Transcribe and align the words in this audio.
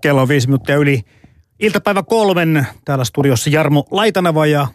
Kello 0.00 0.22
on 0.22 0.28
viisi 0.28 0.46
minuuttia 0.46 0.76
yli 0.76 1.02
iltapäivä 1.60 2.02
kolmen. 2.02 2.66
Täällä 2.84 3.04
studiossa 3.04 3.50
Jarmo 3.50 3.84
Laitanava 3.90 4.46
ja 4.46 4.66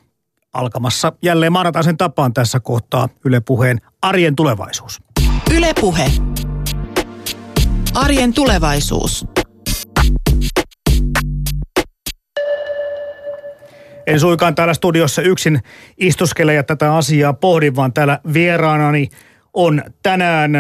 alkamassa 0.54 1.14
jälleen 1.22 1.52
maanantaisen 1.52 1.98
tapaan 1.98 2.34
tässä 2.34 2.60
kohtaa 2.60 3.10
Yle 3.26 3.40
Puheen 3.40 3.82
Arjen 4.02 4.36
tulevaisuus. 4.36 5.02
Yle 5.56 5.74
Puhe. 5.82 6.12
Arjen 7.94 8.34
tulevaisuus. 8.34 9.26
En 14.08 14.20
suikaan 14.20 14.56
täällä 14.56 14.74
studiossa 14.74 15.22
yksin 15.22 15.60
istuskele 15.98 16.54
ja 16.54 16.64
tätä 16.64 16.96
asiaa 16.96 17.34
pohdin, 17.34 17.76
vaan 17.76 17.94
täällä 17.94 18.20
vieraanani 18.34 19.10
on 19.54 19.84
tänään 20.04 20.52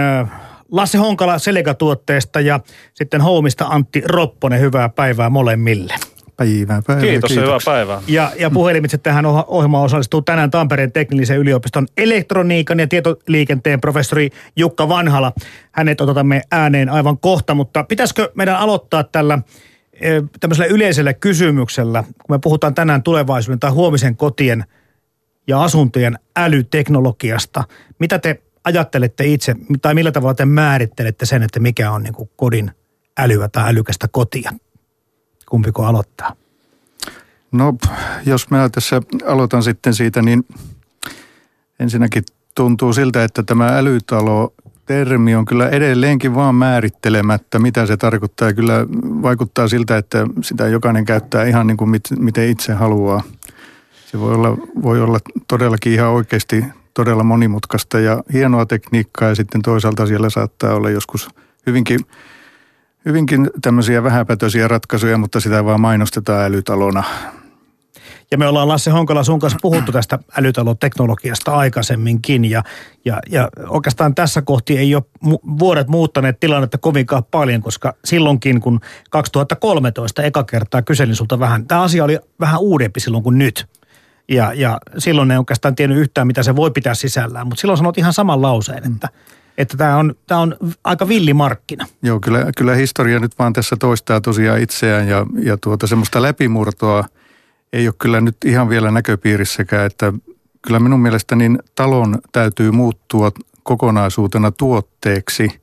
Lasse 0.73 0.97
Honkala 0.97 1.39
Seleka-tuotteesta 1.39 2.41
ja 2.41 2.59
sitten 2.93 3.21
Houmista 3.21 3.65
Antti 3.65 4.01
Ropponen. 4.05 4.59
Hyvää 4.59 4.89
päivää 4.89 5.29
molemmille. 5.29 5.95
Päivää, 6.37 6.81
päivää. 6.87 7.03
Kiitos, 7.03 7.27
kiitos. 7.27 7.45
hyvää 7.45 7.59
päivää. 7.65 8.01
Ja, 8.07 8.31
ja 8.39 8.49
puhelimitse 8.49 8.97
tähän 8.97 9.25
ohjelmaan 9.25 9.83
osallistuu 9.83 10.21
tänään 10.21 10.51
Tampereen 10.51 10.91
teknillisen 10.91 11.37
yliopiston 11.37 11.87
elektroniikan 11.97 12.79
ja 12.79 12.87
tietoliikenteen 12.87 13.81
professori 13.81 14.29
Jukka 14.55 14.89
Vanhala. 14.89 15.33
Hänet 15.71 16.01
otamme 16.01 16.41
ääneen 16.51 16.89
aivan 16.89 17.17
kohta, 17.17 17.55
mutta 17.55 17.83
pitäisikö 17.83 18.31
meidän 18.35 18.55
aloittaa 18.55 19.03
tällä 19.03 19.39
tämmöisellä 20.39 20.73
yleisellä 20.73 21.13
kysymyksellä, 21.13 22.03
kun 22.03 22.35
me 22.35 22.39
puhutaan 22.39 22.75
tänään 22.75 23.03
tulevaisuuden 23.03 23.59
tai 23.59 23.71
huomisen 23.71 24.15
kotien 24.15 24.63
ja 25.47 25.63
asuntojen 25.63 26.19
älyteknologiasta. 26.35 27.63
Mitä 27.99 28.19
te 28.19 28.41
ajattelette 28.63 29.25
itse, 29.25 29.55
tai 29.81 29.93
millä 29.93 30.11
tavalla 30.11 30.33
te 30.33 30.45
määrittelette 30.45 31.25
sen, 31.25 31.43
että 31.43 31.59
mikä 31.59 31.91
on 31.91 32.03
niin 32.03 32.29
kodin 32.35 32.71
älyä 33.17 33.47
tai 33.47 33.69
älykästä 33.69 34.07
kotia? 34.07 34.51
Kumpiko 35.49 35.85
aloittaa? 35.85 36.35
No, 37.51 37.75
jos 38.25 38.49
mä 38.49 38.69
tässä 38.69 39.01
aloitan 39.25 39.63
sitten 39.63 39.93
siitä, 39.93 40.21
niin 40.21 40.45
ensinnäkin 41.79 42.23
tuntuu 42.55 42.93
siltä, 42.93 43.23
että 43.23 43.43
tämä 43.43 43.77
älytalo 43.77 44.53
termi 44.85 45.35
on 45.35 45.45
kyllä 45.45 45.69
edelleenkin 45.69 46.35
vaan 46.35 46.55
määrittelemättä, 46.55 47.59
mitä 47.59 47.85
se 47.85 47.97
tarkoittaa. 47.97 48.53
Kyllä 48.53 48.85
vaikuttaa 49.21 49.67
siltä, 49.67 49.97
että 49.97 50.27
sitä 50.41 50.67
jokainen 50.67 51.05
käyttää 51.05 51.43
ihan 51.43 51.67
niin 51.67 51.77
kuin 51.77 51.89
mit, 51.89 52.03
miten 52.19 52.49
itse 52.49 52.73
haluaa. 52.73 53.23
Se 54.11 54.19
voi 54.19 54.33
olla, 54.33 54.57
voi 54.83 55.01
olla 55.01 55.19
todellakin 55.47 55.93
ihan 55.93 56.09
oikeasti 56.09 56.65
todella 56.93 57.23
monimutkaista 57.23 57.99
ja 57.99 58.23
hienoa 58.33 58.65
tekniikkaa 58.65 59.29
ja 59.29 59.35
sitten 59.35 59.61
toisaalta 59.61 60.05
siellä 60.05 60.29
saattaa 60.29 60.73
olla 60.73 60.89
joskus 60.89 61.29
hyvinkin, 61.67 61.99
hyvinkin 63.05 63.49
tämmöisiä 63.61 64.03
vähäpätöisiä 64.03 64.67
ratkaisuja, 64.67 65.17
mutta 65.17 65.39
sitä 65.39 65.65
vaan 65.65 65.81
mainostetaan 65.81 66.45
älytalona. 66.45 67.03
Ja 68.31 68.37
me 68.37 68.47
ollaan 68.47 68.67
Lasse 68.67 68.91
Honkola 68.91 69.23
sun 69.23 69.39
kanssa 69.39 69.59
puhuttu 69.61 69.91
tästä 69.91 70.19
älytaloteknologiasta 70.37 71.57
aikaisemminkin 71.57 72.45
ja, 72.45 72.63
ja, 73.05 73.19
ja 73.29 73.49
oikeastaan 73.67 74.15
tässä 74.15 74.41
kohti 74.41 74.77
ei 74.77 74.95
ole 74.95 75.03
mu- 75.25 75.59
vuodet 75.59 75.87
muuttaneet 75.87 76.39
tilannetta 76.39 76.77
kovinkaan 76.77 77.23
paljon, 77.23 77.61
koska 77.61 77.93
silloinkin 78.05 78.61
kun 78.61 78.79
2013 79.09 80.23
eka 80.23 80.43
kertaa 80.43 80.81
kyselin 80.81 81.15
sulta 81.15 81.39
vähän, 81.39 81.67
tämä 81.67 81.81
asia 81.81 82.03
oli 82.03 82.19
vähän 82.39 82.59
uudempi 82.59 82.99
silloin 82.99 83.23
kuin 83.23 83.37
nyt. 83.37 83.67
Ja, 84.29 84.53
ja 84.53 84.79
silloin 84.97 85.31
ei 85.31 85.37
oikeastaan 85.37 85.75
tiennyt 85.75 85.99
yhtään, 85.99 86.27
mitä 86.27 86.43
se 86.43 86.55
voi 86.55 86.71
pitää 86.71 86.95
sisällään. 86.95 87.47
Mutta 87.47 87.61
silloin 87.61 87.77
sanot 87.77 87.97
ihan 87.97 88.13
saman 88.13 88.41
lauseen, 88.41 88.91
että, 88.93 89.09
että 89.57 89.77
tämä 89.77 89.97
on, 89.97 90.15
tämä 90.27 90.41
on 90.41 90.55
aika 90.83 91.07
villimarkkina. 91.07 91.87
Joo, 92.01 92.19
kyllä, 92.19 92.45
kyllä 92.57 92.75
historia 92.75 93.19
nyt 93.19 93.39
vaan 93.39 93.53
tässä 93.53 93.75
toistaa 93.79 94.21
tosiaan 94.21 94.61
itseään 94.61 95.07
ja, 95.07 95.25
ja 95.39 95.57
tuota 95.57 95.87
semmoista 95.87 96.21
läpimurtoa 96.21 97.03
ei 97.73 97.87
ole 97.87 97.95
kyllä 98.01 98.21
nyt 98.21 98.37
ihan 98.45 98.69
vielä 98.69 98.91
näköpiirissäkään, 98.91 99.85
että 99.85 100.13
kyllä 100.61 100.79
minun 100.79 100.99
mielestäni 100.99 101.49
niin 101.49 101.59
talon 101.75 102.19
täytyy 102.31 102.71
muuttua 102.71 103.31
kokonaisuutena 103.63 104.51
tuotteeksi. 104.51 105.61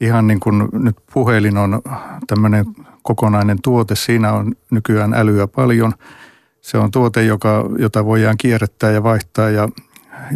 Ihan 0.00 0.26
niin 0.26 0.40
kuin 0.40 0.68
nyt 0.72 0.96
puhelin 1.12 1.56
on 1.56 1.82
tämmöinen 2.26 2.64
kokonainen 3.02 3.58
tuote, 3.62 3.94
siinä 3.94 4.32
on 4.32 4.52
nykyään 4.70 5.14
älyä 5.14 5.46
paljon– 5.46 5.92
se 6.62 6.78
on 6.78 6.90
tuote, 6.90 7.24
joka, 7.24 7.64
jota 7.78 8.04
voidaan 8.04 8.36
kierrättää 8.36 8.90
ja 8.90 9.02
vaihtaa 9.02 9.50
ja, 9.50 9.68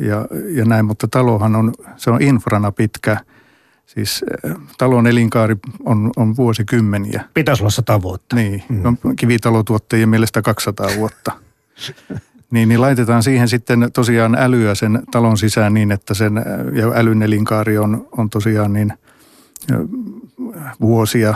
ja, 0.00 0.26
ja 0.50 0.64
näin, 0.64 0.84
mutta 0.84 1.09
talohan 1.09 1.56
on, 1.56 1.72
se 1.97 2.10
on 2.10 2.22
infrana 2.22 2.72
pitkä. 2.72 3.16
Siis 3.87 4.25
eh, 4.44 4.54
talon 4.78 5.06
elinkaari 5.06 5.56
on, 5.84 6.10
on 6.16 6.36
vuosikymmeniä. 6.36 7.25
Pitäisi 7.34 7.62
olla 7.62 7.70
sata 7.70 8.03
vuotta. 8.03 8.36
Niin, 8.36 8.62
mm. 8.69 8.82
no, 8.82 8.94
kivitalotuottajien 9.16 10.09
mielestä 10.09 10.42
200 10.42 10.88
vuotta. 10.97 11.32
niin, 12.50 12.69
niin 12.69 12.81
laitetaan 12.81 13.22
siihen 13.22 13.48
sitten 13.48 13.91
tosiaan 13.92 14.34
älyä 14.34 14.75
sen 14.75 15.03
talon 15.10 15.38
sisään 15.38 15.75
niin, 15.75 15.92
että 15.92 16.15
sen 16.15 16.32
ja 16.72 16.92
älyn 16.94 17.22
elinkaari 17.22 17.78
on, 17.78 18.09
on 18.16 18.31
tosiaan 18.31 18.72
niin– 18.72 18.92
vuosia. 20.80 21.34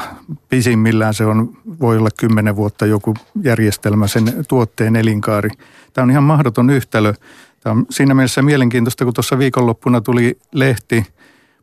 Pisimmillään 0.48 1.14
se 1.14 1.24
on, 1.24 1.56
voi 1.80 1.98
olla 1.98 2.08
kymmenen 2.20 2.56
vuotta 2.56 2.86
joku 2.86 3.14
järjestelmä, 3.42 4.06
sen 4.06 4.44
tuotteen 4.48 4.96
elinkaari. 4.96 5.50
Tämä 5.92 6.02
on 6.02 6.10
ihan 6.10 6.24
mahdoton 6.24 6.70
yhtälö. 6.70 7.14
Tämä 7.60 7.72
on 7.72 7.86
siinä 7.90 8.14
mielessä 8.14 8.42
mielenkiintoista, 8.42 9.04
kun 9.04 9.14
tuossa 9.14 9.38
viikonloppuna 9.38 10.00
tuli 10.00 10.38
lehti 10.52 11.06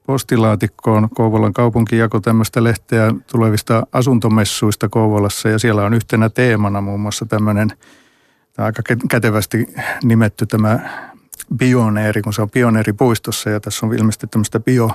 postilaatikkoon. 0.05 1.09
Kouvolan 1.13 1.53
kaupunki 1.53 1.97
jako 1.97 2.19
tämmöistä 2.19 2.63
lehteä 2.63 3.13
tulevista 3.31 3.87
asuntomessuista 3.93 4.89
Kouvolassa 4.89 5.49
ja 5.49 5.59
siellä 5.59 5.83
on 5.83 5.93
yhtenä 5.93 6.29
teemana 6.29 6.81
muun 6.81 6.99
muassa 6.99 7.25
tämmöinen, 7.25 7.69
tämä 8.53 8.65
aika 8.65 8.81
kätevästi 9.09 9.67
nimetty 10.03 10.45
tämä 10.45 10.79
pioneeri, 11.59 12.21
kun 12.21 12.33
se 12.33 12.41
on 12.41 12.49
pioneeripuistossa 12.49 13.49
ja 13.49 13.59
tässä 13.59 13.85
on 13.85 13.93
ilmeisesti 13.93 14.27
tämmöistä 14.27 14.59
bio 14.59 14.91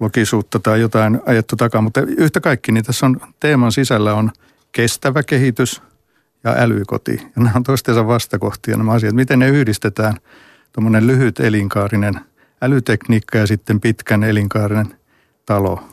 logisuutta 0.00 0.58
tai 0.58 0.80
jotain 0.80 1.20
ajettu 1.26 1.56
takaa, 1.56 1.80
mutta 1.80 2.00
yhtä 2.00 2.40
kaikki, 2.40 2.72
niin 2.72 2.84
tässä 2.84 3.06
on 3.06 3.20
teeman 3.40 3.72
sisällä 3.72 4.14
on 4.14 4.30
kestävä 4.72 5.22
kehitys 5.22 5.82
ja 6.44 6.54
älykoti. 6.58 7.12
Ja 7.22 7.42
nämä 7.42 7.52
on 7.56 7.62
toistensa 7.62 8.06
vastakohtia 8.06 8.76
nämä 8.76 8.92
asiat. 8.92 9.14
Miten 9.14 9.38
ne 9.38 9.48
yhdistetään, 9.48 10.14
tuommoinen 10.72 11.06
lyhyt 11.06 11.40
elinkaarinen 11.40 12.14
älytekniikka 12.62 13.38
ja 13.38 13.46
sitten 13.46 13.80
pitkän 13.80 14.24
elinkaarinen 14.24 14.94
talo. 15.46 15.88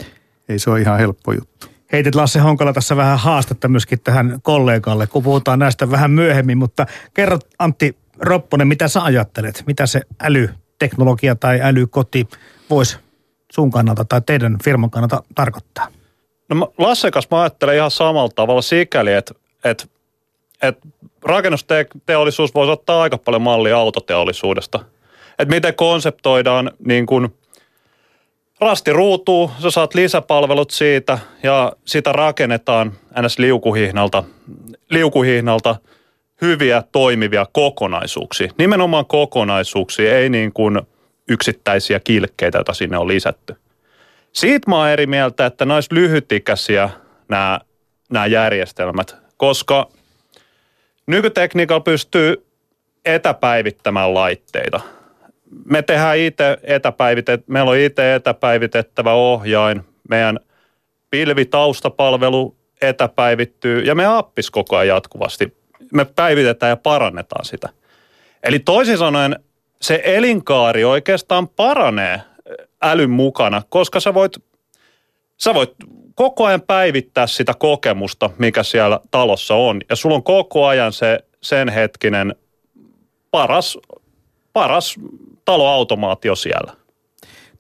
Ei 0.50 0.59
se 0.59 0.69
ole 0.69 0.81
ihan 0.81 1.00
helppo 1.00 1.34
juttu. 1.34 1.67
Heitit 1.91 2.16
Lasse 2.16 2.40
Honkola 2.40 2.73
tässä 2.73 2.96
vähän 2.96 3.19
haastetta 3.19 3.67
myöskin 3.67 4.00
tähän 4.00 4.40
kollegalle, 4.41 5.07
kun 5.07 5.23
puhutaan 5.23 5.59
näistä 5.59 5.91
vähän 5.91 6.12
myöhemmin, 6.12 6.57
mutta 6.57 6.85
kerro 7.13 7.40
Antti 7.59 7.97
Ropponen, 8.19 8.67
mitä 8.67 8.88
sä 8.88 9.03
ajattelet? 9.03 9.63
Mitä 9.67 9.85
se 9.85 10.01
älyteknologia 10.22 11.35
tai 11.35 11.59
älykoti 11.62 12.28
voisi 12.69 12.97
sun 13.57 13.72
kannalta 13.72 14.06
tai 14.06 14.22
teidän 14.25 14.57
firman 14.63 14.90
kannalta 14.90 15.23
tarkoittaa? 15.35 15.88
No 16.50 16.73
Lasse 16.78 17.12
kanssa 17.12 17.35
mä 17.35 17.41
ajattelen 17.41 17.75
ihan 17.75 17.91
samalla 17.91 18.31
tavalla 18.35 18.62
sikäli, 18.62 19.13
että, 19.13 19.34
että, 19.63 19.85
että 20.62 20.88
rakennusteollisuus 21.23 22.56
voisi 22.56 22.72
ottaa 22.72 23.01
aika 23.01 23.17
paljon 23.17 23.41
mallia 23.41 23.78
autoteollisuudesta. 23.78 24.79
Että 25.40 25.56
miten 25.56 25.75
konseptoidaan 25.75 26.72
niin 26.85 27.06
kuin 27.06 27.35
rasti 28.59 28.94
ruutuu, 28.94 29.51
sä 29.59 29.72
saat 29.72 29.96
lisäpalvelut 29.96 30.72
siitä 30.72 31.19
ja 31.44 31.73
sitä 31.85 32.12
rakennetaan 32.12 32.94
ns. 33.22 33.40
liukuhihnalta, 33.40 34.23
liukuhihnalta 34.90 35.75
hyviä 36.41 36.84
toimivia 36.91 37.46
kokonaisuuksia. 37.51 38.51
Nimenomaan 38.57 39.06
kokonaisuuksia, 39.06 40.17
ei 40.17 40.29
niin 40.29 40.53
kuin– 40.53 40.81
yksittäisiä 41.29 41.99
kilkkeitä, 41.99 42.57
joita 42.57 42.73
sinne 42.73 42.97
on 42.97 43.07
lisätty. 43.07 43.55
Siitä 44.33 44.69
mä 44.69 44.77
oon 44.77 44.89
eri 44.89 45.07
mieltä, 45.07 45.45
että 45.45 45.65
nämä 45.65 45.75
olisi 45.75 45.95
lyhytikäisiä 45.95 46.89
nämä, 47.29 47.59
nämä 48.09 48.25
järjestelmät, 48.25 49.15
koska 49.37 49.90
nykytekniikalla 51.07 51.79
pystyy 51.79 52.46
etäpäivittämään 53.05 54.13
laitteita. 54.13 54.79
Me 55.66 55.81
tehdään 55.81 56.17
itse 56.17 56.57
etäpäivitet, 56.63 57.47
meillä 57.47 57.72
on 57.72 57.78
itse 57.78 58.16
etäpäivitettävä 58.16 59.13
ohjain, 59.13 59.81
meidän 60.09 60.40
pilvitaustapalvelu 61.11 62.55
etäpäivittyy 62.81 63.81
ja 63.81 63.96
me 63.96 64.05
appis 64.05 64.52
koko 64.52 64.78
ajan 64.78 64.96
jatkuvasti. 64.96 65.57
Me 65.93 66.05
päivitetään 66.05 66.69
ja 66.69 66.78
parannetaan 66.78 67.46
sitä. 67.46 67.69
Eli 68.43 68.59
toisin 68.59 68.97
sanoen 68.97 69.35
se 69.82 70.02
elinkaari 70.03 70.84
oikeastaan 70.84 71.47
paranee 71.47 72.22
älyn 72.82 73.09
mukana, 73.09 73.62
koska 73.70 74.00
sä 74.00 74.14
voit, 74.14 74.38
sä 75.38 75.53
voit 75.53 75.72
koko 76.16 76.46
ajan 76.46 76.62
päivittää 76.62 77.28
sitä 77.28 77.53
kokemusta, 77.53 78.29
mikä 78.38 78.64
siellä 78.64 79.00
talossa 79.12 79.56
on. 79.56 79.82
Ja 79.90 79.96
sulla 79.96 80.16
on 80.16 80.24
koko 80.24 80.66
ajan 80.66 80.94
se 80.94 81.20
sen 81.41 81.70
hetkinen 81.70 82.35
paras, 83.32 83.78
paras 84.53 84.96
taloautomaatio 85.46 86.35
siellä. 86.35 86.74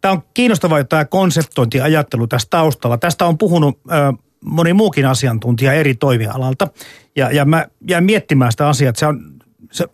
Tämä 0.01 0.11
on 0.11 0.23
kiinnostavaa 0.33 0.83
tämä 0.83 1.05
konseptointiajattelu 1.05 2.27
tässä 2.27 2.47
taustalla. 2.49 2.97
Tästä 2.97 3.25
on 3.25 3.37
puhunut 3.37 3.79
ö, 3.91 4.13
moni 4.45 4.73
muukin 4.73 5.05
asiantuntija 5.05 5.73
eri 5.73 5.95
toimialalta. 5.95 6.67
Ja, 7.15 7.31
ja 7.31 7.45
mä 7.45 7.65
jään 7.87 8.03
miettimään 8.03 8.51
sitä 8.51 8.67
asiaa, 8.67 8.89
että 8.89 8.99
se 8.99 9.05
on 9.05 9.36
se, 9.71 9.87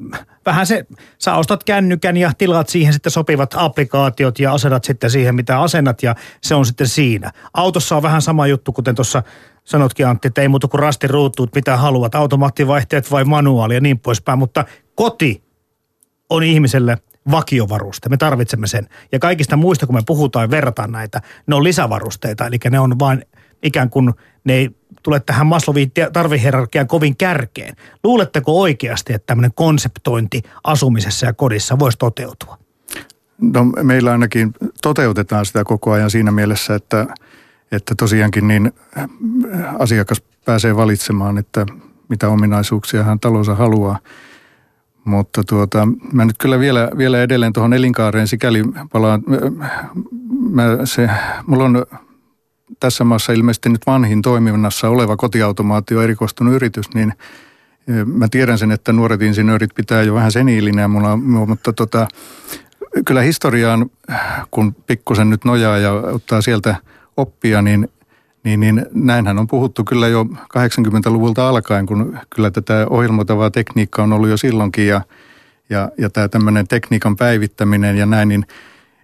vähän 0.46 0.68
se, 0.68 0.86
sä 1.18 1.36
ostat 1.36 1.64
kännykän 1.64 2.18
ja 2.18 2.32
tilaat 2.38 2.70
siihen 2.70 2.94
sitten 2.94 3.12
sopivat 3.12 3.54
applikaatiot 3.58 4.40
ja 4.40 4.54
asennat 4.54 4.84
sitten 4.84 5.10
siihen, 5.10 5.36
mitä 5.36 5.62
asennat 5.62 6.04
ja 6.04 6.16
se 6.42 6.56
on 6.56 6.66
sitten 6.66 6.88
siinä. 6.88 7.32
Autossa 7.54 7.96
on 7.96 8.04
vähän 8.04 8.22
sama 8.22 8.48
juttu, 8.48 8.72
kuten 8.72 8.96
tuossa 8.96 9.24
sanotkin 9.64 10.08
Antti, 10.08 10.28
että 10.28 10.42
ei 10.42 10.48
muuta 10.48 10.68
kuin 10.68 10.80
rastin 10.80 11.10
ruutuut, 11.10 11.56
mitä 11.56 11.78
haluat, 11.78 12.16
automaattivaihteet 12.16 13.12
vai 13.12 13.24
manuaali 13.24 13.74
ja 13.74 13.82
niin 13.82 14.00
poispäin, 14.00 14.40
mutta 14.40 14.66
koti 14.96 15.44
on 16.30 16.44
ihmiselle 16.44 16.98
vakiovaruste. 17.32 18.10
Me 18.10 18.18
tarvitsemme 18.18 18.68
sen. 18.68 18.88
Ja 19.12 19.20
kaikista 19.20 19.58
muista, 19.58 19.86
kun 19.86 19.96
me 19.96 20.02
puhutaan 20.06 20.44
ja 20.44 20.50
verrataan 20.50 20.92
näitä, 20.92 21.22
ne 21.48 21.56
on 21.56 21.64
lisävarusteita. 21.64 22.48
Eli 22.48 22.58
ne 22.72 22.80
on 22.80 23.00
vain 23.00 23.26
ikään 23.64 23.90
kuin, 23.90 24.14
ne 24.44 24.54
ei 24.54 24.70
tule 25.04 25.20
tähän 25.20 25.48
Maslowiin 25.48 25.92
tarvihierarkian 26.14 26.88
kovin 26.88 27.18
kärkeen. 27.18 27.76
Luuletteko 28.04 28.62
oikeasti, 28.62 29.14
että 29.14 29.26
tämmöinen 29.26 29.52
konseptointi 29.56 30.42
asumisessa 30.64 31.26
ja 31.26 31.34
kodissa 31.34 31.80
voisi 31.80 31.98
toteutua? 31.98 32.58
No 33.42 33.66
meillä 33.66 34.12
ainakin 34.12 34.54
toteutetaan 34.82 35.46
sitä 35.46 35.64
koko 35.64 35.92
ajan 35.92 36.12
siinä 36.12 36.32
mielessä, 36.32 36.76
että, 36.76 37.08
että 37.72 37.96
tosiaankin 37.96 38.48
niin 38.48 38.72
äh, 38.98 39.10
asiakas 39.80 40.22
pääsee 40.46 40.76
valitsemaan, 40.76 41.38
että 41.38 41.66
mitä 42.10 42.30
ominaisuuksia 42.30 43.04
hän 43.04 43.20
talonsa 43.20 43.56
haluaa. 43.56 44.00
Mutta 45.06 45.44
tuota, 45.44 45.88
mä 46.14 46.26
nyt 46.26 46.38
kyllä 46.38 46.60
vielä, 46.60 46.90
vielä 46.98 47.22
edelleen 47.22 47.54
tuohon 47.54 47.74
elinkaareen 47.74 48.28
sikäli 48.28 48.64
palaan. 48.92 49.24
Mä 50.50 50.64
se, 50.84 51.10
mulla 51.48 51.64
on 51.64 51.86
tässä 52.80 53.04
maassa 53.04 53.34
ilmeisesti 53.34 53.70
nyt 53.70 53.82
vanhin 53.88 54.22
toiminnassa 54.22 54.90
oleva 54.90 55.18
kotiautomaatio 55.18 56.02
erikoistunut 56.02 56.54
yritys, 56.54 56.94
niin 56.94 57.14
e, 57.88 58.06
mä 58.06 58.28
tiedän 58.32 58.58
sen, 58.58 58.72
että 58.72 58.94
nuoret 58.94 59.22
insinöörit 59.22 59.76
pitää 59.76 60.04
jo 60.04 60.14
vähän 60.14 60.32
seniilinä 60.32 60.88
mulla, 60.88 61.18
mutta 61.18 61.74
tota, 61.74 62.08
kyllä 63.06 63.22
historiaan, 63.22 63.90
kun 64.52 64.76
pikkusen 64.88 65.30
nyt 65.30 65.46
nojaa 65.46 65.78
ja 65.78 65.92
ottaa 65.92 66.42
sieltä 66.42 66.76
oppia, 67.18 67.62
niin, 67.62 67.90
niin, 68.44 68.60
niin 68.60 68.86
näinhän 68.94 69.40
on 69.40 69.48
puhuttu 69.48 69.84
kyllä 69.84 70.08
jo 70.08 70.24
80-luvulta 70.58 71.50
alkaen, 71.50 71.86
kun 71.86 72.20
kyllä 72.30 72.52
tätä 72.52 72.88
ohjelmoitavaa 72.90 73.52
tekniikkaa 73.52 74.04
on 74.04 74.14
ollut 74.14 74.30
jo 74.30 74.38
silloinkin 74.38 74.88
ja, 74.88 75.02
ja, 75.70 75.90
ja 75.98 76.10
tämä 76.10 76.28
tämmöinen 76.28 76.68
tekniikan 76.68 77.16
päivittäminen 77.16 77.98
ja 77.98 78.06
näin, 78.06 78.30
niin, 78.30 78.46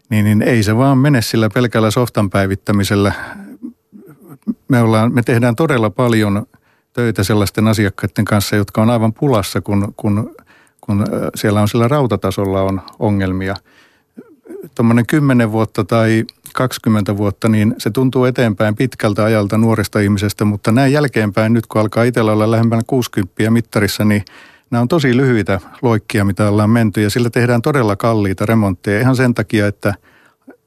niin, 0.10 0.26
niin 0.26 0.42
ei 0.42 0.64
se 0.64 0.78
vaan 0.78 0.98
mene 0.98 1.22
sillä 1.22 1.50
pelkällä 1.54 1.92
softan 1.92 2.30
päivittämisellä 2.30 3.14
me, 4.68 4.82
ollaan, 4.82 5.14
me 5.14 5.22
tehdään 5.22 5.56
todella 5.56 5.90
paljon 5.90 6.46
töitä 6.94 7.24
sellaisten 7.24 7.68
asiakkaiden 7.68 8.26
kanssa, 8.26 8.56
jotka 8.56 8.82
on 8.82 8.90
aivan 8.90 9.14
pulassa, 9.14 9.62
kun, 9.62 9.94
kun, 9.98 10.36
kun 10.82 11.06
siellä 11.36 11.62
on 11.62 11.68
sillä 11.68 11.88
rautatasolla 11.88 12.62
on 12.62 12.82
ongelmia. 13.00 13.56
Tuommoinen 14.76 15.06
10 15.06 15.52
vuotta 15.52 15.84
tai 15.84 16.26
20 16.54 17.18
vuotta, 17.18 17.50
niin 17.50 17.76
se 17.78 17.90
tuntuu 17.90 18.26
eteenpäin 18.26 18.76
pitkältä 18.76 19.24
ajalta 19.24 19.58
nuoresta 19.58 20.00
ihmisestä, 20.00 20.46
mutta 20.46 20.72
näin 20.72 20.94
jälkeenpäin, 20.94 21.54
nyt 21.54 21.68
kun 21.68 21.82
alkaa 21.82 22.04
itsellä 22.04 22.32
olla 22.32 22.52
lähempänä 22.52 22.82
60 22.88 23.52
mittarissa, 23.52 24.06
niin 24.06 24.26
nämä 24.72 24.82
on 24.82 24.88
tosi 24.88 25.18
lyhyitä 25.18 25.60
loikkia, 25.82 26.26
mitä 26.26 26.50
ollaan 26.50 26.70
menty, 26.70 27.02
ja 27.02 27.10
sillä 27.10 27.30
tehdään 27.30 27.62
todella 27.62 27.96
kalliita 27.96 28.46
remontteja 28.46 29.00
ihan 29.00 29.16
sen 29.16 29.34
takia, 29.34 29.68
että 29.68 29.94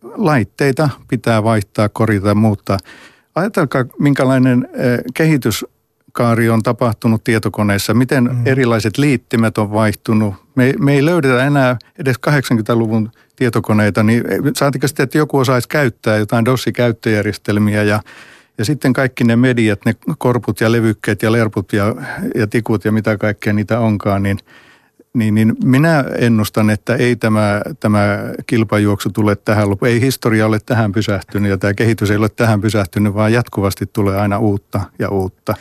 laitteita 0.03 0.89
pitää 1.09 1.45
vaihtaa, 1.45 1.89
korjata 1.89 2.29
ja 2.29 2.35
muuttaa. 2.35 2.79
Ajatelkaa, 3.35 3.85
minkälainen 3.99 4.69
eh, 4.73 4.99
kehityskaari 5.15 6.49
on 6.51 6.63
tapahtunut 6.63 7.25
tietokoneissa, 7.25 7.95
miten 7.95 8.25
mm. 8.25 8.47
erilaiset 8.47 8.99
liittimet 8.99 9.59
on 9.59 9.73
vaihtunut. 9.73 10.35
Me, 10.55 10.75
me 10.79 10.93
ei 10.93 11.05
löydetä 11.05 11.45
enää 11.47 11.77
edes 11.99 12.17
80-luvun 12.17 13.11
tietokoneita, 13.37 14.03
niin 14.03 14.25
saatika 14.57 14.89
sitten, 14.89 15.05
että 15.05 15.19
joku 15.19 15.39
osaisi 15.39 15.69
käyttää 15.69 16.17
jotain 16.17 16.45
DOS-käyttöjärjestelmiä 16.45 17.83
ja, 17.83 18.01
ja 18.59 18.65
sitten 18.65 18.93
kaikki 18.93 19.25
ne 19.25 19.37
mediat, 19.37 19.81
ne 19.85 19.95
korput 20.19 20.61
ja 20.61 20.73
levykkeet 20.73 21.23
ja 21.23 21.33
lerput 21.33 21.73
ja, 21.73 21.95
ja 22.35 22.47
tikut 22.47 22.85
ja 22.85 22.93
mitä 22.93 23.17
kaikkea 23.17 23.53
niitä 23.53 23.79
onkaan, 23.79 24.23
niin– 24.23 24.39
niin, 25.15 25.35
niin 25.35 25.57
minä 25.65 26.05
ennustan, 26.19 26.71
että 26.71 26.95
ei 26.95 27.17
tämä, 27.17 27.63
tämä 27.81 28.19
kilpajuoksu 28.47 29.11
tule 29.11 29.37
tähän 29.37 29.71
loppuun. 29.71 29.89
Ei 29.89 30.01
historia 30.01 30.47
ole 30.47 30.59
tähän 30.67 30.93
pysähtynyt 30.93 31.51
ja 31.51 31.59
tämä 31.59 31.75
kehitys 31.75 32.11
ei 32.11 32.17
ole 32.17 32.29
tähän 32.29 32.61
pysähtynyt, 32.61 33.15
vaan 33.15 33.33
jatkuvasti 33.33 33.87
tulee 33.87 34.21
aina 34.21 34.39
uutta 34.39 34.81
ja 34.99 35.09
uutta. 35.09 35.55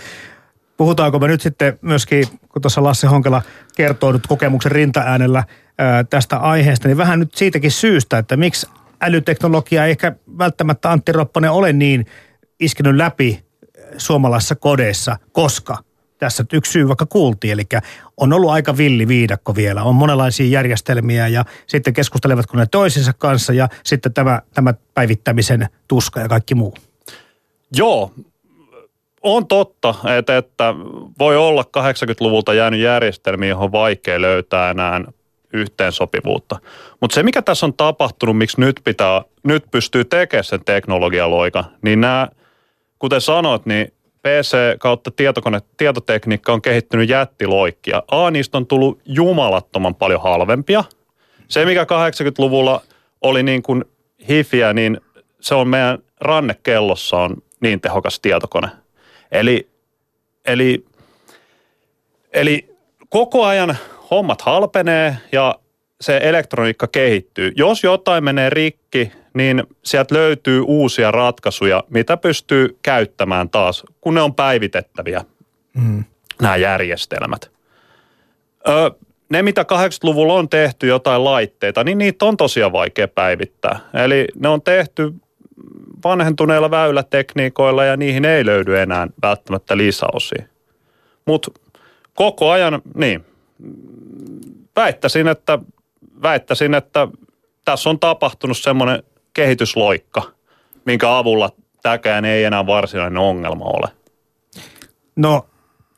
Puhutaanko 0.78 1.20
me 1.20 1.28
nyt 1.28 1.42
sitten 1.42 1.80
myöskin, 1.82 2.28
kun 2.50 2.62
tuossa 2.62 2.84
Lasse 2.84 3.08
Honkela 3.08 3.42
kertoo 3.76 4.12
nyt 4.12 4.28
kokemuksen 4.28 4.72
rintaäänellä 4.72 5.44
ää, 5.78 6.04
tästä 6.04 6.38
aiheesta, 6.38 6.88
niin 6.88 6.98
vähän 6.98 7.20
nyt 7.20 7.36
siitäkin 7.36 7.72
syystä, 7.72 8.18
että 8.18 8.38
miksi 8.38 8.68
älyteknologia 9.02 9.86
ei 9.86 9.92
ehkä 9.92 10.16
välttämättä 10.38 10.92
Antti 10.92 11.12
Ropponen 11.12 11.52
ole 11.52 11.74
niin 11.74 12.06
iskenyt 12.60 12.96
läpi 12.96 13.46
suomalaisissa 13.98 14.56
kodeissa, 14.56 15.18
koska– 15.32 15.78
tässä 16.22 16.46
yksi 16.54 16.72
syy 16.72 16.88
vaikka 16.88 17.06
kuultiin, 17.06 17.54
eli 17.54 17.64
on 18.18 18.34
ollut 18.34 18.50
aika 18.50 18.78
villi 18.78 19.08
viidakko 19.08 19.56
vielä. 19.56 19.84
On 19.84 19.96
monenlaisia 19.96 20.48
järjestelmiä 20.48 21.28
ja 21.28 21.46
sitten 21.68 21.94
keskustelevatko 21.94 22.58
ne 22.58 22.66
toisensa 22.66 23.14
kanssa 23.14 23.54
ja 23.54 23.70
sitten 23.84 24.14
tämä, 24.14 24.42
tämä 24.54 24.74
päivittämisen 24.94 25.68
tuska 25.88 26.20
ja 26.20 26.28
kaikki 26.28 26.56
muu. 26.56 26.74
Joo, 27.76 28.12
on 29.22 29.48
totta, 29.48 29.96
että, 30.18 30.38
että 30.38 30.74
voi 31.20 31.38
olla 31.38 31.62
80-luvulta 31.62 32.54
jäänyt 32.54 32.80
järjestelmiä, 32.80 33.50
johon 33.50 33.66
on 33.66 33.72
vaikea 33.72 34.22
löytää 34.22 34.72
enää 34.72 35.02
yhteensopivuutta. 35.54 36.60
Mutta 37.00 37.16
se, 37.16 37.24
mikä 37.24 37.42
tässä 37.42 37.66
on 37.66 37.74
tapahtunut, 37.74 38.38
miksi 38.38 38.62
nyt, 38.62 38.82
pitää, 38.84 39.22
nyt 39.44 39.64
pystyy 39.72 40.06
tekemään 40.06 40.44
sen 40.44 40.66
teknologialoika, 40.66 41.64
niin 41.82 42.02
nämä, 42.02 42.28
kuten 43.00 43.22
sanoit, 43.22 43.66
niin 43.66 43.94
PC 44.22 44.58
kautta 44.80 45.12
tietokone, 45.12 45.62
tietotekniikka 45.78 46.54
on 46.54 46.62
kehittynyt 46.62 47.10
jättiloikkia. 47.10 48.04
A, 48.12 48.32
niistä 48.32 48.58
on 48.58 48.68
tullut 48.68 49.00
jumalattoman 49.06 49.96
paljon 49.96 50.22
halvempia. 50.22 50.84
Se, 51.48 51.66
mikä 51.66 51.84
80-luvulla 51.84 52.82
oli 53.22 53.44
niin 53.44 53.64
kuin 53.64 53.86
hifiä, 54.30 54.74
niin 54.74 55.02
se 55.42 55.56
on 55.56 55.68
meidän 55.68 55.98
rannekellossa 56.22 57.18
on 57.18 57.38
niin 57.60 57.82
tehokas 57.82 58.20
tietokone. 58.20 58.68
Eli, 59.32 59.70
eli, 60.46 60.86
eli 62.34 62.76
koko 63.10 63.46
ajan 63.46 63.78
hommat 64.12 64.42
halpenee 64.42 65.18
ja 65.32 65.56
se 66.02 66.20
elektroniikka 66.24 66.88
kehittyy. 66.88 67.52
Jos 67.56 67.84
jotain 67.84 68.24
menee 68.24 68.50
rikki, 68.50 69.12
niin 69.34 69.64
sieltä 69.84 70.16
löytyy 70.16 70.62
uusia 70.62 71.12
ratkaisuja, 71.12 71.84
mitä 71.90 72.18
pystyy 72.18 72.78
käyttämään 72.84 73.50
taas, 73.50 73.84
kun 74.02 74.14
ne 74.14 74.22
on 74.22 74.36
päivitettäviä, 74.36 75.22
mm. 75.74 76.04
nämä 76.42 76.56
järjestelmät. 76.56 77.52
Ö, 78.68 78.92
ne, 79.30 79.42
mitä 79.42 79.64
80-luvulla 79.64 80.34
on 80.34 80.50
tehty 80.50 80.88
jotain 80.88 81.24
laitteita, 81.24 81.84
niin 81.84 81.98
niitä 81.98 82.26
on 82.26 82.38
tosiaan 82.38 82.72
vaikea 82.72 83.08
päivittää. 83.08 83.80
Eli 84.06 84.28
ne 84.40 84.50
on 84.50 84.62
tehty 84.62 85.14
vanhentuneilla 86.04 86.72
väylätekniikoilla 86.72 87.86
ja 87.86 87.98
niihin 87.98 88.26
ei 88.26 88.46
löydy 88.46 88.80
enää 88.80 89.08
välttämättä 89.22 89.78
lisäosia. 89.78 90.46
Mutta 91.26 91.52
koko 92.14 92.50
ajan, 92.50 92.82
niin, 92.96 93.26
väittäisin, 94.76 95.28
että, 95.28 95.60
väittäisin, 96.22 96.74
että 96.74 97.08
tässä 97.66 97.90
on 97.90 98.00
tapahtunut 98.00 98.58
semmoinen 98.58 99.04
kehitysloikka, 99.34 100.32
minkä 100.86 101.18
avulla 101.18 101.50
tämäkään 101.82 102.26
ei 102.26 102.44
enää 102.44 102.66
varsinainen 102.66 103.18
ongelma 103.18 103.66
ole. 103.66 103.88
No 105.16 105.46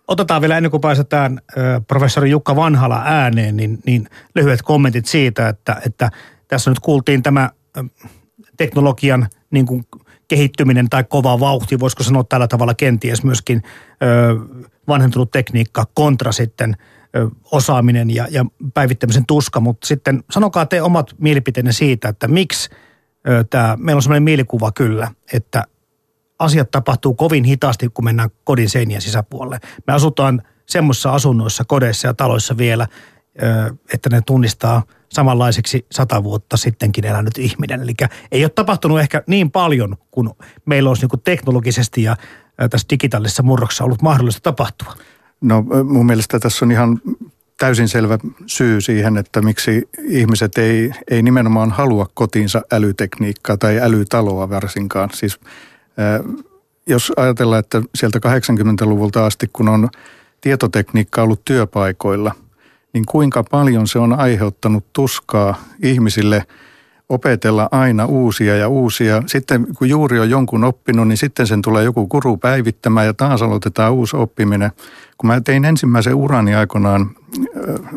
otetaan 0.08 0.42
vielä 0.42 0.58
ennen 0.58 0.72
kuin 0.72 0.82
pääsetään 0.82 1.40
professori 1.88 2.30
Jukka 2.30 2.56
Vanhala 2.56 3.02
ääneen, 3.06 3.58
niin, 3.58 3.80
niin 3.86 4.08
lyhyet 4.36 4.62
kommentit 4.62 5.06
siitä, 5.06 5.50
että, 5.50 5.82
että 5.86 6.10
tässä 6.48 6.72
nyt 6.72 6.80
kuultiin 6.80 7.24
tämä 7.24 7.50
teknologian 8.58 9.28
niin 9.52 9.66
kuin 9.66 9.86
kehittyminen 10.28 10.90
tai 10.90 11.04
kova 11.04 11.40
vauhti, 11.40 11.80
voisiko 11.80 12.04
sanoa 12.04 12.24
tällä 12.24 12.48
tavalla 12.48 12.74
kenties 12.74 13.24
myöskin 13.24 13.62
vanhentunut 14.88 15.32
tekniikka 15.32 15.86
kontra 15.94 16.32
sitten 16.32 16.76
osaaminen 17.52 18.10
ja, 18.10 18.28
ja 18.32 18.46
päivittämisen 18.74 19.26
tuska, 19.26 19.60
mutta 19.60 19.88
sitten 19.88 20.24
sanokaa 20.32 20.66
te 20.66 20.82
omat 20.82 21.16
mielipiteenne 21.18 21.72
siitä, 21.72 22.10
että 22.10 22.28
miksi– 22.28 22.70
tämä, 23.50 23.78
meillä 23.80 23.98
on 23.98 24.04
sellainen 24.04 24.24
mielikuva 24.24 24.72
kyllä, 24.72 25.12
että 25.34 25.64
asiat 26.40 26.72
tapahtuu 26.72 27.14
kovin 27.14 27.44
hitaasti, 27.44 27.90
kun 27.90 28.06
mennään 28.06 28.30
kodin 28.44 28.70
seinien 28.70 29.02
sisäpuolelle. 29.02 29.60
Me 29.88 29.94
asutaan 29.94 30.42
semmoisissa 30.66 31.14
asunnoissa, 31.14 31.64
kodeissa 31.68 32.08
ja 32.08 32.14
taloissa 32.14 32.58
vielä, 32.58 32.88
että 33.94 34.10
ne 34.10 34.22
tunnistaa 34.22 34.84
samanlaiseksi 35.12 35.86
sata 35.92 36.24
vuotta 36.24 36.58
sittenkin 36.58 37.06
elänyt 37.06 37.38
ihminen. 37.38 37.82
Eli 37.82 37.94
ei 38.32 38.44
ole 38.44 38.50
tapahtunut 38.50 39.00
ehkä 39.00 39.24
niin 39.28 39.52
paljon, 39.52 39.98
kun 40.12 40.36
meillä 40.66 40.90
olisi 40.90 41.06
niin 41.06 41.22
teknologisesti 41.24 42.04
ja 42.04 42.16
tässä 42.70 42.88
digitaalisessa 42.90 43.44
murroksessa 43.44 43.84
ollut 43.84 44.02
mahdollista 44.02 44.42
tapahtua? 44.42 44.94
No 45.44 45.66
mun 45.84 46.06
mielestä 46.06 46.40
tässä 46.40 46.66
on 46.66 46.72
ihan 46.72 47.02
täysin 47.58 47.88
selvä 47.88 48.18
syy 48.46 48.82
siihen, 48.82 49.18
että 49.18 49.42
miksi 49.42 49.90
ihmiset 50.08 50.58
ei, 50.58 50.92
ei 51.12 51.22
nimenomaan 51.22 51.72
halua 51.72 52.08
kotiinsa 52.14 52.62
älytekniikkaa 52.72 53.58
tai 53.58 53.80
älytaloa 53.80 54.50
varsinkaan. 54.50 55.10
Siis 55.14 55.40
jos 56.88 57.12
ajatellaan, 57.18 57.60
että 57.60 57.82
sieltä 57.96 58.20
80-luvulta 58.20 59.26
asti, 59.26 59.50
kun 59.54 59.70
on 59.70 59.90
tietotekniikka 60.42 61.22
ollut 61.22 61.46
työpaikoilla, 61.46 62.36
niin 62.94 63.06
kuinka 63.06 63.44
paljon 63.44 63.88
se 63.88 64.00
on 64.00 64.14
aiheuttanut 64.20 64.94
tuskaa 64.94 65.64
ihmisille 65.84 66.46
opetella 67.14 67.70
aina 67.72 68.06
uusia 68.06 68.56
ja 68.56 68.68
uusia. 68.68 69.24
Sitten 69.26 69.68
kun 69.78 69.90
juuri 69.90 70.20
on 70.20 70.30
jonkun 70.30 70.64
oppinut, 70.64 71.08
niin 71.08 71.18
sitten 71.18 71.48
sen 71.48 71.62
tulee 71.62 71.84
joku 71.84 72.08
kuru 72.08 72.38
päivittämään 72.38 73.06
ja 73.06 73.14
taas 73.14 73.42
aloitetaan 73.42 73.94
uusi 73.94 74.18
oppiminen. 74.18 74.72
Kun 75.18 75.28
mä 75.28 75.42
tein 75.42 75.66
ensimmäisen 75.66 76.16
urani 76.16 76.56
aikoinaan 76.56 77.10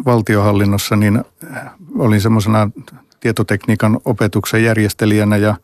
valtiohallinnossa, 0.04 0.96
niin 0.96 1.24
olin 1.98 2.20
semmoisena 2.20 2.70
tietotekniikan 3.20 3.98
opetuksen 4.04 4.64
järjestelijänä 4.64 5.36
ja 5.36 5.54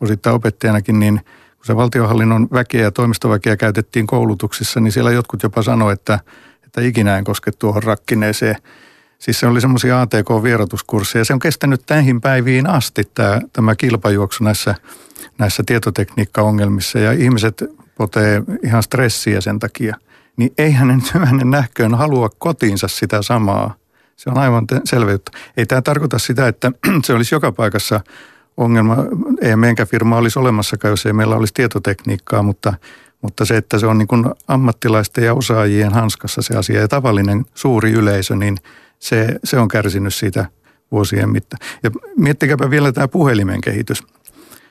osittain 0.00 0.36
opettajanakin, 0.36 1.00
niin– 1.00 1.20
kun 1.62 1.66
se 1.66 1.76
valtiohallinnon 1.76 2.48
väkeä 2.52 2.82
ja 2.82 2.90
toimistoväkeä 2.90 3.56
käytettiin 3.56 4.06
koulutuksissa, 4.06 4.80
niin 4.80 4.92
siellä 4.92 5.10
jotkut 5.10 5.42
jopa 5.42 5.62
sanoivat, 5.62 6.00
että, 6.00 6.20
että 6.64 6.80
ikinä 6.80 7.18
en 7.18 7.24
koske 7.24 7.52
tuohon 7.52 7.82
rakkineeseen. 7.82 8.56
Siis 9.22 9.40
se 9.40 9.46
oli 9.46 9.60
semmoisia 9.60 10.00
ATK-vierotuskursseja. 10.00 11.24
Se 11.24 11.32
on 11.32 11.38
kestänyt 11.38 11.82
näihin 11.90 12.20
päiviin 12.20 12.66
asti 12.66 13.02
tämä, 13.14 13.40
tämä 13.52 13.74
kilpajuoksu 13.74 14.44
näissä, 14.44 14.74
näissä 15.38 15.62
tietotekniikkaongelmissa 15.66 16.98
ja 16.98 17.12
ihmiset 17.12 17.64
potee 17.96 18.42
ihan 18.62 18.82
stressiä 18.82 19.40
sen 19.40 19.58
takia. 19.58 19.96
Niin 20.36 20.52
eihän 20.58 20.88
ne 20.88 20.94
nyt 20.94 21.14
hyvänen 21.14 21.50
nähköön 21.50 21.94
halua 21.94 22.30
kotiinsa 22.38 22.88
sitä 22.88 23.22
samaa. 23.22 23.74
Se 24.16 24.30
on 24.30 24.38
aivan 24.38 24.66
juttu. 25.12 25.32
Ei 25.56 25.66
tämä 25.66 25.82
tarkoita 25.82 26.18
sitä, 26.18 26.48
että 26.48 26.72
se 27.04 27.12
olisi 27.12 27.34
joka 27.34 27.52
paikassa– 27.52 28.00
ongelma. 28.56 28.96
Ei 29.40 29.56
meidänkään 29.56 29.88
firma 29.88 30.16
olisi 30.16 30.38
olemassakaan, 30.38 30.90
jos 30.92 31.06
ei 31.06 31.12
meillä 31.12 31.36
olisi 31.36 31.54
tietotekniikkaa, 31.54 32.42
mutta, 32.42 32.74
mutta 33.22 33.44
se, 33.44 33.56
että 33.56 33.78
se 33.78 33.86
on 33.86 33.98
niin 33.98 34.08
kuin 34.08 34.24
ammattilaisten 34.48 35.24
ja 35.24 35.34
osaajien 35.34 35.92
hanskassa 35.92 36.42
se 36.42 36.56
asia 36.56 36.80
ja 36.80 36.88
tavallinen 36.88 37.44
suuri 37.54 37.92
yleisö, 37.92 38.36
niin 38.36 38.58
se, 39.02 39.38
se 39.44 39.58
on 39.58 39.68
kärsinyt 39.68 40.14
siitä 40.14 40.46
vuosien 40.92 41.30
mittaan. 41.30 41.68
Ja 41.82 41.90
miettikääpä 42.16 42.70
vielä 42.70 42.92
tämä 42.92 43.08
puhelimen 43.08 43.60
kehitys. 43.60 44.02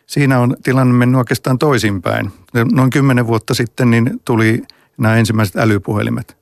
Siinä 0.06 0.40
on 0.40 0.56
tilanne 0.64 0.94
mennyt 0.94 1.20
oikeastaan 1.20 1.60
toisinpäin. 1.60 2.32
Noin 2.72 2.90
kymmenen 2.90 3.28
vuotta 3.28 3.54
sitten 3.54 3.92
niin 3.92 4.20
tuli 4.26 4.62
nämä 4.98 5.16
ensimmäiset 5.16 5.56
älypuhelimet. 5.56 6.38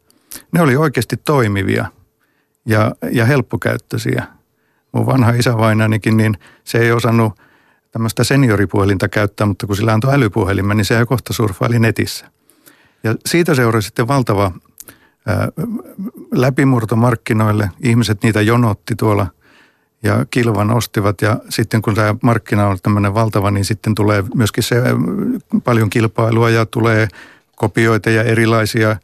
Ne 0.52 0.62
oli 0.62 0.76
oikeasti 0.76 1.18
toimivia 1.18 1.86
ja, 2.66 2.92
ja 3.12 3.26
helppokäyttöisiä– 3.26 4.24
mun 4.92 5.06
vanha 5.06 5.32
isävainanikin, 5.32 6.18
niin 6.18 6.38
se 6.64 6.78
ei 6.78 6.92
osannut 6.92 7.34
tämmöistä 7.92 8.24
senioripuhelinta 8.24 9.10
käyttää, 9.10 9.48
mutta 9.48 9.68
kun 9.68 9.76
sillä 9.76 9.94
antoi 9.94 10.14
älypuhelimen, 10.14 10.78
niin 10.78 10.86
se 10.86 11.06
kohta 11.06 11.34
surffaili 11.34 11.80
netissä. 11.80 12.26
Ja 13.04 13.16
siitä 13.26 13.56
seurasi 13.56 13.86
sitten 13.86 14.08
valtava 14.08 14.52
läpimurto 16.32 16.96
markkinoille. 16.96 17.70
Ihmiset 17.84 18.24
niitä 18.24 18.42
jonotti 18.42 18.96
tuolla 18.96 19.28
ja 20.04 20.26
kilvan 20.32 20.72
ostivat 20.72 21.22
ja 21.22 21.38
sitten 21.50 21.82
kun 21.82 21.96
tämä 21.96 22.16
markkina 22.24 22.68
on 22.68 22.78
tämmöinen 22.84 23.14
valtava, 23.14 23.52
niin 23.52 23.66
sitten 23.66 23.96
tulee 23.96 24.24
myöskin 24.36 24.64
se 24.64 24.76
paljon 25.64 25.90
kilpailua 25.90 26.50
ja 26.50 26.66
tulee 26.66 27.08
kopioita 27.56 28.10
ja 28.10 28.24
erilaisia– 28.24 28.96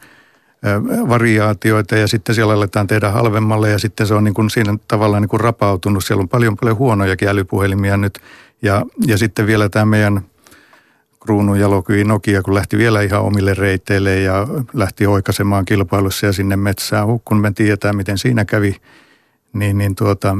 variaatioita 1.09 1.95
ja 1.95 2.07
sitten 2.07 2.35
siellä 2.35 2.53
aletaan 2.53 2.87
tehdä 2.87 3.09
halvemmalle 3.11 3.69
ja 3.69 3.79
sitten 3.79 4.07
se 4.07 4.13
on 4.13 4.23
niin 4.23 4.33
kuin 4.33 4.49
siinä 4.49 4.77
tavallaan 4.87 5.21
niin 5.21 5.29
kuin 5.29 5.39
rapautunut. 5.39 6.05
Siellä 6.05 6.21
on 6.21 6.29
paljon 6.29 6.57
paljon 6.57 6.77
huonojakin 6.77 7.27
älypuhelimia 7.27 7.97
nyt 7.97 8.19
ja, 8.61 8.85
ja 9.07 9.17
sitten 9.17 9.47
vielä 9.47 9.69
tämä 9.69 9.85
meidän 9.85 10.21
kruunun 11.25 11.59
jalokyi 11.59 12.03
Nokia, 12.03 12.41
kun 12.41 12.53
lähti 12.53 12.77
vielä 12.77 13.01
ihan 13.01 13.21
omille 13.21 13.53
reiteille 13.53 14.19
ja 14.19 14.47
lähti 14.73 15.07
oikaisemaan 15.07 15.65
kilpailussa 15.65 16.25
ja 16.25 16.33
sinne 16.33 16.55
metsään. 16.55 17.07
Kun 17.25 17.37
me 17.37 17.51
tiedetään, 17.51 17.95
miten 17.95 18.17
siinä 18.17 18.45
kävi, 18.45 18.75
niin, 19.53 19.77
niin 19.77 19.95
tuota, 19.95 20.37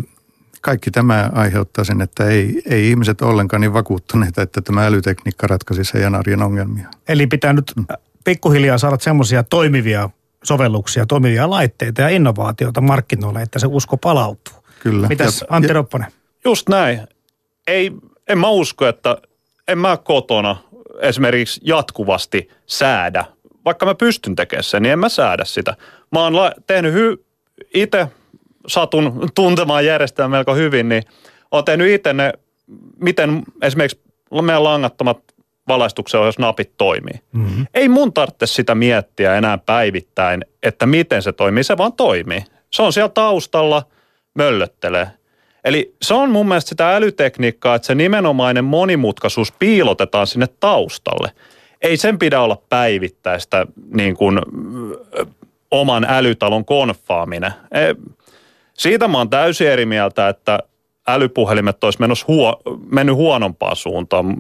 kaikki 0.62 0.92
tämä 0.92 1.30
aiheuttaa 1.34 1.84
sen, 1.84 2.02
että 2.02 2.26
ei, 2.26 2.62
ei 2.66 2.90
ihmiset 2.90 3.22
ollenkaan 3.22 3.62
niin 3.62 3.74
vakuuttuneita, 3.74 4.42
että 4.42 4.62
tämä 4.62 4.86
älytekniikka 4.86 5.48
ratkaisisi 5.48 5.94
heidän 5.94 6.16
arjen 6.16 6.42
ongelmia. 6.42 6.88
Eli 7.08 7.28
pitää 7.28 7.54
nyt 7.54 7.72
mm 7.76 7.86
pikkuhiljaa 8.26 8.78
saada 8.78 8.98
semmoisia 9.00 9.44
toimivia 9.44 10.10
sovelluksia, 10.44 11.06
toimivia 11.06 11.50
laitteita 11.50 12.02
ja 12.02 12.10
innovaatioita 12.10 12.82
markkinoille, 12.82 13.42
että 13.42 13.60
se 13.60 13.68
usko 13.68 13.98
palautuu. 13.98 14.54
Kyllä. 14.80 15.08
Mitäs 15.08 15.42
ja, 15.42 15.48
Antti 15.50 15.74
Ropponen? 15.74 16.12
Just 16.46 16.70
näin. 16.70 17.00
Ei, 17.68 17.92
en 18.28 18.40
mä 18.40 18.48
usko, 18.48 18.88
että 18.88 19.18
en 19.68 19.78
mä 19.78 19.98
kotona 19.98 20.58
esimerkiksi 21.02 21.62
jatkuvasti 21.64 22.50
säädä. 22.66 23.26
Vaikka 23.66 23.86
mä 23.86 23.96
pystyn 23.96 24.36
tekemään 24.36 24.64
sen, 24.64 24.84
niin 24.84 24.94
en 24.94 25.00
mä 25.00 25.10
säädä 25.10 25.46
sitä. 25.46 25.76
Mä 26.12 26.20
oon 26.20 26.36
la- 26.36 26.54
tehnyt 26.68 26.94
hy- 26.94 27.24
itse, 27.74 28.08
satun 28.68 29.30
tuntemaan 29.36 29.86
järjestelmää 29.86 30.38
melko 30.38 30.56
hyvin, 30.56 30.90
niin 30.90 31.04
oon 31.52 31.66
tehnyt 31.66 31.92
itse 31.92 32.14
ne, 32.14 32.34
miten 33.00 33.44
esimerkiksi 33.62 34.02
meidän 34.42 34.64
langattomat 34.64 35.18
valaistuksen 35.68 36.22
jos 36.22 36.40
napit 36.40 36.72
toimii. 36.78 37.22
Mm-hmm. 37.32 37.68
Ei 37.74 37.90
mun 37.90 38.14
tarvitse 38.14 38.46
sitä 38.46 38.76
miettiä 38.76 39.36
enää 39.36 39.58
päivittäin, 39.58 40.46
että 40.64 40.86
miten 40.86 41.22
se 41.22 41.32
toimii, 41.32 41.64
se 41.64 41.78
vaan 41.78 41.94
toimii. 41.94 42.44
Se 42.74 42.82
on 42.82 42.94
siellä 42.94 43.10
taustalla, 43.10 43.84
möllöttelee. 44.34 45.08
Eli 45.66 45.96
se 46.02 46.14
on 46.14 46.32
mun 46.32 46.48
mielestä 46.48 46.70
sitä 46.70 46.96
älytekniikkaa, 46.96 47.76
että 47.76 47.86
se 47.86 47.96
nimenomainen 47.96 48.66
monimutkaisuus 48.66 49.52
piilotetaan 49.52 50.28
sinne 50.28 50.48
taustalle. 50.60 51.32
Ei 51.82 51.98
sen 51.98 52.20
pidä 52.20 52.42
olla 52.42 52.62
päivittäistä 52.70 53.68
niin 53.94 54.16
kuin, 54.16 54.40
oman 55.72 56.06
älytalon 56.10 56.66
konfaaminen. 56.66 57.54
E, 57.72 57.96
siitä 58.74 59.08
mä 59.08 59.18
oon 59.18 59.30
täysin 59.30 59.68
eri 59.68 59.86
mieltä, 59.86 60.30
että 60.30 60.60
älypuhelimet 61.08 61.84
olisi 61.84 62.26
huo, 62.28 62.62
mennyt 62.92 63.16
huonompaan 63.16 63.76
suuntaan 63.76 64.38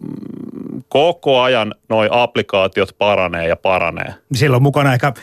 koko 0.90 1.42
ajan 1.42 1.76
noi 1.90 2.10
applikaatiot 2.12 2.96
paranee 2.98 3.48
ja 3.48 3.56
paranee. 3.56 4.14
Siellä 4.34 4.56
on 4.56 4.64
mukana 4.64 4.94
ehkä 4.94 5.14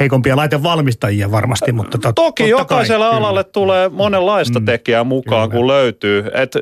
heikompia 0.00 0.36
laitevalmistajia 0.36 1.30
varmasti, 1.30 1.72
mutta 1.72 1.98
tot, 1.98 2.14
Toki 2.14 2.48
jokaisella 2.48 3.10
kai, 3.10 3.18
alalle 3.18 3.44
kyllä. 3.44 3.52
tulee 3.52 3.88
monenlaista 3.88 4.60
mm, 4.60 4.66
tekijää 4.66 5.04
mukaan, 5.04 5.50
kyllä. 5.50 5.60
kun 5.60 5.66
löytyy. 5.66 6.24
Et 6.34 6.52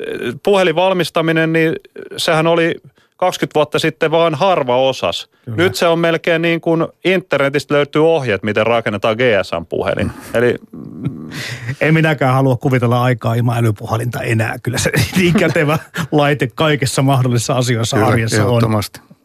puhelinvalmistaminen, 0.43 1.53
niin 1.53 1.73
sehän 2.17 2.47
oli 2.47 2.75
20 3.17 3.55
vuotta 3.55 3.79
sitten 3.79 4.11
vaan 4.11 4.35
harva 4.35 4.77
osas. 4.77 5.29
Kyllä. 5.45 5.57
Nyt 5.57 5.75
se 5.75 5.87
on 5.87 5.99
melkein 5.99 6.43
niin 6.43 6.61
kuin 6.61 6.87
internetistä 7.05 7.75
löytyy 7.75 8.09
ohjeet, 8.09 8.43
miten 8.43 8.67
rakennetaan 8.67 9.17
GSM-puhelin. 9.17 10.11
Eli... 10.35 10.55
en 11.81 11.95
minäkään 11.95 12.35
halua 12.35 12.57
kuvitella 12.57 13.03
aikaa 13.03 13.35
ilman 13.35 13.59
älypuhelinta 13.59 14.21
enää. 14.23 14.57
Kyllä 14.63 14.79
se 14.79 14.91
niin 15.17 15.35
kätevä 15.35 15.79
laite 16.13 16.49
kaikessa 16.55 17.03
mahdollisissa 17.03 17.55
asioissa 17.55 17.97
Kyllä, 17.97 18.09
arjessa 18.09 18.47
on. 18.47 18.63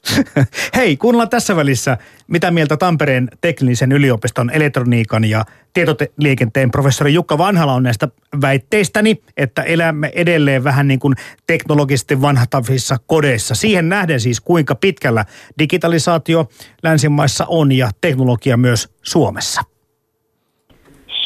Hei, 0.76 0.98
kuunnellaan 0.98 1.30
tässä 1.30 1.56
välissä, 1.56 1.98
mitä 2.28 2.52
mieltä 2.52 2.78
Tampereen 2.78 3.28
teknillisen 3.42 3.92
yliopiston 3.92 4.50
elektroniikan 4.50 5.24
ja 5.24 5.44
tietoliikenteen 5.74 6.72
professori 6.72 7.14
Jukka 7.14 7.38
Vanhala 7.38 7.74
on 7.74 7.84
näistä 7.84 8.08
väitteistäni, 8.42 9.22
että 9.38 9.64
elämme 9.64 10.12
edelleen 10.16 10.64
vähän 10.64 10.88
niin 10.88 11.00
kuin 11.00 11.16
teknologisesti 11.48 12.22
vanhatavissa 12.22 12.98
kodeissa. 13.08 13.56
Siihen 13.56 13.90
nähden 13.90 14.20
siis, 14.20 14.42
kuinka 14.42 14.76
pitkällä 14.76 15.26
digitalisaatio 15.60 16.46
länsimaissa 16.84 17.46
on 17.48 17.72
ja 17.72 17.90
teknologia 18.02 18.58
myös 18.58 18.90
Suomessa. 19.02 19.62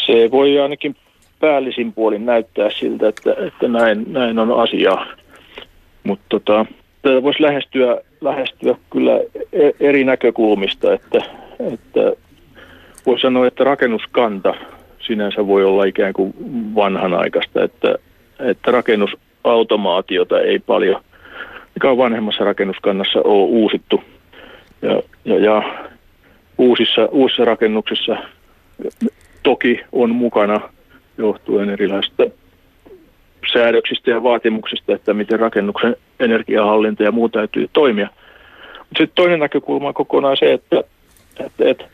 Se 0.05 0.31
voi 0.31 0.59
ainakin 0.59 0.95
päällisin 1.39 1.93
puolin 1.93 2.25
näyttää 2.25 2.69
siltä, 2.79 3.07
että, 3.07 3.35
että 3.47 3.67
näin, 3.67 4.13
näin 4.13 4.39
on 4.39 4.61
asia. 4.61 5.05
Mutta 6.03 6.25
tota, 6.29 6.65
tätä 7.01 7.23
voisi 7.23 7.41
lähestyä, 7.41 8.01
lähestyä 8.23 8.75
kyllä 8.89 9.19
e-, 9.53 9.71
eri 9.79 10.03
näkökulmista, 10.03 10.93
että, 10.93 11.21
että 11.73 12.13
voi 13.05 13.19
sanoa, 13.19 13.47
että 13.47 13.63
rakennuskanta 13.63 14.53
sinänsä 14.99 15.47
voi 15.47 15.63
olla 15.63 15.83
ikään 15.83 16.13
kuin 16.13 16.33
vanhanaikaista, 16.75 17.63
että, 17.63 17.95
että 18.39 18.71
rakennusautomaatiota 18.71 20.39
ei 20.39 20.59
paljon, 20.59 21.01
mikä 21.75 21.89
on 21.89 21.97
vanhemmassa 21.97 22.43
rakennuskannassa, 22.43 23.19
ole 23.23 23.43
uusittu. 23.43 24.03
Ja, 24.81 25.01
ja, 25.25 25.39
ja 25.39 25.63
uusissa, 26.57 27.05
uusissa 27.11 27.45
rakennuksissa 27.45 28.17
toki 29.43 29.79
on 29.91 30.15
mukana 30.15 30.61
johtuen 31.17 31.69
erilaisista 31.69 32.23
säädöksistä 33.53 34.11
ja 34.11 34.23
vaatimuksista, 34.23 34.95
että 34.95 35.13
miten 35.13 35.39
rakennuksen 35.39 35.95
energiahallinta 36.19 37.03
ja 37.03 37.11
muu 37.11 37.29
täytyy 37.29 37.69
toimia. 37.73 38.09
sitten 38.97 39.15
toinen 39.15 39.39
näkökulma 39.39 39.87
on 39.87 39.93
kokonaan 39.93 40.37
se, 40.37 40.53
että, 40.53 40.83
että, 41.39 41.69
että 41.69 41.85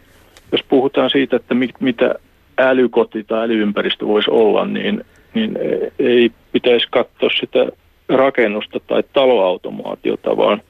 jos 0.51 0.63
puhutaan 0.69 1.09
siitä, 1.09 1.35
että 1.35 1.53
mit, 1.53 1.71
mitä 1.79 2.15
älykoti 2.57 3.23
tai 3.23 3.45
älyympäristö 3.45 4.07
voisi 4.07 4.31
olla, 4.31 4.65
niin, 4.65 5.05
niin 5.33 5.57
ei 5.99 6.31
pitäisi 6.51 6.87
katsoa 6.89 7.29
sitä 7.39 7.65
rakennusta 8.09 8.79
tai 8.87 9.03
taloautomaatiota, 9.13 10.37
vaan, 10.37 10.61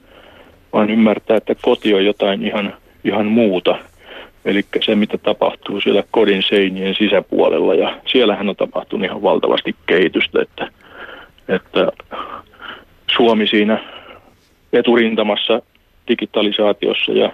vaan 0.72 0.90
ymmärtää, 0.90 1.36
että 1.36 1.54
koti 1.62 1.94
on 1.94 2.04
jotain 2.04 2.46
ihan, 2.46 2.74
ihan 3.04 3.26
muuta. 3.26 3.78
Eli 4.44 4.64
se, 4.84 4.94
mitä 4.94 5.18
tapahtuu 5.18 5.80
siellä 5.80 6.04
kodin 6.10 6.42
seinien 6.48 6.94
sisäpuolella. 6.94 7.74
Ja 7.74 8.00
siellähän 8.06 8.48
on 8.48 8.56
tapahtunut 8.56 9.04
ihan 9.04 9.22
valtavasti 9.22 9.74
kehitystä, 9.86 10.42
että, 10.42 10.70
että 11.48 11.88
Suomi 13.16 13.46
siinä 13.46 13.84
eturintamassa 14.72 15.62
digitalisaatiossa 16.08 17.12
ja 17.12 17.32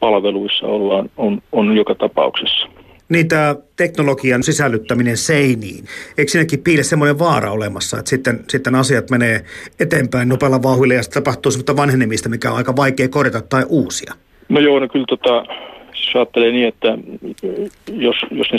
palveluissa 0.00 0.66
ollaan, 0.66 1.10
on, 1.16 1.42
on 1.52 1.76
joka 1.76 1.94
tapauksessa. 1.94 2.66
Niin 3.08 3.28
tämä 3.28 3.56
teknologian 3.76 4.42
sisällyttäminen 4.42 5.16
seiniin, 5.16 5.84
eikö 6.18 6.30
siinäkin 6.30 6.62
piile 6.62 6.82
semmoinen 6.82 7.18
vaara 7.18 7.50
olemassa, 7.50 7.98
että 7.98 8.10
sitten, 8.10 8.44
sitten 8.48 8.74
asiat 8.74 9.10
menee 9.10 9.40
eteenpäin 9.80 10.28
nopealla 10.28 10.62
vauhdilla 10.62 10.94
ja 10.94 11.02
sitten 11.02 11.22
tapahtuu 11.22 11.52
semmoista 11.52 11.76
vanhenemista, 11.76 12.28
mikä 12.28 12.50
on 12.50 12.56
aika 12.56 12.76
vaikea 12.76 13.08
korjata 13.08 13.40
tai 13.40 13.64
uusia? 13.68 14.14
No 14.48 14.60
joo, 14.60 14.78
no 14.78 14.88
kyllä 14.88 15.06
tota, 15.08 15.44
jos 16.06 16.16
ajattelee 16.16 16.52
niin, 16.52 16.68
että 16.68 16.98
jos, 17.92 18.16
jos 18.30 18.52
ne 18.52 18.58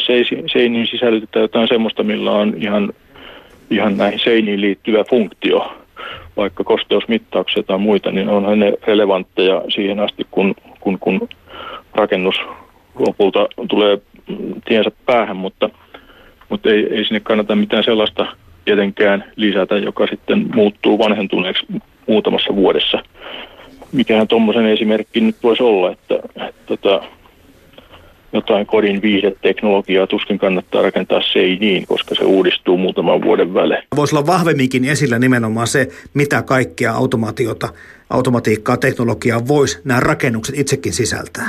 seiniin 0.54 0.88
sisällytetään 0.88 1.42
jotain 1.42 1.68
semmoista, 1.68 2.04
millä 2.04 2.32
on 2.32 2.54
ihan, 2.58 2.94
ihan 3.70 3.98
näihin 3.98 4.20
seiniin 4.20 4.62
liittyvä 4.62 5.04
funktio, 5.04 5.74
vaikka 6.38 6.64
kosteusmittauksia 6.64 7.64
tai 7.64 7.78
muita, 7.78 8.12
niin 8.12 8.30
onhan 8.30 8.60
ne 8.60 8.74
relevantteja 8.88 9.62
siihen 9.76 10.00
asti, 10.00 10.28
kun, 10.32 10.56
kun, 10.80 11.00
kun 11.00 11.30
rakennus 11.96 12.36
lopulta 13.00 13.48
tulee 13.70 13.98
tiensä 14.66 14.92
päähän, 15.06 15.38
mutta, 15.38 15.70
mutta 16.50 16.70
ei, 16.70 16.88
ei 16.92 17.06
sinne 17.06 17.20
kannata 17.20 17.56
mitään 17.56 17.84
sellaista 17.84 18.26
tietenkään 18.66 19.24
lisätä, 19.36 19.78
joka 19.78 20.08
sitten 20.08 20.50
muuttuu 20.56 21.00
vanhentuneeksi 21.00 21.66
muutamassa 22.08 22.56
vuodessa. 22.56 23.04
Mikähän 23.92 24.28
tuommoisen 24.28 24.66
esimerkki 24.66 25.22
nyt 25.22 25.36
voisi 25.44 25.64
olla, 25.64 25.92
että, 25.92 26.16
että, 26.16 26.48
että 26.48 26.62
tota, 26.66 27.04
jotain 28.34 28.66
kodin 28.66 29.02
viihdeteknologiaa 29.02 30.08
tuskin 30.08 30.38
kannattaa 30.38 30.82
rakentaa 30.82 31.22
seiniin, 31.34 31.86
koska 31.88 32.16
se 32.16 32.24
uudistuu 32.24 32.78
muutaman 32.78 33.22
vuoden 33.22 33.54
välein. 33.54 33.84
Voisi 33.96 34.16
olla 34.16 34.28
vahvemminkin 34.28 34.86
esillä 34.86 35.20
nimenomaan 35.20 35.68
se, 35.68 35.88
mitä 36.14 36.42
kaikkea 36.42 36.94
automaatiota, 36.94 37.70
automatiikkaa, 38.10 38.78
teknologiaa 38.78 39.48
voisi 39.48 39.82
nämä 39.84 40.00
rakennukset 40.00 40.60
itsekin 40.60 40.94
sisältää. 40.94 41.48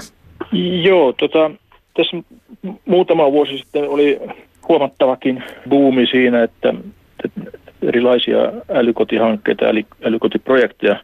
Joo, 0.83 1.13
tota, 1.13 1.51
tässä 1.95 2.17
muutama 2.85 3.33
vuosi 3.33 3.59
sitten 3.59 3.89
oli 3.89 4.21
huomattavakin 4.69 5.43
buumi 5.69 6.07
siinä, 6.07 6.43
että, 6.43 6.75
että 7.25 7.41
erilaisia 7.83 8.39
älykotihankkeita, 8.69 9.65
äly, 9.65 9.83
älykotiprojekteja, 10.05 10.97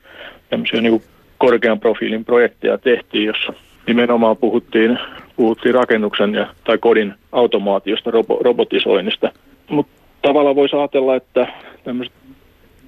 tämmöisiä 0.51 0.81
niin 0.81 1.03
korkean 1.39 1.81
profiilin 1.81 2.25
projekteja 2.25 2.79
tehtiin, 2.79 3.25
jossa 3.25 3.53
nimenomaan 3.87 4.37
puhuttiin, 4.37 4.99
puhuttiin 5.37 5.75
rakennuksen 5.75 6.35
ja, 6.35 6.55
tai 6.65 6.79
kodin 6.79 7.15
automaatiosta, 7.33 8.11
robo, 8.11 8.39
robotisoinnista. 8.43 9.33
Mutta 9.71 9.93
tavallaan 10.23 10.57
voisi 10.57 10.77
ajatella, 10.77 11.17
että 11.17 11.47
tämmöiset 11.85 12.15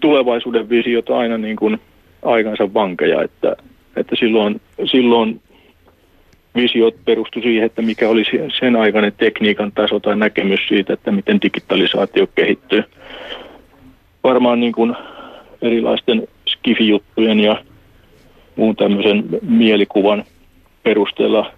tulevaisuuden 0.00 0.68
visiot 0.68 1.10
aina 1.10 1.38
niin 1.38 1.56
kuin 1.56 1.80
aikansa 2.22 2.74
vankeja, 2.74 3.22
että, 3.22 3.56
että 3.96 4.16
silloin, 4.18 4.60
silloin 4.84 5.40
visiot 6.56 6.94
perustu 7.04 7.40
siihen, 7.40 7.64
että 7.64 7.82
mikä 7.82 8.08
oli 8.08 8.24
sen 8.60 8.76
aikainen 8.76 9.12
tekniikan 9.16 9.72
taso 9.72 10.00
tai 10.00 10.16
näkemys 10.16 10.60
siitä, 10.68 10.92
että 10.92 11.12
miten 11.12 11.40
digitalisaatio 11.42 12.26
kehittyy. 12.34 12.84
Varmaan 14.24 14.60
niin 14.60 14.72
kuin 14.72 14.96
erilaisten 15.62 16.28
skifijuttujen 16.48 17.40
ja 17.40 17.64
muun 18.56 18.76
tämmöisen 18.76 19.24
mielikuvan 19.42 20.24
perusteella 20.82 21.52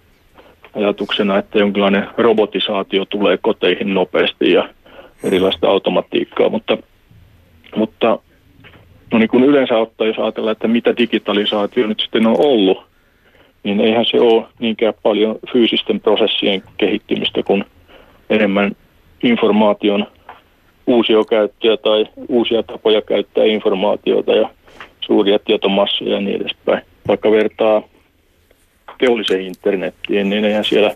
ajatuksena, 0.77 1.37
että 1.37 1.59
jonkinlainen 1.59 2.07
robotisaatio 2.17 3.05
tulee 3.05 3.37
koteihin 3.41 3.93
nopeasti 3.93 4.51
ja 4.51 4.69
erilaista 5.23 5.67
automatiikkaa, 5.67 6.49
mutta, 6.49 6.77
mutta 7.75 8.19
no 9.11 9.19
niin 9.19 9.29
kuin 9.29 9.43
yleensä 9.43 9.77
ottaa, 9.77 10.07
jos 10.07 10.19
ajatellaan, 10.19 10.51
että 10.51 10.67
mitä 10.67 10.97
digitalisaatio 10.97 11.87
nyt 11.87 11.99
sitten 11.99 12.27
on 12.27 12.35
ollut, 12.39 12.85
niin 13.63 13.79
eihän 13.79 14.05
se 14.05 14.19
ole 14.19 14.45
niinkään 14.59 14.93
paljon 15.03 15.35
fyysisten 15.53 15.99
prosessien 15.99 16.63
kehittymistä 16.77 17.43
kuin 17.43 17.65
enemmän 18.29 18.71
informaation 19.23 20.07
uusiokäyttöä 20.87 21.77
tai 21.77 22.05
uusia 22.29 22.63
tapoja 22.63 23.01
käyttää 23.01 23.43
informaatiota 23.43 24.31
ja 24.31 24.49
suuria 25.01 25.39
tietomassoja 25.39 26.11
ja 26.11 26.21
niin 26.21 26.41
edespäin. 26.41 26.81
Vaikka 27.07 27.31
vertaa 27.31 27.83
teolliseen 28.99 29.41
internettiin, 29.41 30.29
niin 30.29 30.45
eihän 30.45 30.65
siellä 30.65 30.95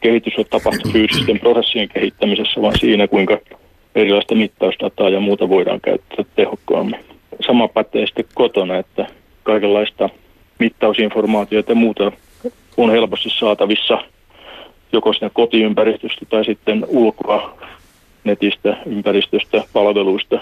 kehitys 0.00 0.34
ole 0.36 0.46
tapahtunut 0.50 0.92
fyysisten 0.92 1.40
prosessien 1.40 1.88
kehittämisessä, 1.88 2.62
vaan 2.62 2.78
siinä, 2.78 3.08
kuinka 3.08 3.38
erilaista 3.94 4.34
mittausdataa 4.34 5.08
ja 5.08 5.20
muuta 5.20 5.48
voidaan 5.48 5.80
käyttää 5.80 6.24
tehokkaammin. 6.36 7.00
Sama 7.46 7.68
pätee 7.68 8.06
sitten 8.06 8.24
kotona, 8.34 8.76
että 8.76 9.06
kaikenlaista 9.42 10.08
mittausinformaatiota 10.58 11.72
ja 11.72 11.76
muuta 11.76 12.12
on 12.76 12.90
helposti 12.90 13.30
saatavissa 13.30 13.98
joko 14.92 15.12
siinä 15.12 15.30
kotiympäristöstä 15.32 16.26
tai 16.28 16.44
sitten 16.44 16.86
ulkoa 16.88 17.58
netistä, 18.24 18.76
ympäristöstä, 18.86 19.64
palveluista 19.72 20.40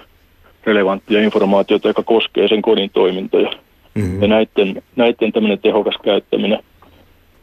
relevanttia 0.64 1.22
informaatiota, 1.22 1.88
joka 1.88 2.02
koskee 2.02 2.48
sen 2.48 2.62
kodin 2.62 2.90
toimintoja. 2.90 3.50
Mm-hmm. 3.94 4.22
Ja 4.22 4.28
näiden, 4.28 4.82
näiden 4.96 5.32
tämmöinen 5.32 5.58
tehokas 5.58 5.94
käyttäminen 6.04 6.58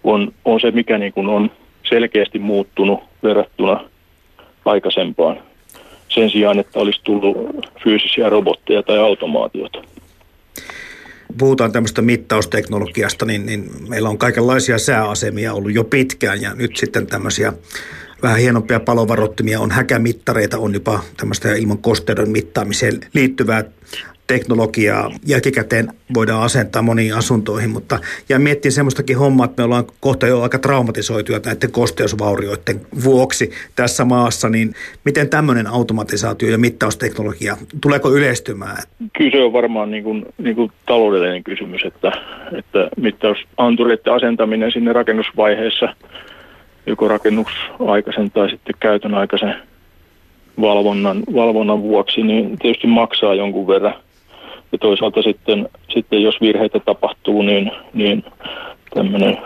on, 0.04 0.34
on 0.46 0.60
se, 0.60 0.72
mikä 0.72 0.98
niin 0.98 1.14
kuin 1.14 1.28
on 1.28 1.52
selkeästi 1.90 2.40
muuttunut 2.40 3.00
verrattuna 3.24 3.90
aikaisempaan. 4.66 5.38
Sen 6.10 6.30
sijaan, 6.30 6.60
että 6.60 6.80
olisi 6.80 7.00
tullut 7.04 7.38
fyysisiä 7.84 8.30
robotteja 8.30 8.84
tai 8.84 8.98
automaatiota 8.98 9.82
puhutaan 11.38 11.72
tämmöistä 11.72 12.02
mittausteknologiasta, 12.02 13.26
niin, 13.26 13.46
niin 13.46 13.72
meillä 13.88 14.10
on 14.10 14.18
kaikenlaisia 14.18 14.78
sääasemia 14.78 15.54
ollut 15.54 15.74
jo 15.74 15.84
pitkään 15.84 16.42
ja 16.42 16.54
nyt 16.54 16.78
sitten 16.78 17.08
tämmöisiä 17.08 17.54
vähän 18.24 18.40
hienompia 18.40 18.80
palovarottimia 18.80 19.60
on 19.60 19.72
häkämittareita, 19.72 20.58
on 20.58 20.74
jopa 20.74 21.00
tämmöistä 21.18 21.54
ilman 21.56 21.78
kosteuden 21.78 22.30
mittaamiseen 22.30 23.00
liittyvää 23.14 23.64
teknologiaa 24.30 25.12
jälkikäteen 25.28 25.88
voidaan 26.14 26.44
asentaa 26.44 26.82
moniin 26.82 27.16
asuntoihin, 27.16 27.70
mutta 27.70 28.00
ja 28.30 28.40
miettii 28.40 28.72
semmoistakin 28.72 29.18
hommaa, 29.18 29.46
että 29.46 29.62
me 29.62 29.66
ollaan 29.66 29.86
kohta 30.00 30.28
jo 30.28 30.42
aika 30.42 30.60
traumatisoituja 30.60 31.40
näiden 31.46 31.72
kosteusvaurioiden 31.72 32.82
vuoksi 33.04 33.52
tässä 33.76 34.06
maassa, 34.06 34.50
niin 34.50 34.74
miten 35.06 35.30
tämmöinen 35.30 35.68
automatisaatio 35.68 36.50
ja 36.50 36.58
mittausteknologia, 36.58 37.58
tuleeko 37.82 38.12
yleistymään? 38.12 38.78
Kyllä 39.18 39.32
se 39.32 39.44
on 39.44 39.54
varmaan 39.54 39.92
niin 39.92 40.04
kuin, 40.04 40.26
niin 40.38 40.56
kuin 40.56 40.72
taloudellinen 40.86 41.44
kysymys, 41.44 41.82
että, 41.86 42.12
että 42.58 42.90
mittausantureiden 42.98 44.14
asentaminen 44.14 44.72
sinne 44.72 44.94
rakennusvaiheessa 44.94 45.96
joko 46.86 47.08
rakennusaikaisen 47.08 48.32
tai 48.32 48.50
sitten 48.50 48.76
käytön 48.80 49.14
aikaisen 49.14 49.56
valvonnan, 50.62 51.24
valvonnan 51.34 51.82
vuoksi, 51.82 52.22
niin 52.22 52.60
tietysti 52.60 52.88
maksaa 52.88 53.34
jonkun 53.34 53.68
verran– 53.68 53.94
ja 54.72 54.78
toisaalta 54.78 55.22
sitten, 55.22 55.70
sitten 55.90 56.24
jos 56.24 56.42
virheitä 56.42 56.80
tapahtuu, 56.80 57.42
niin, 57.42 57.72
niin 57.94 58.24
tämmöinen 58.94 59.38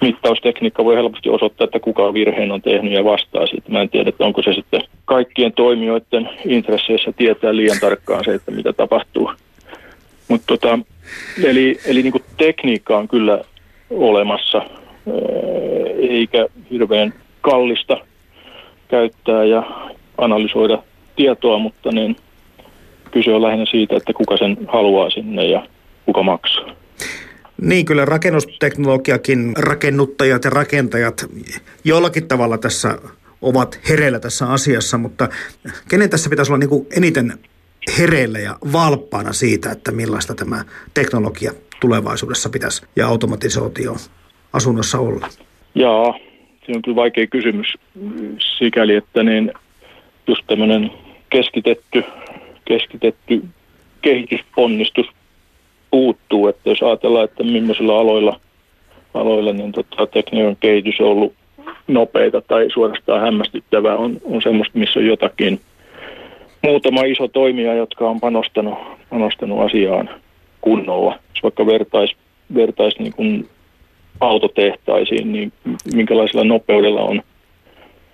mittaustekniikka 0.00 0.84
voi 0.84 0.96
helposti 0.96 1.28
osoittaa, 1.28 1.64
että 1.64 1.80
kuka 1.80 2.14
virheen 2.14 2.52
on 2.52 2.62
tehnyt 2.62 2.92
ja 2.92 3.04
vastaa 3.04 3.46
siitä. 3.46 3.72
Mä 3.72 3.80
en 3.80 3.88
tiedä, 3.88 4.08
että 4.08 4.24
onko 4.24 4.42
se 4.42 4.52
sitten 4.52 4.80
kaikkien 5.04 5.52
toimijoiden 5.52 6.28
intresseissä 6.44 7.12
tietää 7.12 7.56
liian 7.56 7.78
tarkkaan 7.80 8.24
se, 8.24 8.34
että 8.34 8.50
mitä 8.50 8.72
tapahtuu. 8.72 9.32
Mutta 10.28 10.46
tota, 10.46 10.78
eli, 11.44 11.78
eli 11.86 12.02
niin 12.02 12.24
tekniikka 12.36 12.98
on 12.98 13.08
kyllä 13.08 13.44
olemassa, 13.90 14.62
eikä 15.98 16.46
hirveän 16.70 17.14
kallista 17.40 17.96
käyttää 18.88 19.44
ja 19.44 19.62
analysoida 20.18 20.82
tietoa, 21.16 21.58
mutta 21.58 21.92
niin– 21.92 22.16
kyse 23.10 23.34
on 23.34 23.42
lähinnä 23.42 23.66
siitä, 23.70 23.96
että 23.96 24.12
kuka 24.12 24.36
sen 24.36 24.56
haluaa 24.68 25.10
sinne 25.10 25.44
ja 25.44 25.66
kuka 26.06 26.22
maksaa. 26.22 26.70
Niin, 27.60 27.84
kyllä 27.84 28.04
rakennusteknologiakin 28.04 29.52
rakennuttajat 29.58 30.44
ja 30.44 30.50
rakentajat 30.50 31.26
jollakin 31.84 32.28
tavalla 32.28 32.58
tässä 32.58 32.98
ovat 33.42 33.80
hereillä 33.88 34.20
tässä 34.20 34.46
asiassa, 34.46 34.98
mutta 34.98 35.28
kenen 35.88 36.10
tässä 36.10 36.30
pitäisi 36.30 36.52
olla 36.52 36.58
niin 36.58 36.68
kuin 36.68 36.86
eniten 36.96 37.32
hereillä 37.98 38.38
ja 38.38 38.56
valppaana 38.72 39.32
siitä, 39.32 39.72
että 39.72 39.92
millaista 39.92 40.34
tämä 40.34 40.64
teknologia 40.94 41.52
tulevaisuudessa 41.80 42.48
pitäisi 42.48 42.86
ja 42.96 43.06
automatisaatio 43.06 43.96
asunnossa 44.52 44.98
olla? 44.98 45.28
Jaa, 45.74 46.14
se 46.66 46.72
on 46.76 46.82
kyllä 46.82 46.96
vaikea 46.96 47.26
kysymys 47.26 47.66
sikäli, 48.58 48.94
että 48.94 49.22
niin 49.22 49.52
just 50.26 50.42
tämmöinen 50.46 50.90
keskitetty, 51.30 52.04
keskitetty 52.64 53.44
kehitysponnistus 54.02 55.06
puuttuu, 55.90 56.48
että 56.48 56.70
jos 56.70 56.82
ajatellaan, 56.82 57.24
että 57.24 57.44
millaisilla 57.44 57.98
aloilla, 58.00 58.40
aloilla 59.14 59.52
niin 59.52 59.72
tota, 59.72 60.06
tekniikan 60.06 60.56
kehitys 60.60 61.00
on 61.00 61.06
ollut 61.06 61.34
nopeita 61.88 62.40
tai 62.40 62.68
suorastaan 62.74 63.20
hämmästyttävää, 63.20 63.96
on, 63.96 64.16
on 64.24 64.42
semmoista, 64.42 64.78
missä 64.78 65.00
on 65.00 65.06
jotakin 65.06 65.60
muutama 66.62 67.02
iso 67.02 67.28
toimija, 67.28 67.74
jotka 67.74 68.08
on 68.08 68.20
panostanut, 68.20 68.78
panostanut 69.10 69.60
asiaan 69.60 70.10
kunnolla. 70.60 71.18
Jos 71.34 71.42
vaikka 71.42 71.66
vertaisi 71.66 72.16
vertais 72.54 72.98
niin 72.98 73.12
kuin 73.12 73.48
autotehtaisiin, 74.20 75.32
niin 75.32 75.52
minkälaisella 75.94 76.44
nopeudella 76.44 77.00
on, 77.00 77.22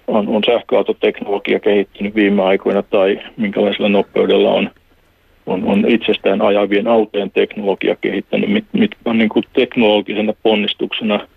on, 0.07 0.29
on 0.29 0.43
sähköautoteknologia 0.47 1.61
kehittynyt 1.61 2.15
viime 2.15 2.43
aikoina 2.43 2.83
tai 2.83 3.21
minkälaisella 3.37 3.89
nopeudella 3.89 4.51
on, 4.51 4.71
on, 5.47 5.65
on 5.65 5.85
itsestään 5.89 6.43
ajavien 6.43 6.89
autojen 6.89 7.31
teknologia 7.31 7.97
kehittänyt, 8.01 8.51
mit, 8.51 8.65
mitkä 8.73 9.01
on 9.05 9.19
niin 9.19 9.29
kuin 9.29 9.45
teknologisena 9.53 10.33
ponnistuksena 10.43 11.29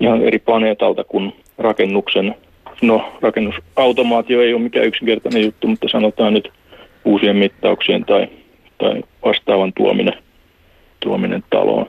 ihan 0.00 0.22
eri 0.22 0.38
planeetalta 0.38 1.04
kuin 1.04 1.32
rakennuksen. 1.58 2.34
No, 2.82 3.12
rakennusautomaatio 3.20 4.42
ei 4.42 4.54
ole 4.54 4.62
mikään 4.62 4.86
yksinkertainen 4.86 5.42
juttu, 5.42 5.66
mutta 5.66 5.88
sanotaan 5.88 6.34
nyt 6.34 6.52
uusien 7.04 7.36
mittauksien 7.36 8.04
tai, 8.04 8.28
tai 8.78 9.02
vastaavan 9.24 9.72
tuominen, 9.72 10.14
tuominen 11.00 11.44
taloon 11.50 11.86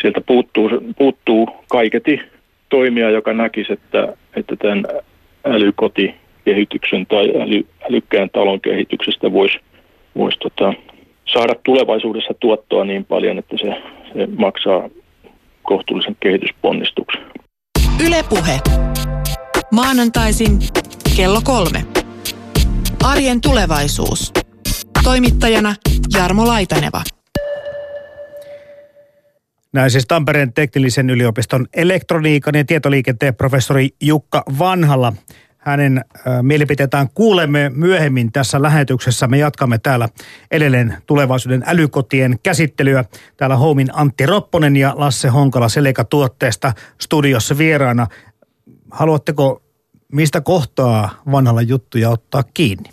sieltä 0.00 0.20
puuttuu, 0.20 0.70
puuttuu 0.98 1.48
kaiketi 1.68 2.20
toimija, 2.68 3.10
joka 3.10 3.32
näkisi, 3.32 3.72
että, 3.72 4.16
että 4.36 4.56
tämän 4.56 4.84
älykotikehityksen 5.44 7.06
tai 7.06 7.32
äly, 7.40 7.66
älykkään 7.90 8.30
talon 8.30 8.60
kehityksestä 8.60 9.32
voisi 9.32 9.58
vois 10.16 10.38
tota, 10.38 10.74
saada 11.32 11.54
tulevaisuudessa 11.62 12.34
tuottoa 12.40 12.84
niin 12.84 13.04
paljon, 13.04 13.38
että 13.38 13.56
se, 13.56 13.82
se 14.12 14.26
maksaa 14.38 14.88
kohtuullisen 15.62 16.16
kehitysponnistuksen. 16.20 17.22
Ylepuhe. 18.06 18.58
Maanantaisin 19.72 20.58
kello 21.16 21.40
kolme. 21.44 21.84
Arjen 23.04 23.40
tulevaisuus. 23.40 24.32
Toimittajana 25.04 25.74
Jarmo 26.14 26.46
Laitaneva. 26.46 27.02
Näin 29.72 29.90
siis 29.90 30.06
Tampereen 30.06 30.52
teknillisen 30.52 31.10
yliopiston 31.10 31.66
elektroniikan 31.76 32.54
ja 32.54 32.64
tietoliikenteen 32.64 33.34
professori 33.34 33.88
Jukka 34.00 34.42
Vanhalla. 34.58 35.12
Hänen 35.58 35.98
äh, 35.98 36.42
mielipiteetään 36.42 37.08
kuulemme 37.14 37.70
myöhemmin 37.74 38.32
tässä 38.32 38.62
lähetyksessä. 38.62 39.26
Me 39.26 39.38
jatkamme 39.38 39.78
täällä 39.78 40.08
edelleen 40.50 40.96
tulevaisuuden 41.06 41.64
älykotien 41.66 42.38
käsittelyä. 42.42 43.04
Täällä 43.36 43.56
Homin 43.56 43.88
Antti 43.92 44.26
Ropponen 44.26 44.76
ja 44.76 44.94
Lasse 44.96 45.28
Honkala 45.28 45.68
Seleka 45.68 46.04
tuotteesta 46.04 46.72
studiossa 47.00 47.58
vieraana. 47.58 48.06
Haluatteko 48.90 49.62
mistä 50.12 50.40
kohtaa 50.40 51.22
vanhalla 51.32 51.62
juttuja 51.62 52.10
ottaa 52.10 52.42
kiinni? 52.42 52.90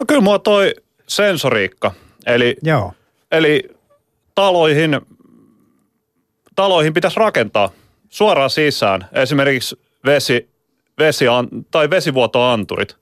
No 0.00 0.06
kyllä 0.06 0.20
mua 0.20 0.38
toi 0.38 0.74
sensoriikka. 1.06 1.92
Eli, 2.26 2.56
Joo. 2.62 2.92
eli 3.30 3.68
taloihin 4.34 5.00
taloihin 6.56 6.94
pitäisi 6.94 7.20
rakentaa 7.20 7.70
suoraan 8.08 8.50
sisään 8.50 9.06
esimerkiksi 9.12 9.80
vesi, 10.06 10.48
vesi 10.98 11.24
tai 11.70 11.90
vesivuotoanturit. 11.90 12.96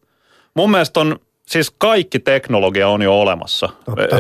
Mun 0.55 0.71
mielestä 0.71 1.01
on, 1.01 1.21
siis 1.47 1.71
kaikki 1.79 2.19
teknologia 2.19 2.89
on 2.89 3.03
jo 3.03 3.21
olemassa. 3.21 3.69
Totta. 3.85 4.17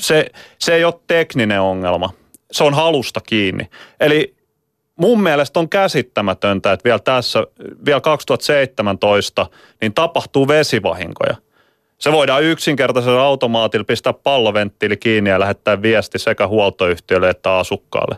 Se, 0.00 0.26
se 0.58 0.74
ei 0.74 0.84
ole 0.84 0.94
tekninen 1.06 1.60
ongelma. 1.60 2.12
Se 2.52 2.64
on 2.64 2.74
halusta 2.74 3.20
kiinni. 3.20 3.68
Eli 4.00 4.34
mun 4.96 5.22
mielestä 5.22 5.60
on 5.60 5.68
käsittämätöntä, 5.68 6.72
että 6.72 6.84
vielä 6.84 6.98
tässä, 6.98 7.46
vielä 7.84 8.00
2017, 8.00 9.46
niin 9.80 9.94
tapahtuu 9.94 10.48
vesivahinkoja. 10.48 11.36
Se 11.98 12.12
voidaan 12.12 12.42
yksinkertaisella 12.42 13.22
automaatilla 13.22 13.84
pistää 13.84 14.12
palloventtiili 14.12 14.96
kiinni 14.96 15.30
ja 15.30 15.40
lähettää 15.40 15.82
viesti 15.82 16.18
sekä 16.18 16.46
huoltoyhtiölle 16.46 17.30
että 17.30 17.56
asukkaalle 17.56 18.16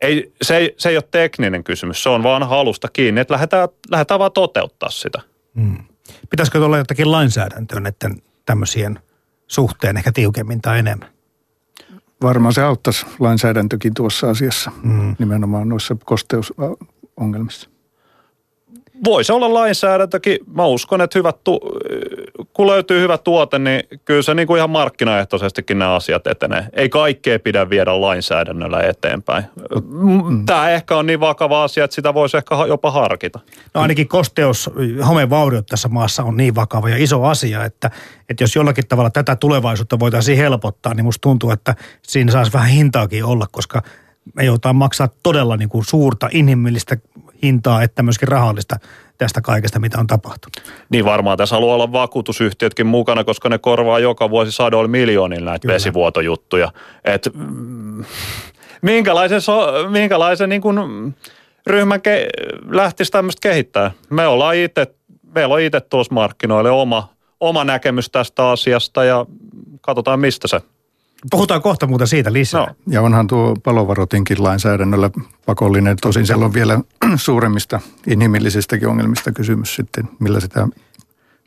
ei, 0.00 0.32
se, 0.42 0.56
ei, 0.56 0.74
se 0.76 0.88
ei 0.88 0.96
ole 0.96 1.04
tekninen 1.10 1.64
kysymys, 1.64 2.02
se 2.02 2.08
on 2.08 2.22
vaan 2.22 2.48
halusta 2.48 2.88
kiinni, 2.92 3.20
että 3.20 3.34
lähdetään, 3.34 3.68
lähdetään 3.90 4.20
vaan 4.20 4.32
toteuttaa 4.32 4.90
sitä. 4.90 5.20
Hmm. 5.60 5.84
Pitäisikö 6.30 6.64
olla 6.64 6.78
jotakin 6.78 7.12
lainsäädäntöä 7.12 7.80
näiden 7.80 8.22
tämmöisien 8.46 8.98
suhteen 9.46 9.96
ehkä 9.96 10.12
tiukemmin 10.12 10.60
tai 10.60 10.78
enemmän? 10.78 11.08
Varmaan 12.22 12.54
se 12.54 12.62
auttaisi 12.62 13.06
lainsäädäntökin 13.18 13.94
tuossa 13.94 14.30
asiassa, 14.30 14.70
hmm. 14.82 15.16
nimenomaan 15.18 15.68
noissa 15.68 15.96
kosteusongelmissa. 16.04 17.70
Voisi 19.04 19.32
olla 19.32 19.54
lainsäädäntökin. 19.54 20.38
Mä 20.54 20.66
uskon, 20.66 21.00
että 21.00 21.18
hyvät 21.18 21.44
tu- 21.44 21.60
kun 22.56 22.66
löytyy 22.66 23.00
hyvä 23.00 23.18
tuote, 23.18 23.58
niin 23.58 23.82
kyllä 24.04 24.22
se 24.22 24.34
niin 24.34 24.46
kuin 24.46 24.58
ihan 24.58 24.70
markkinaehtoisestikin 24.70 25.78
nämä 25.78 25.94
asiat 25.94 26.26
etenee. 26.26 26.66
Ei 26.72 26.88
kaikkea 26.88 27.38
pidä 27.38 27.70
viedä 27.70 28.00
lainsäädännöllä 28.00 28.80
eteenpäin. 28.80 29.44
Tämä 30.46 30.70
ehkä 30.70 30.96
on 30.96 31.06
niin 31.06 31.20
vakava 31.20 31.64
asia, 31.64 31.84
että 31.84 31.94
sitä 31.94 32.14
voisi 32.14 32.36
ehkä 32.36 32.54
jopa 32.68 32.90
harkita. 32.90 33.40
No 33.74 33.80
ainakin 33.80 34.08
kosteus, 34.08 34.70
homevauriot 35.08 35.66
tässä 35.66 35.88
maassa 35.88 36.22
on 36.22 36.36
niin 36.36 36.54
vakava 36.54 36.88
ja 36.88 36.96
iso 36.98 37.24
asia, 37.24 37.64
että, 37.64 37.90
että 38.28 38.44
jos 38.44 38.56
jollakin 38.56 38.88
tavalla 38.88 39.10
tätä 39.10 39.36
tulevaisuutta 39.36 39.98
voitaisiin 39.98 40.38
helpottaa, 40.38 40.94
niin 40.94 41.04
musta 41.04 41.20
tuntuu, 41.20 41.50
että 41.50 41.74
siinä 42.02 42.32
saisi 42.32 42.52
vähän 42.52 42.68
hintaakin 42.68 43.24
olla, 43.24 43.46
koska 43.52 43.82
me 44.34 44.44
joudutaan 44.44 44.76
maksaa 44.76 45.08
todella 45.22 45.56
niin 45.56 45.68
kuin 45.68 45.84
suurta 45.84 46.28
inhimillistä 46.32 46.96
hintaa, 47.42 47.82
että 47.82 48.02
myöskin 48.02 48.28
rahallista 48.28 48.76
tästä 49.18 49.40
kaikesta, 49.40 49.78
mitä 49.78 49.98
on 49.98 50.06
tapahtunut. 50.06 50.72
Niin 50.88 51.04
varmaan 51.04 51.38
tässä 51.38 51.56
haluaa 51.56 51.74
olla 51.74 51.92
vakuutusyhtiötkin 51.92 52.86
mukana, 52.86 53.24
koska 53.24 53.48
ne 53.48 53.58
korvaa 53.58 53.98
joka 53.98 54.30
vuosi 54.30 54.52
sadoilla 54.52 54.88
miljoonilla 54.88 55.50
näitä 55.50 55.62
Kyllä. 55.62 55.74
vesivuotojuttuja. 55.74 56.72
Et, 57.04 57.28
mm, 57.34 58.04
minkälaisen, 58.82 59.40
so, 59.40 59.66
minkälaisen 59.88 60.48
niin 60.48 60.62
kuin 60.62 60.78
ryhmän 61.66 62.02
ke, 62.02 62.28
lähtisi 62.70 63.12
tämmöistä 63.12 63.48
kehittää? 63.48 63.90
Me 64.10 64.26
ollaan 64.26 64.56
itse, 64.56 64.86
meillä 65.34 65.54
on 65.54 65.60
itse 65.60 65.80
tuossa 65.80 66.14
markkinoille 66.14 66.70
oma, 66.70 67.08
oma 67.40 67.64
näkemys 67.64 68.10
tästä 68.10 68.50
asiasta 68.50 69.04
ja 69.04 69.26
katsotaan 69.80 70.20
mistä 70.20 70.48
se 70.48 70.60
Puhutaan 71.30 71.62
kohta 71.62 71.86
muuta 71.86 72.06
siitä 72.06 72.32
lisää. 72.32 72.60
No. 72.60 72.74
Ja 72.86 73.02
onhan 73.02 73.26
tuo 73.26 73.56
palovarotinkin 73.62 74.42
lainsäädännöllä 74.42 75.10
pakollinen. 75.46 75.96
Tosin 76.02 76.26
siellä 76.26 76.44
on 76.44 76.54
vielä 76.54 76.80
suuremmista 77.16 77.80
inhimillisistäkin 78.06 78.88
ongelmista 78.88 79.32
kysymys 79.32 79.74
sitten, 79.74 80.08
millä 80.18 80.40
sitä, 80.40 80.68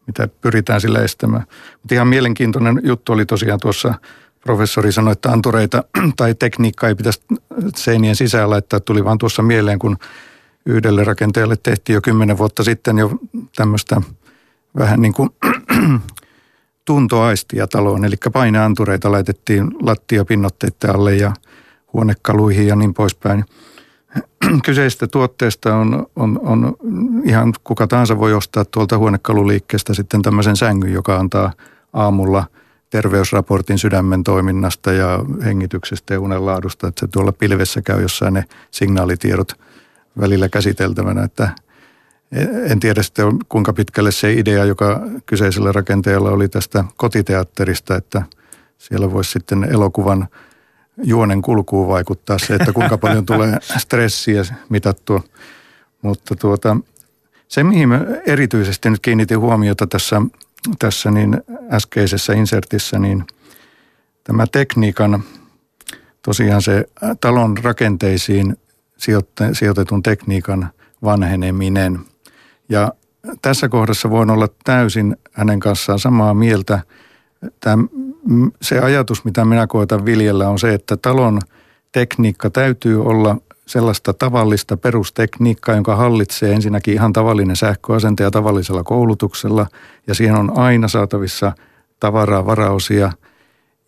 mitä 0.08 0.28
pyritään 0.42 0.82
sillä 0.82 1.00
estämään. 1.00 1.44
Mutta 1.82 1.96
ihan 1.96 2.08
mielenkiintoinen 2.08 2.82
juttu 2.84 3.12
oli 3.12 3.26
tosiaan 3.26 3.60
tuossa, 3.60 3.94
professori 4.42 4.92
sanoi, 4.92 5.12
että 5.12 5.32
antureita 5.32 5.84
tai 6.18 6.36
tekniikkaa 6.36 6.90
ei 6.90 6.96
pitäisi 6.96 7.22
seinien 7.76 8.16
sisään 8.16 8.50
laittaa. 8.50 8.80
Tuli 8.80 9.06
vaan 9.06 9.18
tuossa 9.18 9.42
mieleen, 9.42 9.80
kun 9.80 9.98
yhdelle 10.66 11.04
rakenteelle 11.04 11.56
tehtiin 11.64 11.94
jo 11.94 12.02
kymmenen 12.02 12.38
vuotta 12.38 12.64
sitten 12.64 12.98
jo 12.98 13.12
tämmöistä 13.56 14.02
vähän 14.78 15.02
niin 15.02 15.14
kuin 15.14 15.30
tuntoaistia 16.90 17.68
taloon, 17.68 18.06
eli 18.06 18.16
paineantureita 18.34 19.12
laitettiin 19.12 19.72
lattiapinnotteiden 19.82 20.96
alle 20.96 21.16
ja 21.16 21.34
huonekaluihin 21.94 22.68
ja 22.68 22.76
niin 22.76 22.94
poispäin. 22.94 23.46
Kyseistä 24.66 25.08
tuotteesta 25.08 25.76
on, 25.76 26.08
on, 26.16 26.40
on 26.44 26.76
ihan 27.24 27.54
kuka 27.64 27.88
tahansa 27.88 28.20
voi 28.20 28.34
ostaa 28.34 28.66
tuolta 28.66 28.98
huonekaluliikkeestä 28.98 29.94
sitten 29.94 30.22
tämmöisen 30.22 30.56
sängyn, 30.56 30.94
joka 30.94 31.18
antaa 31.18 31.54
aamulla 31.94 32.44
terveysraportin 32.90 33.78
sydämen 33.78 34.24
toiminnasta 34.24 34.92
ja 34.92 35.26
hengityksestä 35.46 36.14
ja 36.14 36.20
unenlaadusta, 36.20 36.88
että 36.88 37.00
se 37.00 37.08
tuolla 37.08 37.32
pilvessä 37.32 37.82
käy 37.82 38.02
jossain 38.02 38.34
ne 38.34 38.46
signaalitiedot 38.72 39.54
välillä 40.20 40.50
käsiteltävänä, 40.50 41.24
että– 41.24 41.50
en 42.70 42.80
tiedä 42.80 43.04
sitten 43.04 43.26
kuinka 43.50 43.74
pitkälle 43.74 44.12
se 44.12 44.34
idea, 44.34 44.66
joka 44.66 45.02
kyseisellä 45.26 45.72
rakenteella 45.72 46.30
oli 46.30 46.50
tästä 46.50 46.84
kotiteatterista, 46.98 47.96
että 47.96 48.22
siellä 48.78 49.12
voisi 49.12 49.32
sitten 49.32 49.64
elokuvan 49.64 50.28
juonen 51.04 51.42
kulkuun 51.42 51.88
vaikuttaa 51.88 52.38
se, 52.40 52.56
että 52.56 52.74
kuinka 52.74 52.98
paljon 52.98 53.26
tulee 53.26 53.58
stressiä 53.78 54.44
mitattua. 54.70 55.24
Mutta 56.02 56.36
tuota, 56.36 56.78
se, 57.48 57.64
mihin 57.64 57.90
mä 57.90 58.06
erityisesti 58.26 58.90
nyt 58.90 59.00
kiinnitin 59.00 59.40
huomiota 59.40 59.88
tässä, 59.88 60.22
tässä 60.80 61.12
niin 61.12 61.42
äskeisessä 61.72 62.34
insertissä, 62.34 63.00
niin 63.00 63.24
tämä 64.24 64.46
tekniikan 64.52 65.24
tosiaan 66.22 66.62
se 66.62 66.86
talon 67.22 67.58
rakenteisiin 67.58 68.58
sijoitetun 69.54 70.04
tekniikan 70.04 70.70
vanheneminen. 71.04 72.00
Ja 72.70 72.94
tässä 73.42 73.70
kohdassa 73.70 74.10
voin 74.10 74.30
olla 74.30 74.48
täysin 74.64 75.18
hänen 75.32 75.60
kanssaan 75.60 76.00
samaa 76.00 76.34
mieltä. 76.34 76.80
Tämä, 77.60 77.84
se 78.62 78.80
ajatus, 78.80 79.26
mitä 79.26 79.46
minä 79.46 79.68
koitan 79.68 80.06
viljellä, 80.06 80.50
on 80.50 80.60
se, 80.60 80.74
että 80.74 80.98
talon 80.98 81.40
tekniikka 81.92 82.50
täytyy 82.50 83.06
olla 83.06 83.38
sellaista 83.66 84.14
tavallista 84.14 84.78
perustekniikkaa, 84.78 85.76
jonka 85.76 85.96
hallitsee 85.96 86.54
ensinnäkin 86.54 86.94
ihan 86.94 87.14
tavallinen 87.14 87.56
sähköasentaja 87.56 88.32
tavallisella 88.32 88.84
koulutuksella, 88.84 89.68
ja 90.08 90.16
siihen 90.16 90.36
on 90.36 90.58
aina 90.58 90.88
saatavissa 90.88 91.52
tavaraa, 92.00 92.46
varaosia. 92.46 93.12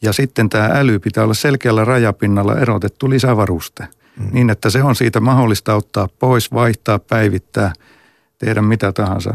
Ja 0.01 0.13
sitten 0.13 0.49
tämä 0.49 0.69
äly 0.73 0.99
pitää 0.99 1.23
olla 1.23 1.33
selkeällä 1.33 1.85
rajapinnalla 1.85 2.59
erotettu 2.59 3.09
lisävaruste, 3.09 3.87
mm. 4.19 4.27
niin 4.31 4.49
että 4.49 4.69
se 4.69 4.83
on 4.83 4.95
siitä 4.95 5.19
mahdollista 5.19 5.75
ottaa 5.75 6.07
pois, 6.19 6.53
vaihtaa, 6.53 6.99
päivittää, 6.99 7.73
tehdä 8.45 8.61
mitä 8.61 8.91
tahansa. 8.91 9.33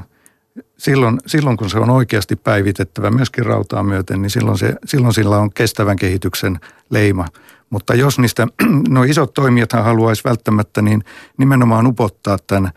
Silloin, 0.79 1.21
silloin 1.27 1.57
kun 1.57 1.71
se 1.71 1.79
on 1.79 1.91
oikeasti 1.91 2.37
päivitettävä 2.37 3.11
myöskin 3.11 3.47
rautaa 3.47 3.83
myöten, 3.83 4.23
niin 4.23 4.31
silloin, 4.31 4.59
se, 4.59 4.75
silloin 4.85 5.15
sillä 5.15 5.37
on 5.39 5.53
kestävän 5.53 5.97
kehityksen 5.97 6.61
leima– 6.91 7.27
mutta 7.71 7.95
jos 7.95 8.19
niistä, 8.19 8.47
no 8.89 9.03
isot 9.03 9.35
toimijat 9.35 9.73
haluaisi 9.73 10.25
välttämättä 10.25 10.83
niin 10.83 11.05
nimenomaan 11.39 11.87
upottaa 11.87 12.39
tämän, 12.47 12.71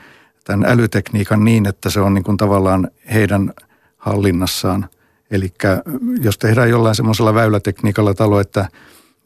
tämän 0.44 0.72
älytekniikan 0.72 1.44
niin, 1.44 1.68
että 1.68 1.89
se 1.89 2.00
on 2.00 2.13
niin 2.13 2.24
kuin 2.24 2.38
tavallaan 2.38 2.88
heidän 3.13 3.54
hallinnassaan. 3.98 4.89
Eli 5.32 5.54
jos 6.22 6.38
tehdään 6.38 6.70
jollain 6.70 6.96
semmoisella 6.96 7.34
väylätekniikalla 7.34 8.13
talo, 8.13 8.39
että, 8.39 8.68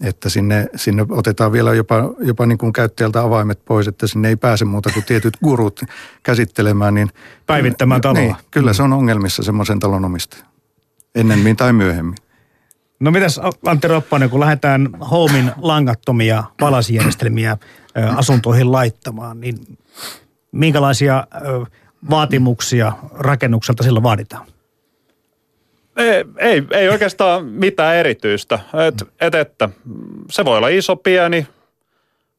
että 0.04 0.30
sinne, 0.30 0.68
sinne 0.76 1.06
otetaan 1.10 1.52
vielä 1.52 1.74
jopa, 1.74 1.96
jopa 2.20 2.46
niin 2.46 2.58
kuin 2.58 2.74
käyttäjältä 2.74 3.22
avaimet 3.22 3.66
pois, 3.66 3.88
että 3.88 4.08
sinne 4.08 4.28
ei 4.28 4.36
pääse 4.36 4.66
muuta 4.66 4.90
kuin 4.94 5.06
tietyt 5.06 5.38
gurut 5.44 5.82
käsittelemään. 6.24 6.94
Niin, 6.94 7.10
Päivittämään 7.46 8.02
taloa. 8.02 8.22
Niin, 8.22 8.36
kyllä 8.52 8.74
se 8.74 8.84
on 8.84 8.94
ongelmissa 8.94 9.44
semmoisen 9.44 9.80
talon 9.80 10.06
omistaja. 10.06 10.44
Ennemmin 11.16 11.56
tai 11.56 11.74
myöhemmin. 11.74 12.16
No 13.00 13.12
mitäs 13.12 13.40
Antti 13.66 13.88
Roppanen, 13.88 14.30
kun 14.30 14.40
lähdetään 14.40 14.90
Homin 15.12 15.52
langattomia 15.58 16.44
valasijärjestelmiä 16.62 17.58
asuntoihin 18.16 18.72
laittamaan, 18.72 19.42
niin 19.42 19.78
minkälaisia 20.52 21.28
vaatimuksia 22.10 22.94
rakennukselta 23.12 23.84
sillä 23.84 24.04
vaaditaan? 24.04 24.48
Ei, 25.98 26.26
ei, 26.38 26.64
ei 26.72 26.90
oikeastaan 26.90 27.46
mitään 27.46 27.96
erityistä. 27.96 28.60
Et, 28.88 29.10
et, 29.22 29.36
että 29.36 29.70
se 30.30 30.46
voi 30.46 30.58
olla 30.58 30.68
iso, 30.68 30.96
pieni, 30.96 31.48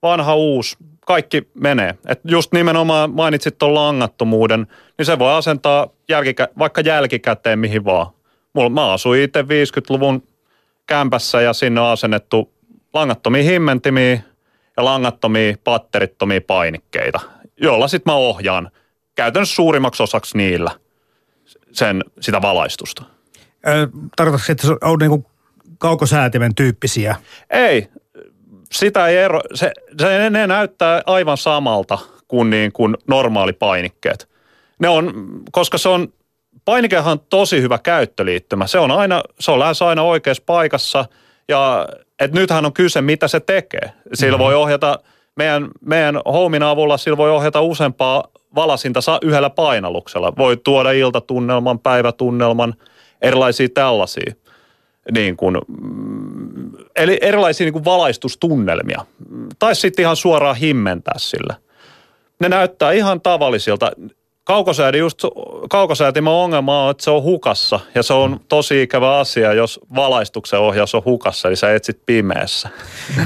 vanha, 0.02 0.34
uusi. 0.34 0.76
Kaikki 1.06 1.48
menee. 1.54 1.94
Et 2.08 2.20
just 2.24 2.52
nimenomaan 2.52 3.10
mainitsit 3.10 3.58
tuon 3.58 3.74
langattomuuden, 3.74 4.66
niin 4.98 5.06
se 5.06 5.18
voi 5.18 5.32
asentaa 5.32 5.88
jälkikä, 6.08 6.48
vaikka 6.58 6.80
jälkikäteen 6.80 7.58
mihin 7.58 7.84
vaan. 7.84 8.06
Mulla, 8.52 8.68
mä 8.68 8.92
asuin 8.92 9.22
itse 9.22 9.42
50-luvun 9.42 10.28
kämpässä 10.86 11.40
ja 11.40 11.52
sinne 11.52 11.80
on 11.80 11.86
asennettu 11.86 12.52
langattomia 12.94 13.42
himmentimiä 13.42 14.20
ja 14.76 14.84
langattomia 14.84 15.54
patterittomia 15.64 16.40
painikkeita, 16.46 17.20
jolla 17.56 17.88
sitten 17.88 18.12
mä 18.12 18.16
ohjaan 18.16 18.70
käytännössä 19.14 19.54
suurimmaksi 19.54 20.02
osaksi 20.02 20.36
niillä 20.36 20.70
sen, 21.72 22.04
sitä 22.20 22.42
valaistusta. 22.42 23.13
Tarkoitatko, 24.16 24.53
että 24.53 24.66
se 24.66 24.72
on 24.83 24.98
niin 24.98 25.27
kaukosäätimen 25.79 26.55
tyyppisiä? 26.55 27.16
Ei, 27.50 27.88
sitä 28.72 29.07
ei 29.07 29.16
ero, 29.16 29.40
se, 29.55 29.72
se, 30.00 30.31
ne 30.31 30.46
näyttää 30.46 31.03
aivan 31.07 31.37
samalta 31.37 31.98
kuin, 32.29 32.50
niin 32.50 32.72
kuin 32.72 32.96
normaali 33.09 33.53
painikkeet. 33.53 34.29
Ne 34.79 34.88
on, 34.88 35.12
koska 35.53 35.79
se 35.79 35.88
on 35.88 36.09
painikehan 36.64 37.12
on 37.12 37.20
tosi 37.20 37.62
hyvä 37.62 37.79
käyttöliittymä. 37.79 38.66
Se 38.66 38.79
on 38.79 38.90
aina, 38.90 39.22
se 39.40 39.50
on 39.50 39.59
lähes 39.59 39.83
aina 39.83 40.03
oikeassa 40.03 40.42
paikassa 40.46 41.05
ja 41.48 41.88
et 42.20 42.33
nythän 42.33 42.66
on 42.66 42.72
kyse, 42.72 43.03
mitä 43.03 43.29
se 43.29 43.40
tekee. 43.40 43.92
Sillä 44.14 44.33
mm-hmm. 44.33 44.44
voi 44.44 44.55
ohjata, 44.55 44.98
meidän, 45.37 45.68
meidän 45.81 46.20
Homin 46.27 46.62
avulla 46.62 46.96
sillä 46.96 47.16
voi 47.16 47.31
ohjata 47.31 47.61
useampaa 47.61 48.24
valasinta 48.55 49.00
yhdellä 49.22 49.50
painalluksella. 49.50 50.37
Voi 50.37 50.57
tuoda 50.57 50.90
iltatunnelman, 50.90 51.79
päivätunnelman, 51.79 52.74
erilaisia 53.24 53.68
tällaisia. 53.68 54.34
Niin 55.12 55.37
kuin, 55.37 55.56
mm, 55.68 56.70
eli 56.96 57.18
erilaisia 57.20 57.64
niin 57.64 57.72
kuin 57.72 57.84
valaistustunnelmia. 57.84 59.06
Tai 59.58 59.74
sitten 59.74 60.02
ihan 60.02 60.16
suoraan 60.16 60.56
himmentää 60.56 61.14
sillä. 61.18 61.54
Ne 62.40 62.48
näyttää 62.48 62.92
ihan 62.92 63.20
tavallisilta 63.20 63.92
kaukosäädin 64.44 64.98
just, 64.98 65.24
kaukosäätimen 65.70 66.33
ongelma 66.33 66.85
on, 66.85 66.90
että 66.90 67.04
se 67.04 67.11
on 67.11 67.22
hukassa 67.22 67.80
ja 67.94 68.02
se 68.02 68.12
on 68.12 68.40
tosi 68.48 68.83
ikävä 68.83 69.18
asia, 69.18 69.52
jos 69.52 69.80
valaistuksen 69.94 70.61
ohjaus 70.61 70.94
on 70.94 71.02
hukassa, 71.04 71.48
eli 71.48 71.57
sä 71.57 71.74
etsit 71.74 72.00
pimeässä. 72.07 72.68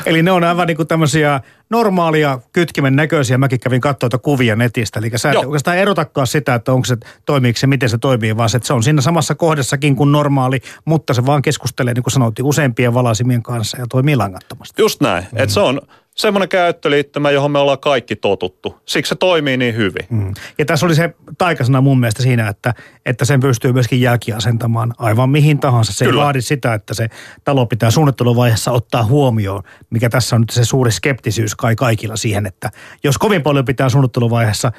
Eli 0.06 0.22
ne 0.22 0.30
on 0.30 0.44
aivan 0.44 0.66
niin 0.66 0.76
kuin 0.76 0.88
tämmöisiä 0.88 1.40
normaalia 1.70 2.38
kytkimen 2.52 2.96
näköisiä. 2.96 3.38
Mäkin 3.38 3.60
kävin 3.60 3.80
katsoa 3.80 4.10
kuvia 4.22 4.56
netistä. 4.56 5.00
Eli 5.00 5.10
sä 5.16 5.28
et 5.28 5.34
Joo. 5.34 5.44
oikeastaan 5.44 5.76
erotakaan 5.76 6.26
sitä, 6.26 6.54
että 6.54 6.72
onko 6.72 6.84
se, 6.84 6.96
toimiiko 7.26 7.58
se, 7.58 7.66
miten 7.66 7.88
se 7.88 7.98
toimii, 7.98 8.36
vaan 8.36 8.48
se, 8.48 8.56
että 8.56 8.66
se 8.66 8.72
on 8.72 8.82
siinä 8.82 9.02
samassa 9.02 9.34
kohdassakin 9.34 9.96
kuin 9.96 10.12
normaali, 10.12 10.60
mutta 10.84 11.14
se 11.14 11.26
vaan 11.26 11.42
keskustelee, 11.42 11.94
niin 11.94 12.02
kuin 12.02 12.12
sanottiin, 12.12 12.46
useampien 12.46 12.94
valasimien 12.94 13.42
kanssa 13.42 13.78
ja 13.78 13.86
toimii 13.90 14.16
langattomasti. 14.16 14.82
Just 14.82 15.00
näin. 15.00 15.24
Mm. 15.32 15.38
Että 15.38 15.54
se 15.54 15.60
on 15.60 15.80
semmoinen 16.18 16.48
käyttöliittymä, 16.48 17.30
johon 17.30 17.50
me 17.50 17.58
ollaan 17.58 17.78
kaikki 17.78 18.16
totuttu. 18.16 18.80
Siksi 18.86 19.08
se 19.08 19.14
toimii 19.14 19.56
niin 19.56 19.76
hyvin. 19.76 20.06
Mm. 20.10 20.34
Ja 20.58 20.64
tässä 20.64 20.86
oli 20.86 20.94
se 20.94 21.14
taikasana 21.38 21.80
mun 21.80 22.00
mielestä 22.00 22.22
siinä, 22.22 22.48
että, 22.48 22.74
että 23.06 23.24
sen 23.24 23.40
pystyy 23.40 23.72
myöskin 23.72 24.00
jälkiasentamaan 24.00 24.94
aivan 24.98 25.30
mihin 25.30 25.60
tahansa. 25.60 25.92
Se 25.92 26.04
Kyllä. 26.04 26.20
ei 26.20 26.24
vaadi 26.24 26.42
sitä, 26.42 26.74
että 26.74 26.94
se 26.94 27.08
talo 27.44 27.66
pitää 27.66 27.90
suunnitteluvaiheessa 27.90 28.72
ottaa 28.72 29.04
huomioon, 29.04 29.62
mikä 29.90 30.08
tässä 30.08 30.36
on 30.36 30.42
nyt 30.42 30.50
se 30.50 30.64
suuri 30.64 30.92
skeptisyys 30.92 31.54
kai 31.54 31.76
kaikilla 31.76 32.16
siihen, 32.16 32.46
että 32.46 32.70
jos 33.04 33.18
kovin 33.18 33.42
paljon 33.42 33.64
pitää 33.64 33.88
suunnitteluvaiheessa, 33.88 34.72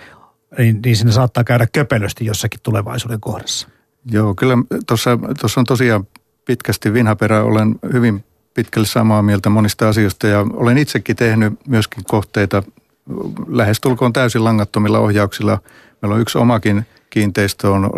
niin, 0.58 0.80
niin 0.86 0.96
sinne 0.96 1.12
saattaa 1.12 1.44
käydä 1.44 1.68
köpelösti 1.74 2.26
jossakin 2.26 2.60
tulevaisuuden 2.64 3.20
kohdassa. 3.20 3.68
Joo, 4.12 4.36
kyllä 4.36 4.54
tuossa 4.88 5.60
on 5.60 5.66
tosiaan 5.68 6.08
pitkästi 6.46 6.94
vinhaperä. 6.94 7.44
Olen 7.44 7.76
hyvin 7.94 8.24
pitkälle 8.60 8.88
samaa 8.88 9.22
mieltä 9.22 9.50
monista 9.50 9.90
asioista 9.90 10.28
ja 10.28 10.46
olen 10.54 10.78
itsekin 10.78 11.16
tehnyt 11.16 11.54
myöskin 11.68 12.04
kohteita 12.08 12.64
lähestulkoon 13.48 14.14
täysin 14.14 14.44
langattomilla 14.44 15.00
ohjauksilla. 15.00 15.60
Meillä 16.02 16.16
on 16.16 16.22
yksi 16.22 16.38
omakin 16.38 16.86
kiinteistö 17.10 17.70
on 17.70 17.90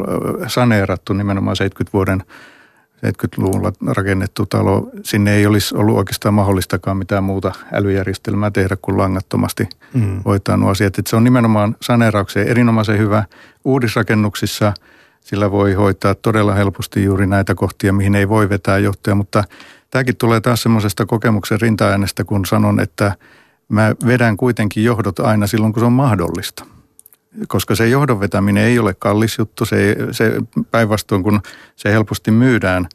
saneerattu 0.47 1.13
nimenomaan 1.13 1.55
70 1.55 1.93
vuoden 1.93 2.23
70-luvulla 3.05 3.73
rakennettu 3.87 4.45
talo. 4.45 4.89
Sinne 5.03 5.35
ei 5.35 5.45
olisi 5.45 5.75
ollut 5.75 5.97
oikeastaan 5.97 6.33
mahdollistakaan 6.33 6.97
mitään 6.97 7.23
muuta 7.23 7.51
älyjärjestelmää 7.73 8.51
tehdä 8.51 8.77
kuin 8.81 8.97
langattomasti 8.97 9.69
mm. 9.93 10.21
hoitaa 10.25 10.57
nuo 10.57 10.69
asiat. 10.69 10.99
Että 10.99 11.09
se 11.09 11.15
on 11.15 11.23
nimenomaan 11.23 11.75
saneeraukseen 11.81 12.47
erinomaisen 12.47 12.97
hyvä 12.97 13.23
uudisrakennuksissa. 13.65 14.73
Sillä 15.21 15.51
voi 15.51 15.73
hoitaa 15.73 16.15
todella 16.15 16.53
helposti 16.53 17.03
juuri 17.03 17.27
näitä 17.27 17.55
kohtia, 17.55 17.93
mihin 17.93 18.15
ei 18.15 18.29
voi 18.29 18.49
vetää 18.49 18.77
johtoja, 18.77 19.15
mutta 19.15 19.43
Tämäkin 19.91 20.17
tulee 20.17 20.41
taas 20.41 20.63
semmoisesta 20.63 21.05
kokemuksen 21.05 21.61
rintaäänestä, 21.61 22.23
kun 22.23 22.45
sanon, 22.45 22.79
että 22.79 23.15
mä 23.69 23.95
vedän 24.05 24.37
kuitenkin 24.37 24.83
johdot 24.83 25.19
aina 25.19 25.47
silloin, 25.47 25.73
kun 25.73 25.81
se 25.81 25.85
on 25.85 25.93
mahdollista. 25.93 26.65
Koska 27.47 27.75
se 27.75 27.87
johdon 27.87 28.19
vetäminen 28.19 28.63
ei 28.63 28.79
ole 28.79 28.93
kallis 28.93 29.37
juttu, 29.37 29.65
se, 29.65 29.95
se 30.11 30.33
päinvastoin 30.71 31.23
kun 31.23 31.41
se 31.75 31.91
helposti 31.91 32.31
myydään 32.31 32.87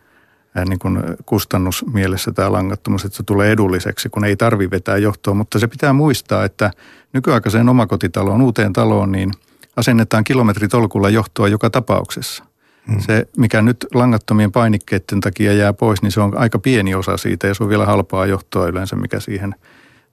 niin 0.69 0.79
kuin 0.79 1.03
kustannusmielessä 1.27 2.33
tämä 2.33 2.53
langattomuus, 2.53 3.05
että 3.05 3.17
se 3.17 3.23
tulee 3.23 3.53
edulliseksi, 3.53 4.09
kun 4.09 4.25
ei 4.25 4.37
tarvi 4.37 4.71
vetää 4.71 4.97
johtoa. 4.97 5.35
Mutta 5.35 5.59
se 5.59 5.67
pitää 5.67 5.93
muistaa, 5.93 6.45
että 6.45 6.71
nykyaikaiseen 7.13 7.69
omakotitaloon, 7.69 8.43
uuteen 8.43 8.73
taloon, 8.73 9.13
niin 9.13 9.31
asennetaan 9.77 10.25
kilometritolkulla 10.25 11.11
johtoa 11.11 11.49
joka 11.49 11.71
tapauksessa– 11.71 12.45
Mm. 12.89 13.01
Se, 13.01 13.29
mikä 13.37 13.63
nyt 13.63 13.87
langattomien 13.95 14.53
painikkeiden 14.53 15.21
takia 15.21 15.53
jää 15.53 15.73
pois, 15.73 16.03
niin 16.03 16.13
se 16.13 16.21
on 16.21 16.39
aika 16.39 16.59
pieni 16.59 16.95
osa 16.95 17.17
siitä 17.17 17.47
ja 17.47 17.55
se 17.55 17.63
on 17.63 17.69
vielä 17.69 17.87
halpaa 17.87 18.27
johtoa 18.27 18.67
yleensä, 18.67 18.97
mikä 18.97 19.21
siihen 19.21 19.55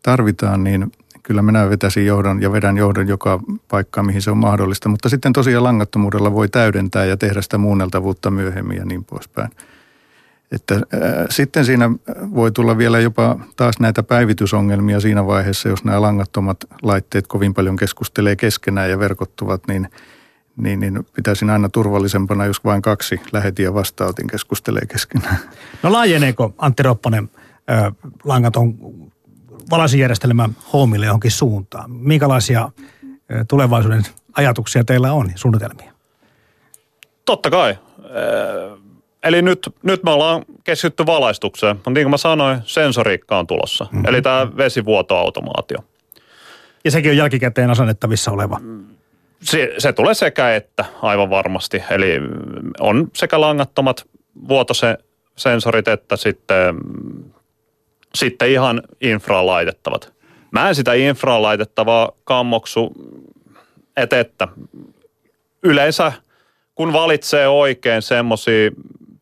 tarvitaan, 0.04 0.64
niin 0.64 0.92
kyllä 1.24 1.42
minä 1.42 1.70
vetäisin 1.70 2.06
johdon 2.06 2.42
ja 2.42 2.52
vedän 2.52 2.78
johdon 2.78 3.08
joka 3.08 3.40
paikkaan, 3.68 4.06
mihin 4.06 4.22
se 4.22 4.32
on 4.32 4.38
mahdollista. 4.38 4.90
Mutta 4.90 5.10
sitten 5.10 5.34
tosiaan 5.34 5.64
langattomuudella 5.64 6.34
voi 6.34 6.50
täydentää 6.50 7.06
ja 7.06 7.18
tehdä 7.18 7.42
sitä 7.42 7.58
muunneltavuutta 7.58 8.32
myöhemmin 8.32 8.78
ja 8.78 8.86
niin 8.86 9.04
poispäin. 9.04 9.50
Että, 10.52 10.76
ää, 10.76 11.26
sitten 11.30 11.66
siinä 11.66 11.92
voi 12.36 12.52
tulla 12.52 12.78
vielä 12.78 13.00
jopa 13.00 13.40
taas 13.56 13.80
näitä 13.80 14.04
päivitysongelmia 14.04 15.00
siinä 15.00 15.26
vaiheessa, 15.26 15.70
jos 15.70 15.84
nämä 15.84 16.02
langattomat 16.02 16.58
laitteet 16.82 17.28
kovin 17.28 17.54
paljon 17.54 17.76
keskustelee 17.76 18.36
keskenään 18.36 18.90
ja 18.90 19.00
verkottuvat, 19.00 19.68
niin– 19.68 19.88
niin, 20.58 20.80
niin 20.80 21.06
pitäisin 21.16 21.50
aina 21.50 21.70
turvallisempana, 21.70 22.46
jos 22.46 22.64
vain 22.64 22.82
kaksi 22.82 23.22
lähetin 23.32 23.64
ja 23.64 23.74
vastautin 23.74 24.28
keskustelee 24.28 24.86
keskenään. 24.86 25.38
No 25.84 25.92
laajeneeko 25.92 26.54
Antti 26.58 26.84
Ropponen 26.84 27.30
äh, 27.72 27.94
langaton 28.24 28.78
valaisijärjestelmä 29.70 30.50
hommille 30.74 31.06
johonkin 31.06 31.32
suuntaan. 31.32 31.92
Minkälaisia 31.92 32.70
tulevaisuuden 33.48 34.04
ajatuksia 34.38 34.84
teillä 34.84 35.14
on, 35.14 35.32
suunnitelmia? 35.36 35.94
Totta 37.26 37.50
kai. 37.50 37.78
Eli 39.24 39.42
nyt, 39.42 39.70
nyt 39.84 40.04
me 40.04 40.12
ollaan 40.12 40.46
keskitytty 40.64 41.06
valaistukseen, 41.06 41.76
mutta 41.76 41.90
niin 41.90 42.06
kuin 42.06 42.12
mä 42.12 42.18
sanoin, 42.18 42.60
sensoriikka 42.66 43.38
on 43.38 43.48
tulossa. 43.48 43.84
Mm-hmm. 43.84 44.06
Eli 44.06 44.22
tämä 44.22 44.58
vesivuotoautomaatio. 44.58 45.78
Ja 46.86 46.92
sekin 46.92 47.12
on 47.12 47.18
jälkikäteen 47.18 47.70
asennettavissa 47.70 48.32
oleva. 48.32 48.60
Se, 49.44 49.74
se 49.78 49.94
tulee 49.94 50.14
sekä 50.14 50.56
että 50.56 50.86
aivan 51.02 51.30
varmasti. 51.30 51.84
Eli 51.90 52.20
on 52.80 53.08
sekä 53.14 53.42
langattomat 53.42 54.06
vuotosensorit 54.48 55.88
että 55.88 56.18
sitten, 56.18 56.76
sitten 58.16 58.50
ihan 58.50 58.82
infraan 59.02 59.46
laitettavat. 59.46 60.14
Mä 60.52 60.70
en 60.70 60.76
sitä 60.76 60.94
infraan 60.94 61.42
laitettavaa 61.42 62.12
kammoksu, 62.24 62.94
et 63.98 64.14
että 64.14 64.48
yleensä 65.64 66.12
kun 66.76 66.94
valitsee 66.94 67.48
oikein 67.48 68.02
semmoisia 68.02 68.72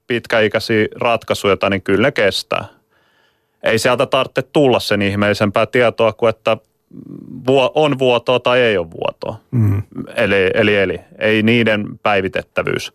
pitkäikäisiä 0.07 0.87
ratkaisuja, 0.95 1.69
niin 1.69 1.81
kyllä 1.81 2.07
ne 2.07 2.11
kestää. 2.11 2.65
Ei 3.63 3.79
sieltä 3.79 4.05
tarvitse 4.05 4.41
tulla 4.41 4.79
sen 4.79 5.01
ihmeellisempää 5.01 5.65
tietoa 5.65 6.13
kuin, 6.13 6.29
että 6.29 6.57
on 7.75 7.99
vuotoa 7.99 8.39
tai 8.39 8.59
ei 8.59 8.77
ole 8.77 8.91
vuotoa. 8.91 9.39
Mm. 9.51 9.83
Eli, 10.15 10.51
eli, 10.53 10.75
eli 10.75 10.99
ei 11.19 11.43
niiden 11.43 11.99
päivitettävyys. 12.03 12.93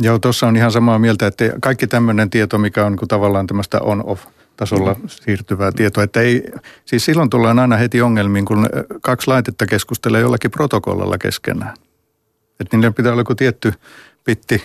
Joo, 0.00 0.18
tuossa 0.18 0.46
on 0.46 0.56
ihan 0.56 0.72
samaa 0.72 0.98
mieltä, 0.98 1.26
että 1.26 1.44
kaikki 1.62 1.86
tämmöinen 1.86 2.30
tieto, 2.30 2.58
mikä 2.58 2.86
on 2.86 2.96
tavallaan 3.08 3.46
tämmöistä 3.46 3.80
on-off 3.80 4.26
tasolla 4.56 4.94
mm. 4.94 5.08
siirtyvää 5.08 5.72
tietoa. 5.72 6.04
Että 6.04 6.20
ei, 6.20 6.50
siis 6.84 7.04
silloin 7.04 7.30
tullaan 7.30 7.58
aina 7.58 7.76
heti 7.76 8.02
ongelmiin, 8.02 8.44
kun 8.44 8.66
kaksi 9.02 9.28
laitetta 9.28 9.66
keskustelee 9.66 10.20
jollakin 10.20 10.50
protokollalla 10.50 11.18
keskenään. 11.18 11.74
Että 12.60 12.76
niillä 12.76 12.92
pitää 12.92 13.12
olla 13.12 13.20
joku 13.20 13.34
tietty 13.34 13.72
pitti 14.24 14.64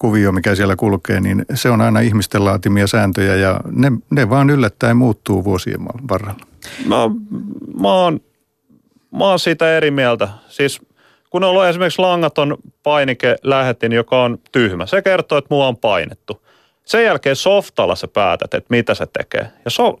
kuvio, 0.00 0.32
mikä 0.32 0.54
siellä 0.54 0.76
kulkee, 0.76 1.20
niin 1.20 1.44
se 1.54 1.70
on 1.70 1.80
aina 1.80 2.00
ihmisten 2.00 2.44
laatimia 2.44 2.86
sääntöjä 2.86 3.36
ja 3.36 3.60
ne, 3.70 3.92
ne 4.10 4.30
vaan 4.30 4.50
yllättäen 4.50 4.96
muuttuu 4.96 5.44
vuosien 5.44 5.84
varrella. 5.84 6.46
Mä, 6.86 6.96
mä, 7.80 7.92
oon, 7.92 8.20
mä 9.10 9.24
oon 9.24 9.38
siitä 9.38 9.76
eri 9.76 9.90
mieltä. 9.90 10.28
Siis 10.48 10.80
kun 11.30 11.44
on 11.44 11.68
esimerkiksi 11.68 12.02
langaton 12.02 12.56
painike 12.82 13.36
lähetin, 13.42 13.92
joka 13.92 14.22
on 14.22 14.38
tyhmä, 14.52 14.86
se 14.86 15.02
kertoo, 15.02 15.38
että 15.38 15.54
mua 15.54 15.68
on 15.68 15.76
painettu. 15.76 16.42
Sen 16.84 17.04
jälkeen 17.04 17.36
softalla 17.36 17.94
sä 17.94 18.08
päätät, 18.08 18.54
että 18.54 18.66
mitä 18.70 18.94
se 18.94 19.06
tekee. 19.18 19.46
Ja 19.64 19.70
so, 19.70 20.00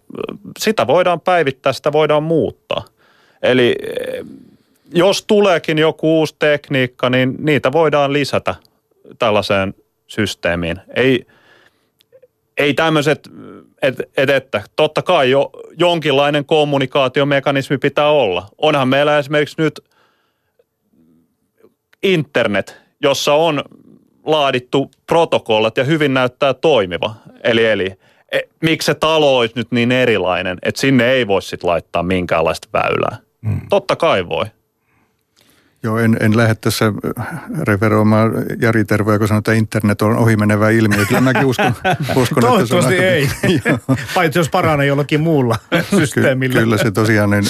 sitä 0.58 0.86
voidaan 0.86 1.20
päivittää, 1.20 1.72
sitä 1.72 1.92
voidaan 1.92 2.22
muuttaa. 2.22 2.84
Eli 3.42 3.76
jos 4.94 5.24
tuleekin 5.26 5.78
joku 5.78 6.18
uusi 6.18 6.36
tekniikka, 6.38 7.10
niin 7.10 7.34
niitä 7.38 7.72
voidaan 7.72 8.12
lisätä 8.12 8.54
tällaiseen 9.18 9.74
systeemiin. 10.10 10.76
Ei, 10.96 11.26
ei 12.56 12.74
tämmöiset, 12.74 13.28
että 13.82 14.02
et, 14.16 14.30
että 14.30 14.62
totta 14.76 15.02
kai 15.02 15.30
jo 15.30 15.50
jonkinlainen 15.78 16.44
kommunikaatiomekanismi 16.44 17.78
pitää 17.78 18.10
olla. 18.10 18.46
Onhan 18.58 18.88
meillä 18.88 19.18
esimerkiksi 19.18 19.54
nyt 19.58 19.80
internet, 22.02 22.76
jossa 23.02 23.34
on 23.34 23.64
laadittu 24.24 24.90
protokollat 25.06 25.76
ja 25.76 25.84
hyvin 25.84 26.14
näyttää 26.14 26.54
toimiva. 26.54 27.14
Eli, 27.44 27.66
eli 27.66 27.92
e, 28.32 28.40
miksi 28.62 28.86
se 28.86 28.94
talo 28.94 29.38
olisi 29.38 29.54
nyt 29.56 29.70
niin 29.70 29.92
erilainen, 29.92 30.58
että 30.62 30.80
sinne 30.80 31.12
ei 31.12 31.26
voi 31.26 31.42
sitten 31.42 31.70
laittaa 31.70 32.02
minkäänlaista 32.02 32.68
väylää. 32.72 33.16
Hmm. 33.48 33.60
Totta 33.68 33.96
kai 33.96 34.28
voi. 34.28 34.46
Joo, 35.82 35.98
en, 35.98 36.16
en 36.20 36.36
lähde 36.36 36.54
tässä 36.54 36.92
referoimaan 37.62 38.32
Jari 38.60 38.84
Tervoja, 38.84 39.18
kun 39.18 39.28
sanoo, 39.28 39.38
että 39.38 39.52
internet 39.52 40.02
on 40.02 40.16
ohimenevä 40.16 40.70
ilmiö. 40.70 41.06
Kyllä 41.06 41.20
mäkin 41.20 41.44
uskon, 41.44 41.74
uskon 42.16 42.44
että 42.44 42.66
se 42.66 42.76
on 42.76 42.84
aika... 42.84 43.02
ei, 43.02 43.28
paitsi 44.14 44.38
jos 44.38 44.48
paranee 44.48 44.86
jollakin 44.86 45.20
muulla 45.20 45.56
systeemillä. 45.90 46.52
Ky- 46.52 46.60
kyllä 46.60 46.78
se 46.78 46.90
tosiaan, 46.90 47.30
niin, 47.30 47.44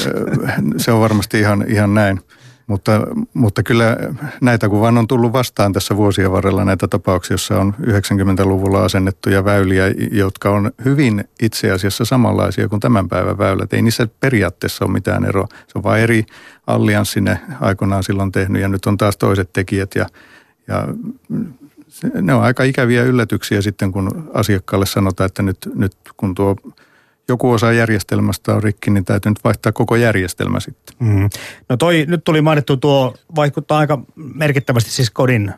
se 0.77 0.93
on 0.93 1.01
varmasti 1.01 1.41
ihan, 1.41 1.65
ihan 1.69 1.95
näin. 1.95 2.21
Mutta, 2.71 3.07
mutta 3.35 3.63
kyllä 3.63 3.97
näitä 4.41 4.69
kun 4.69 4.81
vaan 4.81 4.99
on 4.99 5.07
tullut 5.07 5.33
vastaan 5.33 5.73
tässä 5.73 5.97
vuosien 5.97 6.33
varrella 6.33 6.65
näitä 6.65 6.89
tapauksia, 6.89 7.35
joissa 7.35 7.61
on 7.61 7.75
90-luvulla 7.81 8.85
asennettuja 8.85 9.45
väyliä, 9.45 9.85
jotka 10.13 10.51
on 10.51 10.71
hyvin 10.85 11.25
itse 11.43 11.71
asiassa 11.71 12.05
samanlaisia 12.05 12.69
kuin 12.69 12.81
tämän 12.81 13.09
päivän 13.09 13.39
väylät. 13.39 13.73
Ei 13.73 13.83
niissä 13.83 14.09
periaatteessa 14.21 14.85
ole 14.85 14.93
mitään 14.93 15.25
eroa. 15.25 15.47
Se 15.51 15.79
on 15.79 15.83
vain 15.83 16.03
eri 16.03 16.27
allianssi 16.67 17.21
ne 17.21 17.41
aikoinaan 17.61 18.03
silloin 18.03 18.33
tehnyt 18.33 18.63
ja 18.63 18.69
nyt 18.69 18.87
on 18.87 18.97
taas 18.97 19.17
toiset 19.17 19.53
tekijät 19.53 19.95
ja, 19.95 20.07
ja 20.69 20.89
ne 22.23 22.35
on 22.35 22.43
aika 22.43 22.65
ikäviä 22.65 23.03
yllätyksiä 23.03 23.63
sitten, 23.63 23.93
kun 23.93 24.31
asiakkaalle 24.35 24.87
sanotaan, 24.87 25.27
että 25.27 25.43
nyt, 25.43 25.59
nyt 25.75 25.97
kun 26.17 26.35
tuo 26.35 26.57
joku 27.31 27.51
osa 27.51 27.73
järjestelmästä 27.73 28.55
on 28.55 28.63
rikki, 28.63 28.91
niin 28.91 29.05
täytyy 29.05 29.31
nyt 29.31 29.45
vaihtaa 29.45 29.73
koko 29.73 29.97
järjestelmä 29.97 30.61
sitten. 30.61 30.97
Mm. 30.99 31.29
No 31.69 31.77
toi, 31.77 32.05
nyt 32.09 32.25
tuli 32.25 32.41
mainittu 32.41 32.77
tuo, 32.77 33.15
vaikuttaa 33.37 33.79
aika 33.79 33.99
merkittävästi 34.17 34.91
siis 34.91 35.11
kodin 35.11 35.53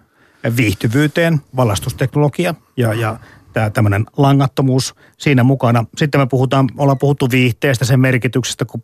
viihtyvyyteen, 0.57 1.41
valastusteknologia 1.57 2.55
ja, 2.77 2.95
ja 2.95 3.17
tämä 3.53 3.71
tämmöinen 3.71 4.07
langattomuus 4.17 4.95
siinä 5.19 5.43
mukana. 5.43 5.85
Sitten 5.97 6.21
me 6.21 6.27
puhutaan, 6.27 6.69
ollaan 6.79 6.99
puhuttu 6.99 7.31
viihteestä, 7.31 7.85
sen 7.85 8.01
merkityksestä, 8.01 8.65
kun 8.65 8.83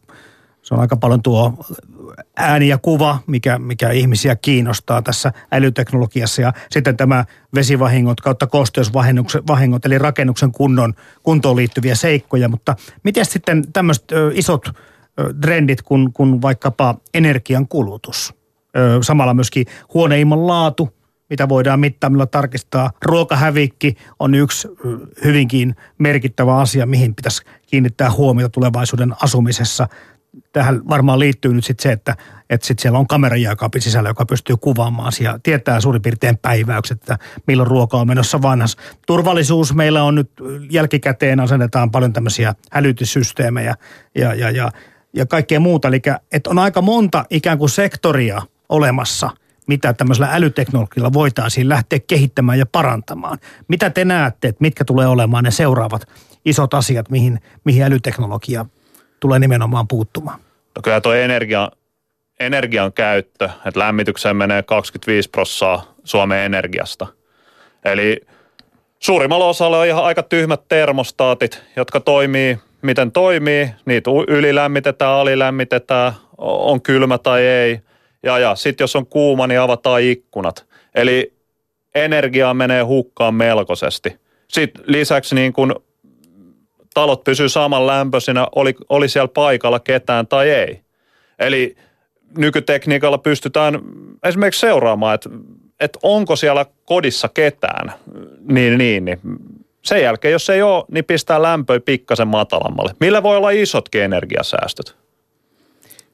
se 0.62 0.74
on 0.74 0.80
aika 0.80 0.96
paljon 0.96 1.22
tuo 1.22 1.64
ääni 2.36 2.68
ja 2.68 2.78
kuva, 2.78 3.18
mikä, 3.26 3.58
mikä 3.58 3.90
ihmisiä 3.90 4.36
kiinnostaa 4.36 5.02
tässä 5.02 5.32
älyteknologiassa. 5.52 6.42
Ja 6.42 6.52
sitten 6.70 6.96
tämä 6.96 7.24
vesivahingot 7.54 8.20
kautta 8.20 8.46
kosteusvahingot, 8.46 9.86
eli 9.86 9.98
rakennuksen 9.98 10.52
kunnon, 10.52 10.94
kuntoon 11.22 11.56
liittyviä 11.56 11.94
seikkoja. 11.94 12.48
Mutta 12.48 12.76
miten 13.04 13.24
sitten 13.24 13.72
tämmöiset 13.72 14.04
isot 14.32 14.68
trendit 15.40 15.82
kuin, 15.82 16.12
kuin 16.12 16.42
vaikkapa 16.42 16.94
energian 17.14 17.68
kulutus? 17.68 18.34
Samalla 19.02 19.34
myöskin 19.34 19.66
huoneimman 19.94 20.46
laatu, 20.46 20.88
mitä 21.30 21.48
voidaan 21.48 21.80
mittaamilla 21.80 22.26
tarkistaa. 22.26 22.90
Ruokahävikki 23.04 23.96
on 24.18 24.34
yksi 24.34 24.68
hyvinkin 25.24 25.76
merkittävä 25.98 26.56
asia, 26.56 26.86
mihin 26.86 27.14
pitäisi 27.14 27.42
kiinnittää 27.66 28.10
huomiota 28.10 28.52
tulevaisuuden 28.52 29.14
asumisessa 29.22 29.88
tähän 30.52 30.88
varmaan 30.88 31.18
liittyy 31.18 31.54
nyt 31.54 31.64
sitten 31.64 31.82
se, 31.82 31.92
että, 31.92 32.16
että 32.50 32.66
sit 32.66 32.78
siellä 32.78 32.98
on 32.98 33.06
kamerajääkaapin 33.06 33.82
sisällä, 33.82 34.08
joka 34.08 34.26
pystyy 34.26 34.56
kuvaamaan 34.56 35.08
asiaa. 35.08 35.38
Tietää 35.42 35.80
suurin 35.80 36.02
piirtein 36.02 36.38
päiväykset, 36.38 36.98
että 36.98 37.18
milloin 37.46 37.66
ruoka 37.66 37.96
on 37.96 38.06
menossa 38.06 38.42
vanhas. 38.42 38.76
Turvallisuus 39.06 39.74
meillä 39.74 40.02
on 40.02 40.14
nyt 40.14 40.30
jälkikäteen 40.70 41.40
asennetaan 41.40 41.90
paljon 41.90 42.12
tämmöisiä 42.12 42.54
hälytyssysteemejä 42.70 43.74
ja, 44.14 44.34
ja, 44.34 44.50
ja, 44.50 44.70
ja 45.16 45.26
kaikkea 45.26 45.60
muuta. 45.60 45.88
Eli 45.88 46.02
että 46.32 46.50
on 46.50 46.58
aika 46.58 46.82
monta 46.82 47.24
ikään 47.30 47.58
kuin 47.58 47.70
sektoria 47.70 48.42
olemassa, 48.68 49.30
mitä 49.66 49.92
tämmöisellä 49.92 50.28
älyteknologialla 50.32 51.12
voitaisiin 51.12 51.68
lähteä 51.68 51.98
kehittämään 52.06 52.58
ja 52.58 52.66
parantamaan. 52.66 53.38
Mitä 53.68 53.90
te 53.90 54.04
näette, 54.04 54.48
että 54.48 54.62
mitkä 54.62 54.84
tulee 54.84 55.06
olemaan 55.06 55.44
ne 55.44 55.50
seuraavat 55.50 56.08
isot 56.44 56.74
asiat, 56.74 57.10
mihin, 57.10 57.40
mihin 57.64 57.82
älyteknologia 57.82 58.66
tulee 59.20 59.38
nimenomaan 59.38 59.88
puuttumaan? 59.88 60.40
No 60.76 60.82
kyllä 60.82 61.00
tuo 61.00 61.12
energia, 61.12 61.70
energian 62.40 62.92
käyttö, 62.92 63.50
että 63.66 63.80
lämmitykseen 63.80 64.36
menee 64.36 64.62
25 64.62 65.30
prossaa 65.30 65.94
Suomen 66.04 66.38
energiasta. 66.38 67.06
Eli 67.84 68.20
suurimmalla 68.98 69.46
osalla 69.46 69.78
on 69.78 69.86
ihan 69.86 70.04
aika 70.04 70.22
tyhmät 70.22 70.60
termostaatit, 70.68 71.62
jotka 71.76 72.00
toimii 72.00 72.58
miten 72.82 73.12
toimii. 73.12 73.70
Niitä 73.84 74.10
ylilämmitetään, 74.28 75.10
alilämmitetään, 75.10 76.12
on 76.38 76.82
kylmä 76.82 77.18
tai 77.18 77.42
ei. 77.42 77.80
Ja, 78.22 78.38
ja 78.38 78.54
sitten 78.54 78.82
jos 78.84 78.96
on 78.96 79.06
kuuma, 79.06 79.46
niin 79.46 79.60
avataan 79.60 80.02
ikkunat. 80.02 80.66
Eli 80.94 81.32
energiaa 81.94 82.54
menee 82.54 82.82
hukkaan 82.82 83.34
melkoisesti. 83.34 84.16
Sitten 84.48 84.84
lisäksi 84.86 85.34
niin 85.34 85.52
kun 85.52 85.82
talot 86.98 87.24
pysyy 87.24 87.48
saman 87.48 87.86
lämpöisenä, 87.86 88.46
oli, 88.54 88.74
oli 88.88 89.08
siellä 89.08 89.28
paikalla 89.28 89.80
ketään 89.80 90.26
tai 90.26 90.50
ei. 90.50 90.80
Eli 91.38 91.76
nykytekniikalla 92.38 93.18
pystytään 93.18 93.78
esimerkiksi 94.22 94.60
seuraamaan, 94.60 95.14
että, 95.14 95.30
että 95.80 95.98
onko 96.02 96.36
siellä 96.36 96.66
kodissa 96.84 97.28
ketään, 97.28 97.92
niin, 98.48 98.78
niin, 98.78 99.04
niin 99.04 99.20
sen 99.84 100.02
jälkeen, 100.02 100.32
jos 100.32 100.50
ei 100.50 100.62
ole, 100.62 100.84
niin 100.90 101.04
pistää 101.04 101.42
lämpöä 101.42 101.80
pikkasen 101.80 102.28
matalammalle. 102.28 102.94
Millä 103.00 103.22
voi 103.22 103.36
olla 103.36 103.50
isotkin 103.50 104.02
energiasäästöt? 104.02 104.96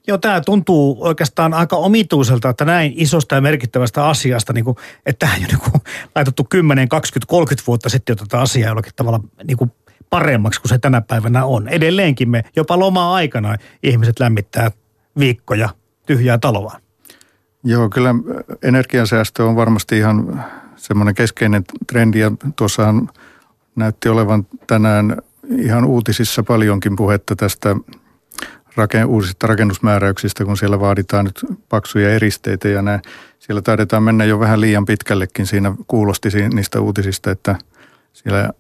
Joo, 0.07 0.19
tämä 0.19 0.41
tuntuu 0.41 0.97
oikeastaan 1.01 1.55
aika 1.55 1.77
omituiselta, 1.77 2.49
että 2.49 2.65
näin 2.65 2.93
isosta 2.97 3.35
ja 3.35 3.41
merkittävästä 3.41 4.07
asiasta, 4.07 4.53
niin 4.53 4.65
kuin, 4.65 4.77
että 5.07 5.27
tähän 5.27 5.43
jo 5.43 5.49
niin 5.49 5.71
kuin, 5.71 5.83
laitettu 6.15 6.47
10, 6.51 6.89
20, 6.89 7.31
30 7.31 7.67
vuotta 7.67 7.89
sitten 7.89 8.13
jo 8.13 8.17
tätä 8.17 8.41
asiaa 8.41 8.69
jollakin 8.69 8.93
tavalla 8.97 9.21
niin 9.45 9.57
kuin 9.57 9.73
paremmaksi 10.15 10.61
kuin 10.61 10.69
se 10.69 10.79
tänä 10.79 11.01
päivänä 11.01 11.45
on. 11.45 11.69
Edelleenkin 11.69 12.31
me 12.31 12.45
jopa 12.57 12.79
loma-aikana 12.79 13.57
ihmiset 13.83 14.21
lämmittää 14.21 14.71
viikkoja 15.19 15.69
tyhjää 16.07 16.39
taloa. 16.39 16.81
Joo, 17.65 17.89
kyllä 17.89 18.15
energiansäästö 18.63 19.45
on 19.45 19.57
varmasti 19.57 19.99
ihan 19.99 20.45
semmoinen 20.77 21.15
keskeinen 21.15 21.65
trendi 21.87 22.19
ja 22.19 22.33
tuossahan 22.57 23.11
näytti 23.77 24.09
olevan 24.09 24.47
tänään 24.67 25.17
ihan 25.59 25.85
uutisissa 25.85 26.43
paljonkin 26.43 26.97
puhetta 26.97 27.37
tästä 27.37 27.77
uusista 29.07 29.47
rakennusmääräyksistä, 29.47 30.45
kun 30.45 30.57
siellä 30.57 30.81
vaaditaan 30.81 31.25
nyt 31.25 31.41
paksuja 31.69 32.15
eristeitä 32.15 32.69
ja 32.69 32.83
näin. 32.83 33.03
Siellä 33.39 33.63
taidetaan 33.63 34.03
mennä 34.03 34.25
jo 34.25 34.41
vähän 34.41 34.61
liian 34.61 34.85
pitkällekin. 34.85 35.47
Siinä 35.47 35.75
kuulosti 35.87 36.29
niistä 36.55 36.81
uutisista, 36.81 37.31
että 37.31 37.57
siellä 38.13 38.51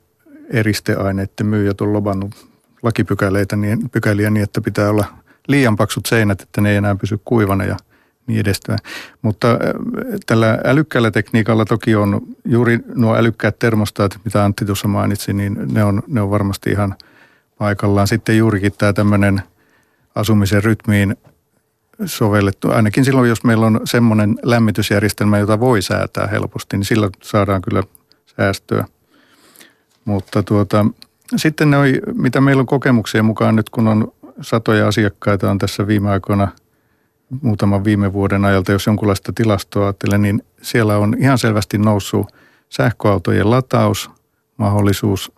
eristeaineiden 0.50 1.46
myyjät 1.46 1.80
on 1.80 1.92
lobannut 1.92 2.46
lakipykäleitä 2.82 3.56
niin, 3.56 3.90
pykäliä 3.90 4.30
niin, 4.30 4.44
että 4.44 4.60
pitää 4.60 4.90
olla 4.90 5.04
liian 5.48 5.76
paksut 5.76 6.06
seinät, 6.06 6.40
että 6.40 6.60
ne 6.60 6.70
ei 6.70 6.76
enää 6.76 6.94
pysy 6.94 7.20
kuivana 7.24 7.64
ja 7.64 7.76
niin 8.26 8.40
edespäin. 8.40 8.78
Mutta 9.22 9.50
äh, 9.50 9.58
tällä 10.26 10.58
älykkäällä 10.64 11.10
tekniikalla 11.10 11.64
toki 11.64 11.94
on 11.94 12.20
juuri 12.44 12.78
nuo 12.94 13.16
älykkäät 13.16 13.58
termostaatit, 13.58 14.24
mitä 14.24 14.44
Antti 14.44 14.64
tuossa 14.64 14.88
mainitsi, 14.88 15.32
niin 15.32 15.56
ne 15.72 15.84
on, 15.84 16.02
ne 16.06 16.20
on 16.20 16.30
varmasti 16.30 16.70
ihan 16.70 16.94
paikallaan. 17.58 18.08
Sitten 18.08 18.38
juurikin 18.38 18.72
tämä 18.78 18.92
tämmöinen 18.92 19.42
asumisen 20.14 20.64
rytmiin 20.64 21.16
sovellettu, 22.06 22.70
ainakin 22.70 23.04
silloin, 23.04 23.28
jos 23.28 23.44
meillä 23.44 23.66
on 23.66 23.80
semmoinen 23.84 24.38
lämmitysjärjestelmä, 24.42 25.38
jota 25.38 25.60
voi 25.60 25.82
säätää 25.82 26.26
helposti, 26.26 26.76
niin 26.76 26.84
sillä 26.84 27.10
saadaan 27.22 27.62
kyllä 27.62 27.82
säästöä. 28.36 28.84
Mutta 30.04 30.42
tuota, 30.42 30.86
sitten 31.36 31.70
ne, 31.70 31.76
mitä 32.14 32.40
meillä 32.40 32.60
on 32.60 32.66
kokemuksia 32.66 33.22
mukaan 33.22 33.56
nyt, 33.56 33.70
kun 33.70 33.88
on 33.88 34.12
satoja 34.40 34.88
asiakkaita 34.88 35.50
on 35.50 35.58
tässä 35.58 35.86
viime 35.86 36.10
aikoina– 36.10 36.48
muutaman 37.42 37.84
viime 37.84 38.12
vuoden 38.12 38.44
ajalta, 38.44 38.72
jos 38.72 38.86
jonkunlaista 38.86 39.32
tilastoa 39.32 39.84
ajattelen, 39.86 40.22
niin 40.22 40.42
siellä 40.62 40.98
on 40.98 41.16
ihan 41.18 41.38
selvästi 41.38 41.78
noussut 41.78 42.26
sähköautojen 42.68 43.50
lataus, 43.50 44.10
mahdollisuus 44.56 45.32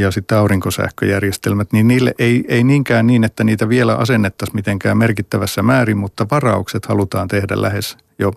ja 0.00 0.10
sitten 0.10 0.38
aurinkosähköjärjestelmät, 0.38 1.72
niin 1.72 1.88
niille 1.88 2.14
ei, 2.18 2.44
ei 2.48 2.64
niinkään 2.64 3.06
niin, 3.06 3.24
että 3.24 3.44
niitä 3.44 3.68
vielä 3.68 3.96
asennettaisiin 3.96 4.56
mitenkään 4.56 4.98
merkittävässä 4.98 5.62
määrin, 5.62 5.98
mutta 5.98 6.26
varaukset 6.30 6.86
halutaan 6.86 7.28
tehdä 7.28 7.62
lähes 7.62 7.96
jo 8.18 8.32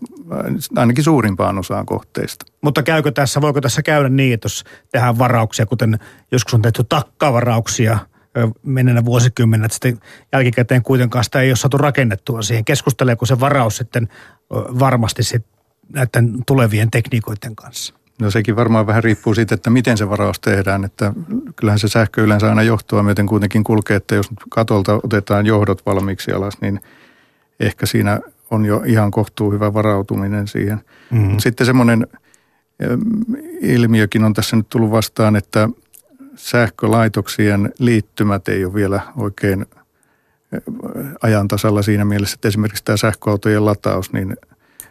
ainakin 0.75 1.03
suurimpaan 1.03 1.59
osaan 1.59 1.85
kohteista. 1.85 2.45
Mutta 2.61 2.83
käykö 2.83 3.11
tässä, 3.11 3.41
voiko 3.41 3.61
tässä 3.61 3.81
käydä 3.81 4.09
niin, 4.09 4.33
että 4.33 4.45
jos 4.45 4.63
tehdään 4.91 5.19
varauksia, 5.19 5.65
kuten 5.65 5.99
joskus 6.31 6.53
on 6.53 6.61
tehty 6.61 6.83
takkavarauksia– 6.83 7.97
menneenä 8.63 9.05
vuosikymmenä, 9.05 9.65
että 9.65 9.73
sitten 9.73 9.99
jälkikäteen 10.31 10.83
kuitenkaan 10.83 11.23
sitä 11.23 11.41
ei 11.41 11.49
ole 11.49 11.55
saatu 11.55 11.77
rakennettua 11.77 12.41
siihen. 12.41 12.65
Keskusteleeko 12.65 13.25
se 13.25 13.39
varaus 13.39 13.77
sitten 13.77 14.07
varmasti 14.49 15.23
sit 15.23 15.45
näiden 15.93 16.43
tulevien 16.47 16.91
tekniikoiden 16.91 17.55
kanssa? 17.55 17.93
No 18.23 18.31
sekin 18.31 18.55
varmaan 18.55 18.87
vähän 18.87 19.03
riippuu 19.03 19.35
siitä, 19.35 19.55
että 19.55 19.69
miten 19.69 19.97
se 19.97 20.09
varaus 20.09 20.39
tehdään. 20.39 20.83
Että 20.83 21.13
kyllähän 21.55 21.79
se 21.79 21.87
sähkö 21.87 22.23
yleensä 22.23 22.49
aina 22.49 22.63
johtoa 22.63 23.03
myöten 23.03 23.25
kuitenkin 23.25 23.63
kulkee, 23.63 23.97
että 23.97 24.15
jos 24.15 24.29
katolta 24.49 24.99
otetaan 25.03 25.45
johdot 25.45 25.85
valmiiksi 25.85 26.31
alas, 26.31 26.53
niin 26.61 26.79
ehkä 27.59 27.85
siinä 27.85 28.19
on 28.51 28.65
jo 28.65 28.81
ihan 28.85 29.11
kohtuu 29.11 29.51
hyvä 29.51 29.73
varautuminen 29.73 30.47
siihen. 30.47 30.81
Mm-hmm. 31.11 31.39
Sitten 31.39 31.65
semmoinen 31.65 32.07
ilmiökin 33.61 34.23
on 34.23 34.33
tässä 34.33 34.55
nyt 34.55 34.69
tullut 34.69 34.91
vastaan, 34.91 35.35
että 35.35 35.69
sähkölaitoksien 36.35 37.71
liittymät 37.79 38.47
ei 38.47 38.65
ole 38.65 38.73
vielä 38.73 39.01
oikein 39.17 39.65
eh, 40.53 40.61
ajan 41.21 41.47
tasalla 41.47 41.81
siinä 41.81 42.05
mielessä, 42.05 42.35
että 42.35 42.47
esimerkiksi 42.47 42.85
tämä 42.85 42.97
sähköautojen 42.97 43.65
lataus, 43.65 44.13
niin 44.13 44.37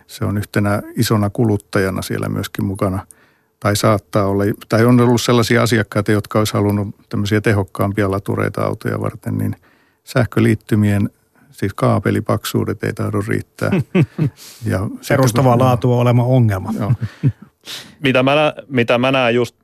se 0.06 0.24
on 0.24 0.38
yhtenä 0.38 0.82
isona 0.96 1.30
kuluttajana 1.30 2.02
siellä 2.02 2.28
myöskin 2.28 2.64
mukana. 2.64 3.06
Tai 3.62 3.76
saattaa 3.76 4.26
olla, 4.26 4.44
tai 4.68 4.84
on 4.84 5.00
ollut 5.00 5.20
sellaisia 5.20 5.62
asiakkaita, 5.62 6.12
jotka 6.12 6.38
olisi 6.38 6.54
halunnut 6.54 6.88
tämmöisiä 7.08 7.40
tehokkaampia 7.40 8.10
latureita 8.10 8.62
autoja 8.62 9.00
varten, 9.00 9.38
niin 9.38 9.56
sähköliittymien 10.04 11.10
siis 11.50 11.74
kaapelipaksuudet 11.74 12.84
ei 12.84 12.92
tahdo 12.92 13.20
riittää. 13.28 13.70
Ja 14.66 14.80
Perustavaa 15.08 15.58
laatua 15.58 15.96
olema 15.96 16.24
ongelma. 16.24 16.72
Joo. 16.78 16.92
mitä, 18.04 18.22
mä, 18.22 18.54
mitä 18.68 18.98
mä 18.98 19.12
näen 19.12 19.34
just 19.34 19.56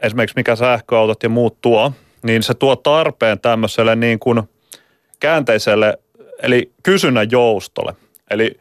esimerkiksi 0.00 0.36
mikä 0.36 0.56
sähköautot 0.56 1.22
ja 1.22 1.28
muut 1.28 1.60
tuo, 1.60 1.92
niin 2.22 2.42
se 2.42 2.54
tuo 2.54 2.76
tarpeen 2.76 3.40
tämmöiselle 3.40 3.96
niin 3.96 4.18
kuin 4.18 4.42
käänteiselle, 5.20 5.98
eli 6.42 6.72
kysynnän 6.82 7.30
joustolle. 7.30 7.94
Eli 8.30 8.60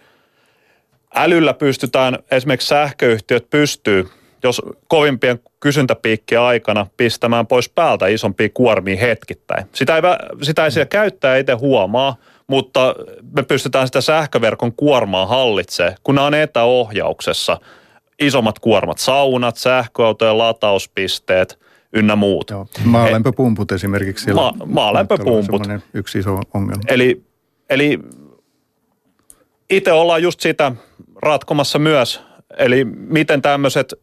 älyllä 1.16 1.54
pystytään, 1.54 2.20
esimerkiksi 2.32 2.68
sähköyhtiöt 2.68 3.50
pystyy, 3.50 4.10
jos 4.44 4.62
kovimpien 4.88 5.39
kysyntäpiikkien 5.60 6.42
aikana 6.42 6.88
pistämään 6.98 7.48
pois 7.48 7.70
päältä 7.70 8.08
isompia 8.08 8.50
kuormia 8.54 8.98
hetkittäin. 8.98 9.66
Sitä 9.74 9.96
ei, 9.96 10.02
sitä 10.42 10.66
ei 10.66 10.72
siellä 10.72 10.86
käyttää 10.86 11.38
itse 11.38 11.54
huomaa, 11.54 12.16
mutta 12.48 12.96
me 13.36 13.44
pystytään 13.44 13.88
sitä 13.88 14.02
sähköverkon 14.02 14.74
kuormaa 14.74 15.26
hallitsemaan, 15.26 15.96
kun 16.04 16.16
nämä 16.16 16.28
on 16.28 16.34
etäohjauksessa– 16.34 17.58
isommat 18.22 18.60
kuormat, 18.60 18.98
saunat, 18.98 19.58
sähköautojen 19.58 20.38
latauspisteet 20.38 21.60
ynnä 21.94 22.16
muut. 22.16 22.50
Joo. 22.50 22.68
Maalämpöpumput 22.84 23.72
esimerkiksi 23.72 24.24
siellä. 24.24 24.42
Ma- 24.42 24.66
maalämpöpumput. 24.66 25.62
Yksi 25.94 26.20
iso 26.20 26.39
ongelma. 26.54 26.84
Eli, 26.88 27.24
eli 27.70 28.00
itse 29.70 29.92
ollaan 29.92 30.24
just 30.24 30.39
sitä 30.39 30.72
ratkomassa 31.22 31.80
myös, 31.80 32.22
eli 32.58 32.86
miten 32.86 33.42
tämmöiset 33.42 33.94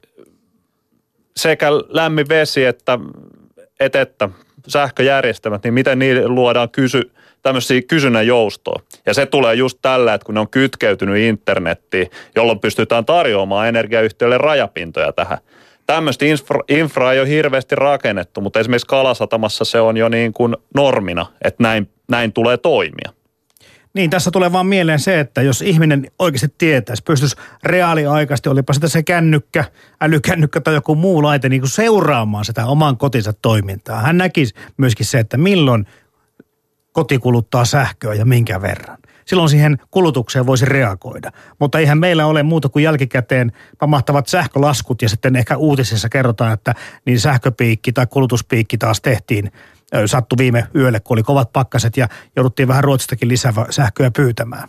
sekä 1.39 1.66
lämmin 1.89 2.28
vesi 2.28 2.64
että, 2.64 2.99
että, 3.80 4.01
että 4.01 4.28
sähköjärjestelmät, 4.68 5.64
niin 5.64 5.74
miten 5.74 5.99
niille 5.99 6.28
luodaan 6.28 6.70
kysy, 6.70 7.11
tämmöisiä 7.43 7.82
kysynnän 7.82 8.26
joustoa. 8.26 8.82
Ja 9.07 9.14
se 9.14 9.26
tulee 9.26 9.55
just 9.55 9.78
tällä, 9.82 10.14
että 10.14 10.24
kun 10.24 10.34
ne 10.34 10.41
on 10.41 10.49
kytkeytynyt 10.49 11.16
internettiin, 11.16 12.11
jolloin 12.36 12.59
pystytään 12.59 13.05
tarjoamaan 13.05 13.68
energiayhtiöille 13.68 14.39
rajapintoja 14.39 15.12
tähän. 15.12 15.39
Tämmöistä 15.86 16.24
infra, 16.24 16.61
infra 16.68 17.12
ei 17.12 17.20
ole 17.20 17.28
hirveästi 17.28 17.74
rakennettu, 17.74 18.41
mutta 18.41 18.61
esimerkiksi 18.61 18.86
Kalasatamassa 18.86 19.64
se 19.64 19.80
on 19.80 19.97
jo 19.97 20.09
niin 20.09 20.32
kuin 20.32 20.57
normina, 20.74 21.26
että 21.45 21.62
näin, 21.62 21.91
näin 22.09 22.32
tulee 22.32 22.57
toimia. 22.57 23.18
Niin, 23.99 24.11
tässä 24.11 24.30
tulee 24.30 24.53
vaan 24.53 24.66
mieleen 24.66 24.99
se, 24.99 25.20
että 25.20 25.42
jos 25.42 25.62
ihminen 25.62 26.11
oikeasti 26.18 26.55
tietäisi, 26.59 27.03
pystyisi 27.03 27.36
reaaliaikaisesti, 27.64 28.49
olipa 28.49 28.72
sitä 28.72 28.88
se 28.88 29.03
kännykkä, 29.03 29.64
älykännykkä 30.01 30.61
tai 30.61 30.74
joku 30.74 30.94
muu 30.94 31.22
laite, 31.22 31.49
niin 31.49 31.61
kuin 31.61 31.70
seuraamaan 31.70 32.44
sitä 32.44 32.66
oman 32.66 32.96
kotinsa 32.96 33.32
toimintaa. 33.32 34.01
Hän 34.01 34.18
näkisi 34.18 34.55
myöskin 34.76 35.07
se, 35.07 35.18
että 35.18 35.36
milloin 35.36 35.86
koti 36.92 37.18
kuluttaa 37.18 37.64
sähköä 37.64 38.14
ja 38.14 38.24
minkä 38.24 38.62
verran. 38.62 38.99
Silloin 39.24 39.49
siihen 39.49 39.78
kulutukseen 39.90 40.46
voisi 40.46 40.64
reagoida. 40.64 41.30
Mutta 41.61 41.78
eihän 41.78 41.99
meillä 41.99 42.26
ole 42.26 42.42
muuta 42.42 42.68
kuin 42.68 42.82
jälkikäteen 42.82 43.53
pamahtavat 43.78 44.26
sähkölaskut 44.26 45.03
ja 45.03 45.09
sitten 45.09 45.36
ehkä 45.36 45.57
uutisissa 45.57 46.09
kerrotaan, 46.09 46.53
että 46.53 46.74
niin 47.05 47.20
sähköpiikki 47.20 47.92
tai 47.92 48.07
kulutuspiikki 48.07 48.78
taas 48.78 49.01
tehtiin 49.01 49.53
sattu 50.07 50.39
viime 50.39 50.64
yölle, 50.74 51.01
kun 51.01 51.14
oli 51.14 51.22
kovat 51.22 51.53
pakkaset 51.53 51.97
ja 51.97 52.09
jouduttiin 52.36 52.68
vähän 52.68 52.84
Ruotsistakin 52.84 53.28
lisää 53.28 53.53
sähköä 53.70 54.11
pyytämään. 54.11 54.68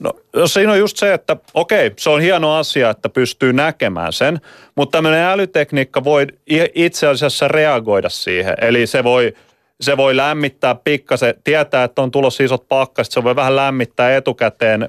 No 0.00 0.12
siinä 0.46 0.72
on 0.72 0.78
just 0.78 0.96
se, 0.96 1.14
että 1.14 1.36
okei, 1.54 1.92
se 1.98 2.10
on 2.10 2.20
hieno 2.20 2.54
asia, 2.54 2.90
että 2.90 3.08
pystyy 3.08 3.52
näkemään 3.52 4.12
sen, 4.12 4.40
mutta 4.74 4.98
tämmöinen 4.98 5.24
älytekniikka 5.24 6.04
voi 6.04 6.26
itse 6.74 7.06
asiassa 7.06 7.48
reagoida 7.48 8.08
siihen. 8.08 8.54
Eli 8.60 8.86
se 8.86 9.04
voi 9.04 9.34
se 9.82 9.96
voi 9.96 10.16
lämmittää 10.16 10.74
pikkasen, 10.74 11.34
tietää, 11.44 11.84
että 11.84 12.02
on 12.02 12.10
tulossa 12.10 12.42
isot 12.42 12.68
pakkaset, 12.68 13.12
se 13.12 13.24
voi 13.24 13.36
vähän 13.36 13.56
lämmittää 13.56 14.16
etukäteen. 14.16 14.88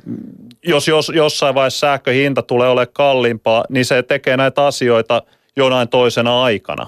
Jos, 0.64 0.88
jos 0.88 1.12
jossain 1.16 1.56
vaiheessa 1.56 1.80
sähköhinta 1.80 2.42
tulee 2.42 2.70
ole 2.70 2.86
kalliimpaa, 2.86 3.66
niin 3.70 3.86
se 3.86 4.04
tekee 4.04 4.38
näitä 4.38 4.66
asioita 4.66 5.22
jonain 5.56 5.88
toisena 5.88 6.44
aikana, 6.44 6.88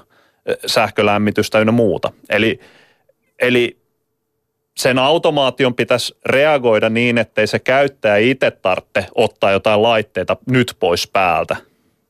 sähkölämmitystä 0.65 1.59
ynnä 1.59 1.71
muuta. 1.71 2.11
Eli, 2.29 2.59
eli 3.39 3.77
sen 4.77 4.99
automaation 4.99 5.75
pitäisi 5.75 6.17
reagoida 6.25 6.89
niin, 6.89 7.17
ettei 7.17 7.47
se 7.47 7.59
käyttäjä 7.59 8.17
itse 8.17 8.51
tarvitse 8.51 9.05
ottaa 9.15 9.51
jotain 9.51 9.81
laitteita 9.81 10.37
nyt 10.49 10.75
pois 10.79 11.07
päältä. 11.07 11.55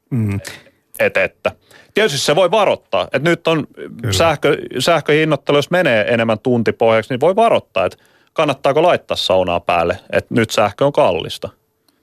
Mm. 0.10 0.40
Et, 1.00 1.18
että. 1.18 1.52
Tietysti 1.94 2.18
se 2.18 2.36
voi 2.36 2.52
varoittaa, 2.52 3.04
että 3.04 3.30
nyt 3.30 3.48
on 3.48 3.68
sähkö, 4.12 4.58
sähköhinnoittelu, 4.80 5.58
jos 5.58 5.72
menee 5.72 6.14
enemmän 6.14 6.40
tuntipohjaksi, 6.40 7.14
niin 7.14 7.20
voi 7.20 7.36
varoittaa, 7.36 7.86
että 7.86 7.98
kannattaako 8.34 8.82
laittaa 8.82 9.18
saunaa 9.18 9.60
päälle, 9.60 10.00
että 10.12 10.34
nyt 10.34 10.50
sähkö 10.50 10.86
on 10.86 10.94
kallista. 10.94 11.50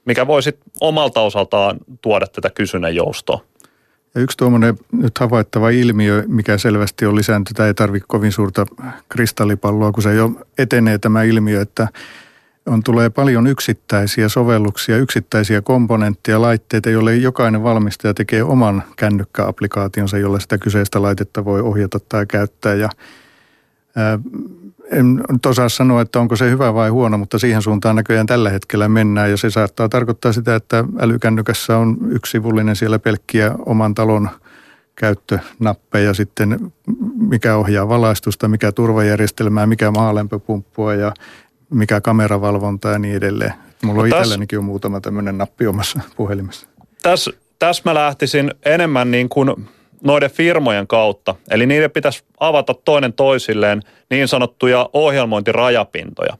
Mikä 0.05 0.27
voi 0.27 0.43
sitten 0.43 0.71
omalta 0.81 1.21
osaltaan 1.21 1.77
tuoda 2.01 2.27
tätä 2.27 2.49
kysynnän 2.49 2.95
joustoa. 2.95 3.41
Ja 4.15 4.21
yksi 4.21 4.37
tuommoinen 4.37 4.77
nyt 4.91 5.19
havaittava 5.19 5.69
ilmiö, 5.69 6.23
mikä 6.27 6.57
selvästi 6.57 7.05
on 7.05 7.15
lisääntynyt, 7.15 7.59
ei 7.59 7.73
tarvitse 7.73 8.05
kovin 8.07 8.31
suurta 8.31 8.65
kristallipalloa, 9.09 9.91
kun 9.91 10.03
se 10.03 10.13
jo 10.13 10.31
etenee 10.57 10.97
tämä 10.97 11.23
ilmiö, 11.23 11.61
että 11.61 11.87
on, 12.65 12.83
tulee 12.83 13.09
paljon 13.09 13.47
yksittäisiä 13.47 14.29
sovelluksia, 14.29 14.97
yksittäisiä 14.97 15.61
komponentteja, 15.61 16.41
laitteita, 16.41 16.89
joille 16.89 17.15
jokainen 17.15 17.63
valmistaja 17.63 18.13
tekee 18.13 18.43
oman 18.43 18.83
kännykkäaplikaationsa, 18.95 20.17
jolla 20.17 20.39
sitä 20.39 20.57
kyseistä 20.57 21.01
laitetta 21.01 21.45
voi 21.45 21.61
ohjata 21.61 21.99
tai 21.99 22.25
käyttää. 22.25 22.73
Ja, 22.73 22.89
ää, 23.95 24.19
en 24.91 25.23
nyt 25.29 25.45
osaa 25.45 25.69
sanoa, 25.69 26.01
että 26.01 26.19
onko 26.19 26.35
se 26.35 26.49
hyvä 26.49 26.73
vai 26.73 26.89
huono, 26.89 27.17
mutta 27.17 27.39
siihen 27.39 27.61
suuntaan 27.61 27.95
näköjään 27.95 28.25
tällä 28.25 28.49
hetkellä 28.49 28.89
mennään. 28.89 29.31
Ja 29.31 29.37
se 29.37 29.49
saattaa 29.49 29.89
tarkoittaa 29.89 30.33
sitä, 30.33 30.55
että 30.55 30.83
älykännykässä 30.99 31.77
on 31.77 31.97
yksivullinen 32.09 32.75
siellä 32.75 32.99
pelkkiä 32.99 33.51
oman 33.65 33.95
talon 33.95 34.29
käyttönappeja 34.95 36.13
sitten, 36.13 36.71
mikä 37.15 37.55
ohjaa 37.55 37.89
valaistusta, 37.89 38.47
mikä 38.47 38.71
turvajärjestelmää, 38.71 39.65
mikä 39.65 39.91
maalämpöpumppua 39.91 40.93
ja 40.93 41.13
mikä 41.69 42.01
kameravalvonta 42.01 42.89
ja 42.89 42.99
niin 42.99 43.15
edelleen. 43.15 43.53
Mulla 43.83 44.01
on 44.01 44.07
itsellänikin 44.07 44.59
on 44.59 44.65
muutama 44.65 45.01
tämmöinen 45.01 45.37
nappi 45.37 45.67
omassa 45.67 45.99
puhelimessa. 46.15 46.67
Tässä 47.01 47.31
täs 47.59 47.85
mä 47.85 47.93
lähtisin 47.93 48.51
enemmän 48.65 49.11
niin 49.11 49.29
kuin 49.29 49.69
noiden 50.03 50.31
firmojen 50.31 50.87
kautta. 50.87 51.35
Eli 51.51 51.65
niiden 51.65 51.91
pitäisi 51.91 52.23
avata 52.39 52.73
toinen 52.73 53.13
toisilleen 53.13 53.81
niin 54.09 54.27
sanottuja 54.27 54.89
ohjelmointirajapintoja. 54.93 56.37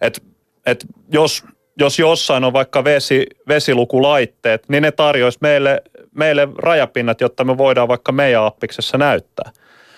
Et, 0.00 0.22
et 0.66 0.86
jos, 1.12 1.44
jos 1.78 1.98
jossain 1.98 2.44
on 2.44 2.52
vaikka 2.52 2.84
vesi, 2.84 3.26
vesilukulaitteet, 3.48 4.68
niin 4.68 4.82
ne 4.82 4.92
tarjoaisi 4.92 5.38
meille, 5.42 5.82
meille 6.14 6.48
rajapinnat, 6.58 7.20
jotta 7.20 7.44
me 7.44 7.58
voidaan 7.58 7.88
vaikka 7.88 8.12
meidän 8.12 8.44
appiksessa 8.44 8.98
näyttää. 8.98 9.50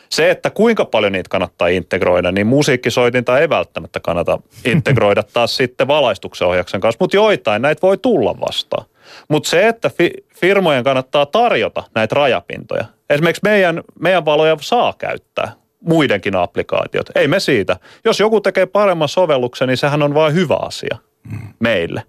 Se, 0.09 0.31
että 0.31 0.51
kuinka 0.51 0.85
paljon 0.85 1.13
niitä 1.13 1.29
kannattaa 1.29 1.69
integroida, 1.69 2.33
niin 2.33 2.47
musiikkisoitinta 2.47 3.39
ei 3.39 3.49
välttämättä 3.49 4.01
kannata 4.01 4.39
integroida 4.65 5.23
taas 5.33 5.57
sitten 5.57 5.89
valaistuksen 5.89 6.49
ohjauksen 6.49 6.81
kanssa, 6.81 6.97
mutta 7.01 7.17
joitain 7.17 7.63
näitä 7.63 7.83
voi 7.83 7.99
tulla 7.99 8.41
vastaan. 8.41 8.87
Mutta 9.29 9.49
se, 9.49 9.69
että 9.69 9.91
fi- 9.91 10.25
firmojen 10.35 10.85
kannattaa 10.85 11.27
tarjota 11.27 11.85
näitä 11.95 12.15
rajapintoja. 12.15 12.85
Esimerkiksi 13.13 13.43
meidän, 13.43 13.83
meidän 14.01 14.25
valoja 14.25 14.57
saa 14.61 14.93
käyttää 14.99 15.53
muidenkin 15.81 16.37
applikaatiot. 16.37 17.11
Ei 17.15 17.29
me 17.29 17.41
siitä. 17.41 17.77
Jos 18.05 18.21
joku 18.21 18.41
tekee 18.41 18.67
paremman 18.67 19.09
sovelluksen, 19.09 19.69
niin 19.69 19.77
sehän 19.77 20.03
on 20.03 20.15
vain 20.15 20.35
hyvä 20.35 20.57
asia 20.57 20.99
mm. 21.31 21.39
meille. 21.61 22.03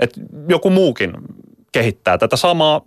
Et 0.00 0.10
joku 0.48 0.70
muukin 0.70 1.12
kehittää 1.72 2.18
tätä 2.18 2.36
samaa 2.36 2.82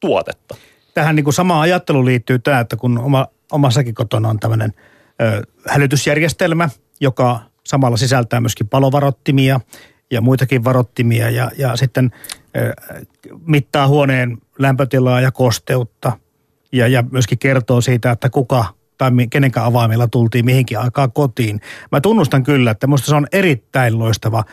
tuotetta. 0.00 0.56
Tähän 0.94 1.16
niin 1.16 1.24
kuin 1.24 1.34
sama 1.34 1.60
ajattelu 1.60 2.04
liittyy 2.04 2.38
tämä, 2.38 2.60
että 2.60 2.76
kun 2.76 2.98
oma, 2.98 3.26
omassakin 3.52 3.94
kotona 3.94 4.28
on 4.28 4.40
tämmöinen 4.40 4.72
ö, 5.22 5.42
hälytysjärjestelmä, 5.68 6.68
joka 7.00 7.40
samalla 7.64 7.96
sisältää 7.96 8.40
myöskin 8.40 8.68
palovarottimia 8.68 9.60
ja 10.10 10.20
muitakin 10.20 10.64
varottimia 10.64 11.30
ja, 11.30 11.50
ja 11.58 11.76
sitten 11.76 12.10
ö, 12.56 12.72
mittaa 13.46 13.88
huoneen 13.88 14.38
lämpötilaa 14.58 15.20
ja 15.20 15.32
kosteutta 15.32 16.12
ja, 16.72 16.88
ja 16.88 17.04
myöskin 17.10 17.38
kertoo 17.38 17.80
siitä, 17.80 18.10
että 18.10 18.30
kuka 18.30 18.64
tai 18.98 19.10
kenenkään 19.30 19.66
avaimella 19.66 20.08
tultiin 20.08 20.44
mihinkin 20.44 20.78
aikaan 20.78 21.12
kotiin. 21.12 21.60
Mä 21.92 22.00
tunnustan 22.00 22.42
kyllä, 22.42 22.70
että 22.70 22.86
minusta 22.86 23.06
se 23.06 23.14
on 23.14 23.26
erittäin 23.32 23.98
loistava 23.98 24.44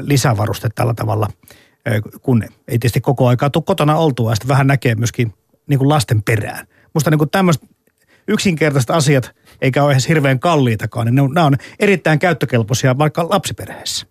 lisävaruste 0.00 0.68
tällä 0.74 0.94
tavalla, 0.94 1.28
kun 2.22 2.42
ei 2.42 2.48
tietysti 2.68 3.00
koko 3.00 3.28
aikaa 3.28 3.50
tule 3.50 3.64
kotona 3.66 3.96
oltua 3.96 4.30
ja 4.30 4.34
sitten 4.34 4.48
vähän 4.48 4.66
näkee 4.66 4.94
myöskin 4.94 5.34
niin 5.66 5.78
kuin 5.78 5.88
lasten 5.88 6.22
perään. 6.22 6.66
Musta 6.94 7.10
niin 7.10 7.30
tämmöiset 7.30 7.62
yksinkertaiset 8.28 8.90
asiat, 8.90 9.34
eikä 9.60 9.84
ole 9.84 9.92
edes 9.92 10.08
hirveän 10.08 10.40
kalliitakaan, 10.40 11.06
niin 11.06 11.14
ne 11.14 11.22
on, 11.22 11.34
nämä 11.34 11.46
on 11.46 11.56
erittäin 11.78 12.18
käyttökelpoisia 12.18 12.98
vaikka 12.98 13.28
lapsiperheessä. 13.28 14.06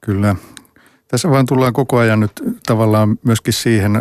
Kyllä. 0.00 0.36
Tässä 1.08 1.30
vaan 1.30 1.46
tullaan 1.46 1.72
koko 1.72 1.98
ajan 1.98 2.20
nyt 2.20 2.32
tavallaan 2.66 3.18
myöskin 3.24 3.52
siihen 3.52 3.92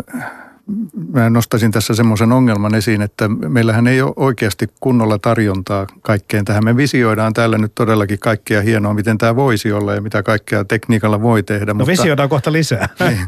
mä 1.13 1.29
nostaisin 1.29 1.71
tässä 1.71 1.95
semmoisen 1.95 2.31
ongelman 2.31 2.75
esiin, 2.75 3.01
että 3.01 3.27
meillähän 3.27 3.87
ei 3.87 4.01
ole 4.01 4.13
oikeasti 4.15 4.67
kunnolla 4.79 5.19
tarjontaa 5.19 5.87
kaikkeen 6.01 6.45
tähän. 6.45 6.65
Me 6.65 6.77
visioidaan 6.77 7.33
täällä 7.33 7.57
nyt 7.57 7.75
todellakin 7.75 8.19
kaikkea 8.19 8.61
hienoa, 8.61 8.93
miten 8.93 9.17
tämä 9.17 9.35
voisi 9.35 9.71
olla 9.71 9.93
ja 9.93 10.01
mitä 10.01 10.23
kaikkea 10.23 10.65
tekniikalla 10.65 11.21
voi 11.21 11.43
tehdä. 11.43 11.65
No 11.65 11.73
mutta, 11.73 11.91
visioidaan 11.91 12.29
kohta 12.29 12.51
lisää. 12.51 12.89
Niin, 13.11 13.25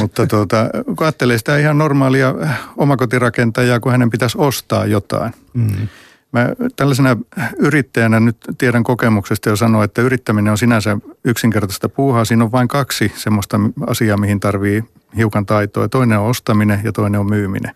mutta 0.00 0.26
tuota, 0.26 0.70
kun 0.86 0.96
ajattelee 1.00 1.38
sitä 1.38 1.58
ihan 1.58 1.78
normaalia 1.78 2.34
omakotirakentajaa, 2.76 3.80
kun 3.80 3.92
hänen 3.92 4.10
pitäisi 4.10 4.38
ostaa 4.38 4.86
jotain. 4.86 5.32
Mm. 5.54 5.88
Mä 6.32 6.48
tällaisena 6.76 7.16
yrittäjänä 7.58 8.20
nyt 8.20 8.36
tiedän 8.58 8.84
kokemuksesta 8.84 9.48
jo 9.48 9.56
sanoa, 9.56 9.84
että 9.84 10.02
yrittäminen 10.02 10.50
on 10.50 10.58
sinänsä 10.58 10.98
yksinkertaista 11.24 11.88
puuhaa. 11.88 12.24
Siinä 12.24 12.44
on 12.44 12.52
vain 12.52 12.68
kaksi 12.68 13.12
semmoista 13.14 13.60
asiaa, 13.86 14.16
mihin 14.16 14.40
tarvii 14.40 14.84
hiukan 15.16 15.46
taitoa. 15.46 15.88
Toinen 15.88 16.18
on 16.18 16.26
ostaminen 16.26 16.80
ja 16.84 16.92
toinen 16.92 17.20
on 17.20 17.26
myyminen. 17.26 17.74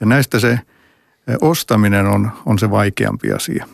Ja 0.00 0.06
näistä 0.06 0.38
se 0.38 0.58
ostaminen 1.40 2.06
on, 2.06 2.30
on 2.46 2.58
se 2.58 2.70
vaikeampi 2.70 3.32
asia. 3.32 3.66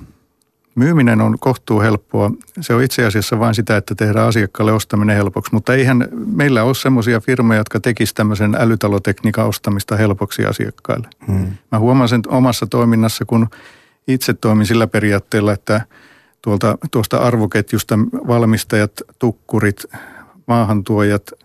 Myyminen 0.74 1.20
on 1.20 1.38
kohtuu 1.38 1.80
helppoa. 1.80 2.30
Se 2.60 2.74
on 2.74 2.82
itse 2.82 3.06
asiassa 3.06 3.38
vain 3.38 3.54
sitä, 3.54 3.76
että 3.76 3.94
tehdään 3.94 4.28
asiakkaalle 4.28 4.72
ostaminen 4.72 5.16
helpoksi. 5.16 5.54
Mutta 5.54 5.74
eihän 5.74 6.08
meillä 6.36 6.64
ole 6.64 6.74
semmoisia 6.74 7.20
firmoja, 7.20 7.60
jotka 7.60 7.80
tekisivät 7.80 8.16
tämmöisen 8.16 8.54
älytalotekniikan 8.58 9.46
ostamista 9.46 9.96
helpoksi 9.96 10.44
asiakkaille. 10.44 11.08
Hmm. 11.26 11.46
Mä 11.72 11.78
huomaan 11.78 12.08
sen 12.08 12.20
omassa 12.28 12.66
toiminnassa, 12.66 13.24
kun 13.24 13.48
itse 14.08 14.34
toimin 14.34 14.66
sillä 14.66 14.86
periaatteella, 14.86 15.52
että 15.52 15.80
tuolta, 16.42 16.78
tuosta 16.90 17.18
arvoketjusta 17.18 17.98
valmistajat, 18.26 18.92
tukkurit, 19.18 19.84
maahantuojat– 20.46 21.22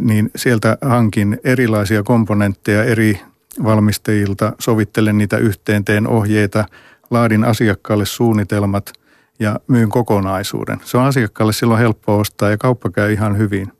niin 0.00 0.30
sieltä 0.36 0.78
hankin 0.80 1.40
erilaisia 1.44 2.02
komponentteja 2.02 2.84
eri 2.84 3.20
valmistajilta, 3.64 4.52
sovittelen 4.58 5.18
niitä 5.18 5.38
yhteen, 5.38 5.84
teen 5.84 6.06
ohjeita, 6.06 6.64
laadin 7.10 7.44
asiakkaalle 7.44 8.06
suunnitelmat 8.06 8.92
ja 9.38 9.60
myyn 9.68 9.88
kokonaisuuden. 9.88 10.80
Se 10.84 10.98
on 10.98 11.04
asiakkaalle 11.04 11.52
silloin 11.52 11.80
helppo 11.80 12.18
ostaa 12.18 12.50
ja 12.50 12.58
kauppa 12.58 12.90
käy 12.90 13.12
ihan 13.12 13.38
hyvin. 13.38 13.72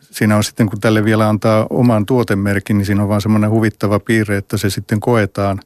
Siinä 0.00 0.36
on 0.36 0.44
sitten, 0.44 0.68
kun 0.68 0.80
tälle 0.80 1.04
vielä 1.04 1.28
antaa 1.28 1.66
oman 1.70 2.06
tuotemerkin, 2.06 2.78
niin 2.78 2.86
siinä 2.86 3.02
on 3.02 3.08
vaan 3.08 3.20
semmoinen 3.20 3.50
huvittava 3.50 4.00
piirre, 4.00 4.36
että 4.36 4.56
se 4.56 4.70
sitten 4.70 5.00
koetaan 5.00 5.60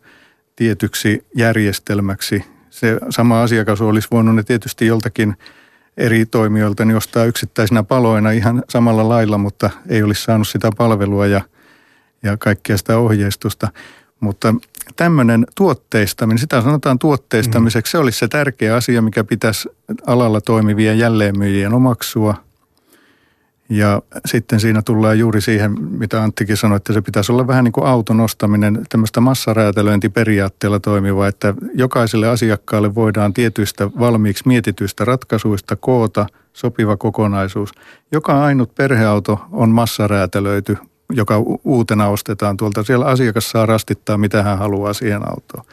tietyksi 0.57 1.27
järjestelmäksi. 1.37 2.45
Se 2.71 2.99
sama 3.11 3.43
asiakas 3.43 3.81
olisi 3.81 4.09
voinut 4.11 4.35
ne 4.35 4.43
tietysti 4.43 4.87
joltakin– 4.87 5.35
eri 6.01 6.27
toimijoilta 6.27 6.85
niin 6.85 6.97
ostaa 6.97 7.25
yksittäisinä 7.25 7.83
paloina 7.83 8.31
ihan 8.31 8.63
samalla 8.69 9.09
lailla, 9.09 9.39
mutta 9.39 9.71
ei 9.89 10.03
olisi 10.03 10.23
saanut 10.23 10.49
sitä 10.49 10.71
palvelua 10.77 11.27
ja, 11.27 11.41
ja 12.23 12.37
kaikkea 12.37 12.79
sitä 12.79 12.99
ohjeistusta. 12.99 13.69
Mutta 14.21 14.55
tämmöinen 14.97 15.47
tuotteistaminen, 15.55 16.39
sitä 16.39 16.63
sanotaan 16.63 16.99
tuotteistamiseksi, 16.99 17.91
mm. 17.91 17.93
se 17.93 17.99
olisi 17.99 18.19
se 18.19 18.29
tärkeä 18.29 18.77
asia, 18.77 19.03
mikä 19.03 19.25
pitäisi 19.25 19.69
alalla 20.07 20.41
toimivien 20.41 20.99
jälleenmyyjien 20.99 21.75
omaksua– 21.75 22.35
ja 23.71 24.03
sitten 24.27 24.61
siinä 24.61 24.83
tullaan 24.83 25.19
juuri 25.19 25.41
siihen, 25.41 25.77
mitä 25.99 26.23
Anttikin 26.23 26.57
sanoi, 26.57 26.77
että 26.77 26.93
se 26.93 27.01
pitäisi 27.01 27.33
olla 27.33 27.47
vähän 27.47 27.65
niin 27.65 27.73
kuin 27.73 27.87
auton 27.87 28.21
ostaminen, 28.21 28.87
tämmöistä 28.89 29.21
massaräätälöintiperiaatteella 29.21 30.81
toimiva, 30.81 31.29
että 31.29 31.55
jokaiselle 31.75 32.29
asiakkaalle 32.29 32.95
voidaan 32.95 33.35
tietyistä 33.35 33.91
valmiiksi 33.99 34.49
mietityistä 34.49 35.05
ratkaisuista 35.05 35.77
koota 35.77 36.27
sopiva 36.53 36.97
kokonaisuus. 36.97 37.73
Joka 38.13 38.45
ainut 38.45 38.75
perheauto 38.75 39.41
on 39.53 39.71
massaräätälöity, 39.71 40.77
joka 41.13 41.39
uutena 41.65 42.09
ostetaan 42.09 42.57
tuolta. 42.57 42.83
Siellä 42.83 43.07
asiakas 43.07 43.51
saa 43.51 43.67
rastittaa, 43.67 44.19
mitä 44.19 44.43
hän 44.43 44.59
haluaa 44.59 44.93
siihen 44.93 45.23
autoon. 45.31 45.65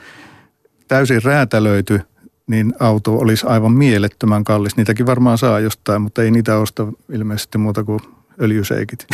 Täysin 0.88 1.24
räätälöity 1.24 2.02
niin 2.48 2.74
auto 2.80 3.18
olisi 3.18 3.46
aivan 3.48 3.72
mielettömän 3.72 4.44
kallis. 4.44 4.78
Niitäkin 4.78 5.06
varmaan 5.06 5.38
saa 5.38 5.60
jostain, 5.60 6.02
mutta 6.02 6.24
ei 6.24 6.32
niitä 6.32 6.58
osta 6.58 6.88
ilmeisesti 7.12 7.58
muuta 7.58 7.84
kuin 7.84 8.00
öljyseikit. 8.42 9.08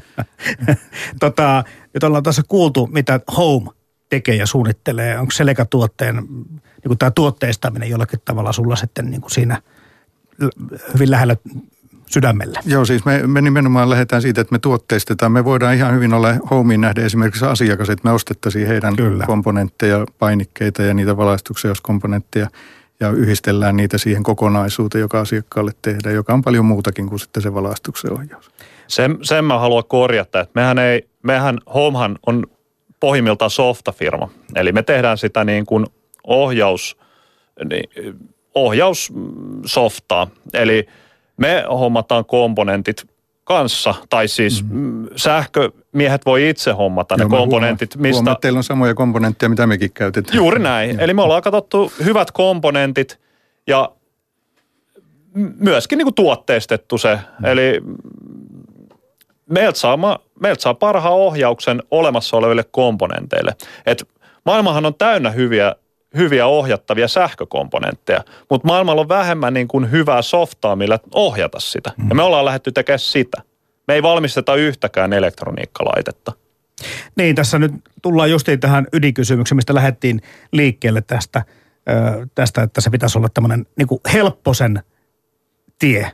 tota, 1.20 1.64
nyt 1.94 2.02
ollaan 2.02 2.22
tässä 2.22 2.42
kuultu, 2.48 2.86
mitä 2.86 3.20
Home 3.36 3.70
tekee 4.10 4.34
ja 4.34 4.46
suunnittelee. 4.46 5.18
Onko 5.18 5.30
Seleka-tuotteen, 5.30 6.16
niin 6.16 6.86
kuin 6.86 6.98
tämä 6.98 7.10
tuotteistaminen 7.10 7.90
jollakin 7.90 8.20
tavalla 8.24 8.52
sulla 8.52 8.76
sitten 8.76 9.10
niin 9.10 9.20
kuin 9.20 9.30
siinä 9.30 9.62
hyvin 10.94 11.10
lähellä 11.10 11.36
sydämellä. 12.10 12.60
Joo, 12.66 12.84
siis 12.84 13.04
me, 13.04 13.26
me 13.26 13.40
nimenomaan 13.40 13.90
lähdetään 13.90 14.22
siitä, 14.22 14.40
että 14.40 14.52
me 14.52 14.58
tuotteistetaan. 14.58 15.32
Me 15.32 15.44
voidaan 15.44 15.74
ihan 15.74 15.94
hyvin 15.94 16.14
olla 16.14 16.28
homeen 16.50 16.80
nähdä 16.80 17.02
esimerkiksi 17.02 17.44
asiakas, 17.44 17.90
että 17.90 18.08
me 18.08 18.14
ostettaisiin 18.14 18.66
heidän 18.66 18.96
Kyllä. 18.96 19.24
komponentteja, 19.26 20.06
painikkeita 20.18 20.82
ja 20.82 20.94
niitä 20.94 21.16
valaistuksen 21.16 21.70
ja 23.00 23.10
yhdistellään 23.10 23.76
niitä 23.76 23.98
siihen 23.98 24.22
kokonaisuuteen, 24.22 25.00
joka 25.00 25.20
asiakkaalle 25.20 25.72
tehdään, 25.82 26.14
joka 26.14 26.32
on 26.32 26.42
paljon 26.42 26.64
muutakin 26.64 27.08
kuin 27.08 27.18
sitten 27.18 27.42
se 27.42 27.54
valaistuksen 27.54 28.12
ohjaus. 28.12 28.50
Sen, 28.86 29.18
sen 29.22 29.44
mä 29.44 29.58
haluan 29.58 29.84
korjata, 29.88 30.40
että 30.40 30.60
mehän 30.60 30.78
ei, 30.78 31.08
mehän 31.22 31.58
Homehan 31.74 32.18
on 32.26 32.46
pohjimmiltaan 33.00 33.50
softafirma. 33.50 34.28
Eli 34.54 34.72
me 34.72 34.82
tehdään 34.82 35.18
sitä 35.18 35.44
niin 35.44 35.66
kuin 35.66 35.86
ohjaus, 36.24 36.96
niin, 37.68 37.90
ohjaussoftaa. 38.54 40.26
Eli 40.54 40.86
me 41.38 41.64
hommataan 41.68 42.24
komponentit 42.24 43.06
kanssa, 43.44 43.94
tai 44.10 44.28
siis 44.28 44.64
mm. 44.70 45.06
sähkömiehet 45.16 46.26
voi 46.26 46.48
itse 46.48 46.72
hommata 46.72 47.14
Joo, 47.18 47.28
ne 47.28 47.36
komponentit. 47.36 47.94
Huomaan, 47.94 48.08
mistä... 48.08 48.18
huomaan, 48.18 48.32
että 48.32 48.40
teillä 48.40 48.56
on 48.56 48.64
samoja 48.64 48.94
komponentteja, 48.94 49.50
mitä 49.50 49.66
mekin 49.66 49.92
käytetään. 49.92 50.36
Juuri 50.36 50.58
näin. 50.58 51.00
Eli 51.00 51.14
me 51.14 51.22
ollaan 51.22 51.42
katsottu 51.42 51.92
hyvät 52.04 52.30
komponentit 52.30 53.20
ja 53.66 53.92
myöskin 55.58 55.98
niin 55.98 56.06
kuin 56.06 56.14
tuotteistettu 56.14 56.98
se. 56.98 57.18
Mm. 57.38 57.44
Eli 57.44 57.80
meiltä 59.50 59.78
saa, 59.78 60.18
meiltä 60.40 60.62
saa 60.62 60.74
parhaan 60.74 61.14
ohjauksen 61.14 61.82
olemassa 61.90 62.36
oleville 62.36 62.64
komponenteille. 62.70 63.54
Et 63.86 64.08
maailmahan 64.44 64.86
on 64.86 64.94
täynnä 64.94 65.30
hyviä 65.30 65.74
hyviä 66.16 66.46
ohjattavia 66.46 67.08
sähkökomponentteja, 67.08 68.24
mutta 68.50 68.66
maailmalla 68.66 69.00
on 69.00 69.08
vähemmän 69.08 69.54
niin 69.54 69.68
kuin 69.68 69.90
hyvää 69.90 70.22
softaa, 70.22 70.76
millä 70.76 70.98
ohjata 71.14 71.60
sitä. 71.60 71.92
Ja 72.08 72.14
me 72.14 72.22
ollaan 72.22 72.44
lähdetty 72.44 72.72
tekemään 72.72 72.98
sitä. 72.98 73.42
Me 73.88 73.94
ei 73.94 74.02
valmisteta 74.02 74.54
yhtäkään 74.54 75.12
elektroniikkalaitetta. 75.12 76.32
Niin, 77.16 77.36
tässä 77.36 77.58
nyt 77.58 77.72
tullaan 78.02 78.30
justiin 78.30 78.60
tähän 78.60 78.86
ydinkysymykseen, 78.92 79.56
mistä 79.56 79.74
lähdettiin 79.74 80.20
liikkeelle 80.52 81.02
tästä, 81.02 81.44
tästä 82.34 82.62
että 82.62 82.80
se 82.80 82.90
pitäisi 82.90 83.18
olla 83.18 83.28
tämmöinen 83.34 83.66
niin 83.76 84.00
helpposen 84.12 84.82
tie 85.78 86.10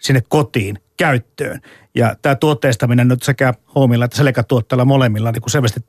sinne 0.00 0.22
kotiin 0.28 0.78
käyttöön. 0.96 1.60
Ja 1.94 2.16
tämä 2.22 2.34
tuotteistaminen 2.34 3.08
nyt 3.08 3.22
sekä 3.22 3.54
Hoomilla 3.74 4.04
että 4.04 4.16
Seleka-tuotteella 4.16 4.84
molemmilla 4.84 5.32
niin 5.32 5.42
kuin 5.42 5.50
selvästi 5.50 5.80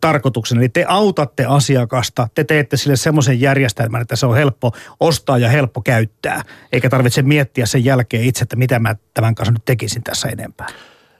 tarkoituksena. 0.00 0.60
Eli 0.60 0.68
te 0.68 0.84
autatte 0.88 1.44
asiakasta, 1.44 2.28
te 2.34 2.44
teette 2.44 2.76
sille 2.76 2.96
semmoisen 2.96 3.40
järjestelmän, 3.40 4.02
että 4.02 4.16
se 4.16 4.26
on 4.26 4.36
helppo 4.36 4.72
ostaa 5.00 5.38
ja 5.38 5.48
helppo 5.48 5.80
käyttää. 5.82 6.42
Eikä 6.72 6.88
tarvitse 6.88 7.22
miettiä 7.22 7.66
sen 7.66 7.84
jälkeen 7.84 8.24
itse, 8.24 8.42
että 8.42 8.56
mitä 8.56 8.78
mä 8.78 8.96
tämän 9.14 9.34
kanssa 9.34 9.52
nyt 9.52 9.64
tekisin 9.64 10.02
tässä 10.02 10.28
enempää. 10.28 10.66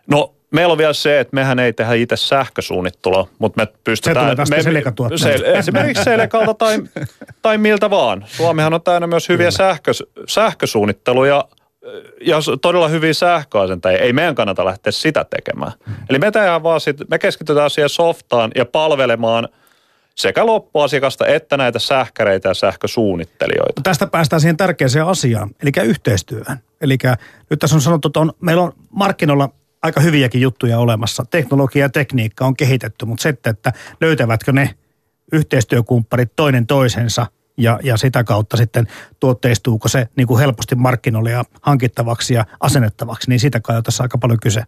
No 0.07 0.35
meillä 0.51 0.73
on 0.73 0.79
vielä 0.79 0.93
se, 0.93 1.21
että 1.21 1.35
mehän 1.35 1.59
ei 1.59 1.73
tehdä 1.73 1.95
itse 1.95 2.17
sähkösuunnittelua, 2.17 3.29
mutta 3.39 3.63
me 3.63 3.73
pystytään... 3.85 4.37
Se 4.37 4.45
tulee 4.47 5.11
me, 5.11 5.19
se, 5.19 5.35
Esimerkiksi 5.59 6.05
Selekalta 6.05 6.55
tai, 6.55 6.79
tai 7.43 7.59
miltä 7.59 7.91
vaan. 7.91 8.25
Suomihan 8.27 8.75
on 8.75 8.83
täynnä 8.83 9.07
myös 9.07 9.29
hyviä 9.29 9.51
sähkö, 9.51 9.93
sähkösuunnitteluja 10.29 11.45
ja 12.21 12.37
todella 12.63 12.89
hyviä 12.89 13.15
sähköasentajia, 13.15 13.99
ei 13.99 14.13
meidän 14.13 14.35
kannata 14.35 14.65
lähteä 14.65 14.93
sitä 14.93 15.25
tekemään. 15.25 15.73
Mm. 15.87 15.95
Eli 16.11 16.19
me 16.19 16.31
tehdään 16.31 16.63
vaan 16.63 16.81
sit, 16.81 16.97
me 17.11 17.19
keskitytään 17.19 17.71
siihen 17.71 17.89
softaan 17.89 18.51
ja 18.55 18.65
palvelemaan 18.65 19.49
sekä 20.15 20.47
loppuasiakasta 20.47 21.27
että 21.27 21.57
näitä 21.57 21.79
sähkäreitä 21.79 22.49
ja 22.49 22.55
sähkösuunnittelijoita. 22.55 23.83
Tästä 23.83 24.07
päästään 24.07 24.41
siihen 24.41 24.57
tärkeäseen 24.57 25.07
asiaan, 25.07 25.51
eli 25.63 25.71
yhteistyöhön. 25.89 26.59
Eli 26.81 26.99
nyt 27.51 27.59
tässä 27.59 27.77
on 27.77 27.81
sanottu, 27.81 28.09
että 28.09 28.21
on, 28.21 28.33
meillä 28.41 28.63
on 28.63 28.73
markkinoilla 28.91 29.49
aika 29.83 30.01
hyviäkin 30.01 30.41
juttuja 30.41 30.79
olemassa. 30.79 31.25
Teknologia 31.31 31.85
ja 31.85 31.89
tekniikka 31.89 32.47
on 32.47 32.57
kehitetty, 32.57 33.05
mutta 33.05 33.23
sitten, 33.23 33.51
että 33.51 33.73
löytävätkö 34.01 34.53
ne 34.53 34.75
yhteistyökumpparit 35.33 36.33
toinen 36.37 36.67
toisensa– 36.67 37.27
ja, 37.59 37.79
ja 37.83 37.97
sitä 37.97 38.25
kautta 38.25 38.57
sitten 38.57 38.89
tuotteistuuko 39.21 39.89
se 39.89 40.09
niin 40.17 40.27
kuin 40.27 40.41
helposti 40.41 40.75
markkinoille 40.75 41.31
ja 41.31 41.45
hankittavaksi 41.63 42.35
ja 42.35 42.45
asennettavaksi, 42.61 43.29
niin 43.29 43.41
sitä 43.41 43.61
kai 43.61 43.77
on 43.77 43.83
tässä 43.83 44.03
aika 44.03 44.19
paljon 44.19 44.41
kyse. 44.41 44.63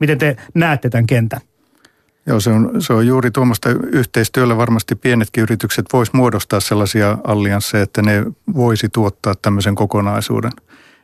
Miten 0.00 0.18
te 0.18 0.36
näette 0.54 0.90
tämän 0.90 1.06
kentän? 1.06 1.40
Joo, 2.26 2.40
se 2.40 2.50
on, 2.50 2.82
se 2.82 2.92
on 2.92 3.06
juuri 3.06 3.30
tuommoista 3.30 3.68
yhteistyöllä 3.70 4.56
varmasti 4.56 4.94
pienetkin 4.94 5.42
yritykset 5.42 5.86
vois 5.92 6.12
muodostaa 6.12 6.60
sellaisia 6.60 7.18
alliansseja, 7.24 7.82
että 7.82 8.02
ne 8.02 8.24
voisi 8.54 8.88
tuottaa 8.88 9.34
tämmöisen 9.42 9.74
kokonaisuuden. 9.74 10.52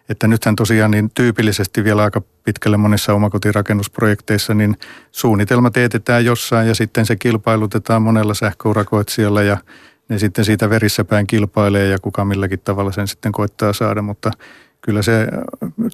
Että 0.09 0.29
nythän 0.29 0.57
tosiaan 0.57 0.91
niin 0.91 1.11
tyypillisesti 1.15 1.85
vielä 1.85 2.03
aika 2.03 2.23
pitkälle 2.45 2.77
monissa 2.77 3.15
omakotirakennusprojekteissa, 3.15 4.55
niin 4.55 4.77
suunnitelma 5.13 5.71
teetetään 5.71 6.25
jossain 6.25 6.69
ja 6.69 6.75
sitten 6.75 7.07
se 7.07 7.17
kilpailutetaan 7.17 8.03
monella 8.03 8.35
sähköurakoitsijalla 8.35 9.43
ja 9.43 9.57
ne 10.09 10.19
sitten 10.19 10.45
siitä 10.45 10.71
verissä 10.71 11.05
päin 11.05 11.27
kilpailee 11.27 11.89
ja 11.89 11.99
kuka 11.99 12.25
milläkin 12.25 12.61
tavalla 12.61 12.93
sen 12.93 13.09
sitten 13.09 13.33
koittaa 13.33 13.73
saada, 13.73 14.03
mutta 14.03 14.31
kyllä 14.81 15.03
se 15.03 15.29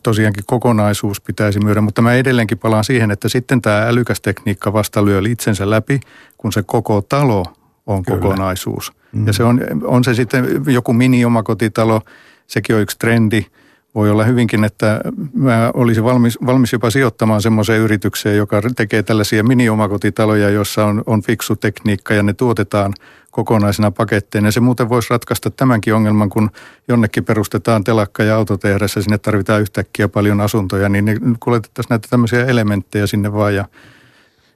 tosiaankin 0.02 0.44
kokonaisuus 0.46 1.20
pitäisi 1.20 1.60
myydä, 1.60 1.80
mutta 1.80 2.02
mä 2.02 2.14
edelleenkin 2.14 2.58
palaan 2.58 2.84
siihen, 2.84 3.10
että 3.10 3.28
sitten 3.28 3.62
tämä 3.62 3.86
älykäs 3.86 4.20
tekniikka 4.20 4.72
vasta 4.72 5.04
lyö 5.04 5.22
itsensä 5.28 5.70
läpi, 5.70 6.00
kun 6.36 6.52
se 6.52 6.62
koko 6.62 7.02
talo 7.02 7.44
on 7.86 8.02
kyllä. 8.02 8.18
kokonaisuus. 8.18 8.92
Mm. 9.12 9.26
Ja 9.26 9.32
se 9.32 9.42
on, 9.44 9.60
on 9.84 10.04
se 10.04 10.14
sitten 10.14 10.62
joku 10.66 10.92
mini-omakotitalo, 10.92 12.00
sekin 12.46 12.76
on 12.76 12.82
yksi 12.82 12.98
trendi– 12.98 13.46
voi 13.98 14.10
olla 14.10 14.24
hyvinkin, 14.24 14.64
että 14.64 15.00
mä 15.34 15.70
olisin 15.74 16.04
valmis, 16.04 16.38
valmis 16.46 16.72
jopa 16.72 16.90
sijoittamaan 16.90 17.42
semmoiseen 17.42 17.80
yritykseen, 17.80 18.36
joka 18.36 18.62
tekee 18.76 19.02
tällaisia 19.02 19.44
mini-omakotitaloja, 19.44 20.50
jossa 20.50 20.84
on, 20.84 21.02
on 21.06 21.22
fiksu 21.22 21.56
tekniikka 21.56 22.14
ja 22.14 22.22
ne 22.22 22.32
tuotetaan 22.32 22.92
kokonaisena 23.30 23.90
paketteina. 23.90 24.50
Se 24.50 24.60
muuten 24.60 24.88
voisi 24.88 25.10
ratkaista 25.10 25.50
tämänkin 25.50 25.94
ongelman, 25.94 26.30
kun 26.30 26.50
jonnekin 26.88 27.24
perustetaan 27.24 27.84
telakka 27.84 28.22
ja 28.22 28.36
autotehdas 28.36 28.96
ja 28.96 29.02
sinne 29.02 29.18
tarvitaan 29.18 29.60
yhtäkkiä 29.60 30.08
paljon 30.08 30.40
asuntoja, 30.40 30.88
niin 30.88 31.04
ne 31.04 31.16
kuljetettaisiin 31.40 31.90
näitä 31.90 32.08
tämmöisiä 32.10 32.46
elementtejä 32.46 33.06
sinne 33.06 33.32
vaan 33.32 33.54
ja 33.54 33.64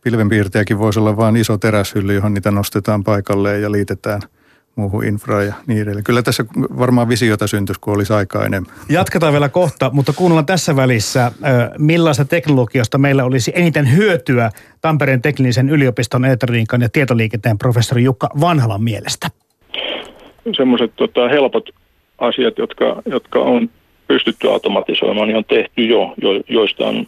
pilvenpiirtäjäkin 0.02 0.78
voisi 0.78 0.98
olla 0.98 1.16
vain 1.16 1.36
iso 1.36 1.58
teräshylly, 1.58 2.14
johon 2.14 2.34
niitä 2.34 2.50
nostetaan 2.50 3.04
paikalleen 3.04 3.62
ja 3.62 3.72
liitetään– 3.72 4.20
muuhun 4.76 5.04
infraan 5.04 5.46
ja 5.46 5.54
niin 5.66 5.82
edelleen. 5.82 6.04
Kyllä 6.04 6.22
tässä 6.22 6.44
varmaan 6.78 7.08
visiota 7.08 7.46
syntyisi, 7.46 7.80
kun 7.80 7.94
olisi 7.94 8.12
aikaa 8.12 8.44
enemmän. 8.44 8.74
Jatketaan 8.88 9.32
vielä 9.32 9.48
kohta, 9.48 9.90
mutta 9.92 10.12
kuunnellaan 10.12 10.46
tässä 10.46 10.76
välissä, 10.76 11.32
millaista 11.78 12.24
teknologiasta 12.24 12.98
meillä 12.98 13.24
olisi 13.24 13.52
eniten 13.54 13.96
hyötyä 13.96 14.50
Tampereen 14.80 15.22
teknillisen 15.22 15.68
yliopiston 15.68 16.24
elektroniikan 16.24 16.82
ja 16.82 16.88
tietoliikenteen 16.88 17.58
professori 17.58 18.04
Jukka 18.04 18.28
Vanhalan 18.40 18.82
mielestä. 18.82 19.28
Semmoiset 20.56 20.92
tota, 20.96 21.28
helpot 21.28 21.68
asiat, 22.18 22.58
jotka, 22.58 23.02
jotka 23.06 23.38
on 23.38 23.70
pystytty 24.08 24.50
automatisoimaan, 24.50 25.28
niin 25.28 25.36
on 25.36 25.44
tehty 25.44 25.82
jo, 25.82 26.14
jo 26.22 26.30
joista 26.48 26.86
on 26.86 27.06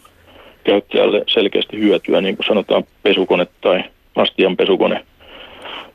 käyttäjälle 0.63 1.23
selkeästi 1.27 1.79
hyötyä, 1.79 2.21
niin 2.21 2.35
kuin 2.35 2.45
sanotaan 2.45 2.83
pesukone 3.03 3.47
tai 3.61 3.83
astian 4.15 4.57
pesukone– 4.57 5.05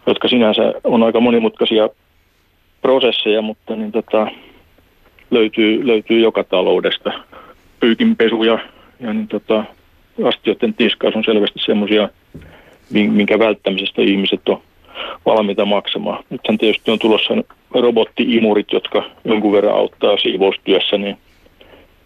jotka 0.07 0.29
sinänsä 0.29 0.75
on 0.85 1.03
aika 1.03 1.21
monimutkaisia 1.21 1.89
prosesseja, 2.83 3.43
mutta 3.43 3.77
niin 3.77 3.93
tota, 3.93 4.27
löytyy, 5.31 5.87
löytyy 5.87 6.21
joka 6.21 6.45
taloudesta. 6.45 7.13
Pyykinpesu 7.81 8.43
ja, 8.43 8.59
ja 9.01 9.13
niin 9.13 9.29
tota, 9.29 9.65
astioiden 10.25 10.75
tiskaus 10.75 11.17
on 11.17 11.25
selvästi 11.25 11.59
semmoisia, 11.67 12.09
minkä 12.91 13.39
välttämisestä 13.39 14.03
ihmiset 14.03 14.49
on 14.49 14.63
valmiita 15.27 15.65
maksamaan. 15.65 16.25
Nythän 16.31 16.59
tietysti 16.59 16.91
on 16.91 16.99
tulossa 16.99 17.35
robottiimurit, 17.75 18.73
jotka 18.73 19.11
jonkun 19.25 19.53
verran 19.53 19.75
auttaa 19.75 20.17
siivoustyössä, 20.17 20.99
niin, 20.99 21.19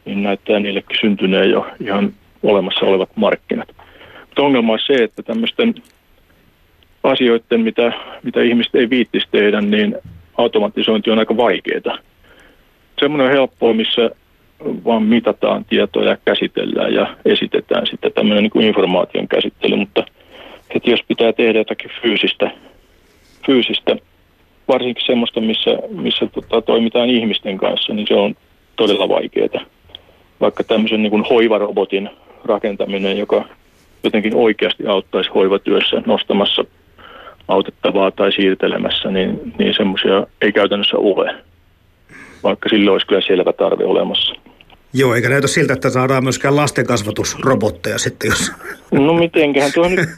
niin 0.04 0.22
näyttää 0.22 0.60
niillekin 0.60 0.98
syntyneen 1.00 1.50
jo 1.50 1.66
ihan 1.80 2.12
olemassa 2.42 2.86
olevat 2.86 3.08
markkinat. 3.14 3.68
Mutta 4.20 4.42
ongelma 4.42 4.72
on 4.72 4.78
se, 4.86 4.94
että 4.94 5.22
tämmöisten 5.22 5.74
asioiden, 7.04 7.60
mitä, 7.60 7.92
mitä 8.22 8.42
ihmiset 8.42 8.74
ei 8.74 8.90
viittisi 8.90 9.26
tehdä, 9.30 9.60
niin 9.60 9.96
automatisointi 10.38 11.10
on 11.10 11.18
aika 11.18 11.36
vaikeaa. 11.36 11.98
Semmoinen 12.98 13.30
helppoa, 13.30 13.72
missä 13.72 14.10
vaan 14.84 15.02
mitataan 15.02 15.64
tietoja 15.64 16.10
ja 16.10 16.16
käsitellään 16.24 16.94
ja 16.94 17.16
esitetään 17.24 17.86
sitten 17.86 18.12
tämmöinen 18.12 18.42
niin 18.42 18.50
kuin 18.50 18.66
informaation 18.66 19.28
käsittely, 19.28 19.76
mutta 19.76 20.04
että 20.74 20.90
jos 20.90 21.00
pitää 21.08 21.32
tehdä 21.32 21.58
jotakin 21.58 21.90
fyysistä, 22.02 22.50
fyysistä 23.46 23.96
varsinkin 24.68 25.06
semmoista, 25.06 25.40
missä, 25.40 25.70
missä 25.90 26.26
tota, 26.26 26.62
toimitaan 26.62 27.10
ihmisten 27.10 27.58
kanssa, 27.58 27.94
niin 27.94 28.06
se 28.06 28.14
on 28.14 28.34
todella 28.76 29.08
vaikeaa. 29.08 29.66
Vaikka 30.40 30.64
tämmöisen 30.64 31.02
niin 31.02 31.10
kuin 31.10 31.24
hoivarobotin 31.30 32.10
rakentaminen, 32.44 33.18
joka 33.18 33.44
jotenkin 34.04 34.34
oikeasti 34.34 34.86
auttaisi 34.86 35.30
hoivatyössä 35.30 36.02
nostamassa 36.06 36.64
autettavaa 37.48 38.10
tai 38.10 38.32
siirtelemässä, 38.32 39.10
niin, 39.10 39.54
niin 39.58 39.74
semmoisia 39.76 40.26
ei 40.42 40.52
käytännössä 40.52 40.96
ole, 40.96 41.34
vaikka 42.42 42.68
sillä 42.68 42.92
olisi 42.92 43.06
kyllä 43.06 43.20
selvä 43.20 43.52
tarve 43.52 43.84
olemassa. 43.84 44.34
Joo, 44.96 45.14
eikä 45.14 45.28
näytä 45.28 45.46
siltä, 45.46 45.72
että 45.72 45.90
saadaan 45.90 46.24
myöskään 46.24 46.56
lastenkasvatusrobotteja 46.56 47.98
sitten, 47.98 48.28
jos... 48.28 48.52
No 48.90 49.12
mitenköhän 49.12 49.70
tuo 49.74 49.88
nyt, 49.88 50.08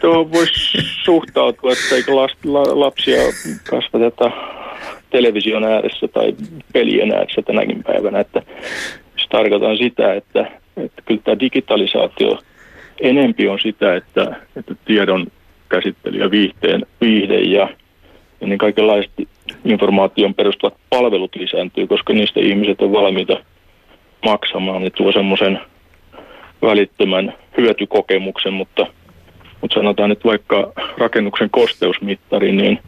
tuo 0.00 0.30
voisi 0.30 0.78
suhtautua, 1.04 1.72
että 1.72 1.94
eikö 1.94 2.16
last, 2.16 2.44
la, 2.44 2.80
lapsia 2.80 3.22
kasvateta 3.70 4.30
television 5.10 5.64
ääressä 5.64 6.08
tai 6.08 6.34
pelien 6.72 7.12
ääressä 7.12 7.42
tänäkin 7.42 7.82
päivänä, 7.82 8.20
että 8.20 8.42
jos 9.18 9.26
tarkoitan 9.30 9.76
sitä, 9.76 10.14
että, 10.14 10.50
että 10.76 11.02
kyllä 11.04 11.20
tämä 11.24 11.40
digitalisaatio 11.40 12.38
enempi 13.00 13.48
on 13.48 13.58
sitä, 13.62 13.96
että, 13.96 14.36
että 14.56 14.74
tiedon 14.84 15.26
käsittely 15.72 16.18
ja 16.18 16.30
viihteen, 16.30 16.86
viihde 17.00 17.40
ja, 17.40 17.68
niin 18.40 18.58
kaikenlaiset 18.58 19.12
informaation 19.64 20.34
perustuvat 20.34 20.74
palvelut 20.90 21.36
lisääntyy, 21.36 21.86
koska 21.86 22.12
niistä 22.12 22.40
ihmiset 22.40 22.82
on 22.82 22.92
valmiita 22.92 23.36
maksamaan. 24.24 24.82
Ne 24.82 24.90
tuo 24.90 25.12
semmoisen 25.12 25.60
välittömän 26.62 27.34
hyötykokemuksen, 27.56 28.52
mutta, 28.52 28.86
mutta 29.60 29.74
sanotaan, 29.74 30.12
että 30.12 30.28
vaikka 30.28 30.72
rakennuksen 30.98 31.50
kosteusmittari, 31.50 32.52
niin 32.52 32.78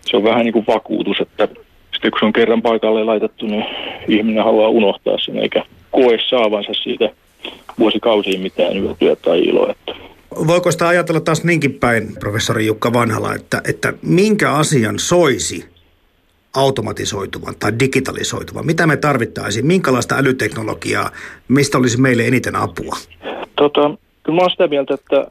se 0.00 0.16
on 0.16 0.24
vähän 0.24 0.44
niin 0.44 0.52
kuin 0.52 0.66
vakuutus, 0.68 1.20
että 1.20 1.48
sitten 1.92 2.10
kun 2.10 2.20
se 2.20 2.26
on 2.26 2.32
kerran 2.32 2.62
paikalle 2.62 3.04
laitettu, 3.04 3.46
niin 3.46 3.64
ihminen 4.08 4.44
haluaa 4.44 4.68
unohtaa 4.68 5.18
sen, 5.18 5.38
eikä 5.38 5.64
koe 5.90 6.18
saavansa 6.28 6.72
siitä 6.74 7.10
vuosikausiin 7.78 8.40
mitään 8.40 8.74
hyötyä 8.74 9.16
tai 9.16 9.40
iloa. 9.40 9.70
Että 9.70 10.11
Voiko 10.46 10.70
sitä 10.70 10.88
ajatella 10.88 11.20
taas 11.20 11.44
niinkin 11.44 11.74
päin, 11.74 12.08
professori 12.20 12.66
Jukka 12.66 12.92
Vanhala, 12.92 13.34
että, 13.34 13.62
että 13.68 13.92
minkä 14.02 14.52
asian 14.52 14.98
soisi 14.98 15.64
automatisoituvan 16.56 17.54
tai 17.58 17.72
digitalisoituvan? 17.80 18.66
Mitä 18.66 18.86
me 18.86 18.96
tarvittaisiin? 18.96 19.66
Minkälaista 19.66 20.14
älyteknologiaa? 20.14 21.10
Mistä 21.48 21.78
olisi 21.78 22.00
meille 22.00 22.26
eniten 22.26 22.56
apua? 22.56 22.96
Tota, 23.56 23.80
kyllä 24.22 24.36
mä 24.36 24.42
oon 24.42 24.50
sitä 24.50 24.68
mieltä, 24.68 24.94
että 24.94 25.26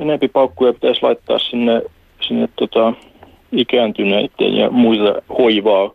enempi 0.00 0.28
paukkuja 0.28 0.72
pitäisi 0.72 1.02
laittaa 1.02 1.38
sinne, 1.38 1.82
sinne 2.20 2.48
tota, 2.56 2.92
ikääntyneiden 3.52 4.54
ja 4.56 4.70
muita 4.70 5.22
hoivaa 5.38 5.90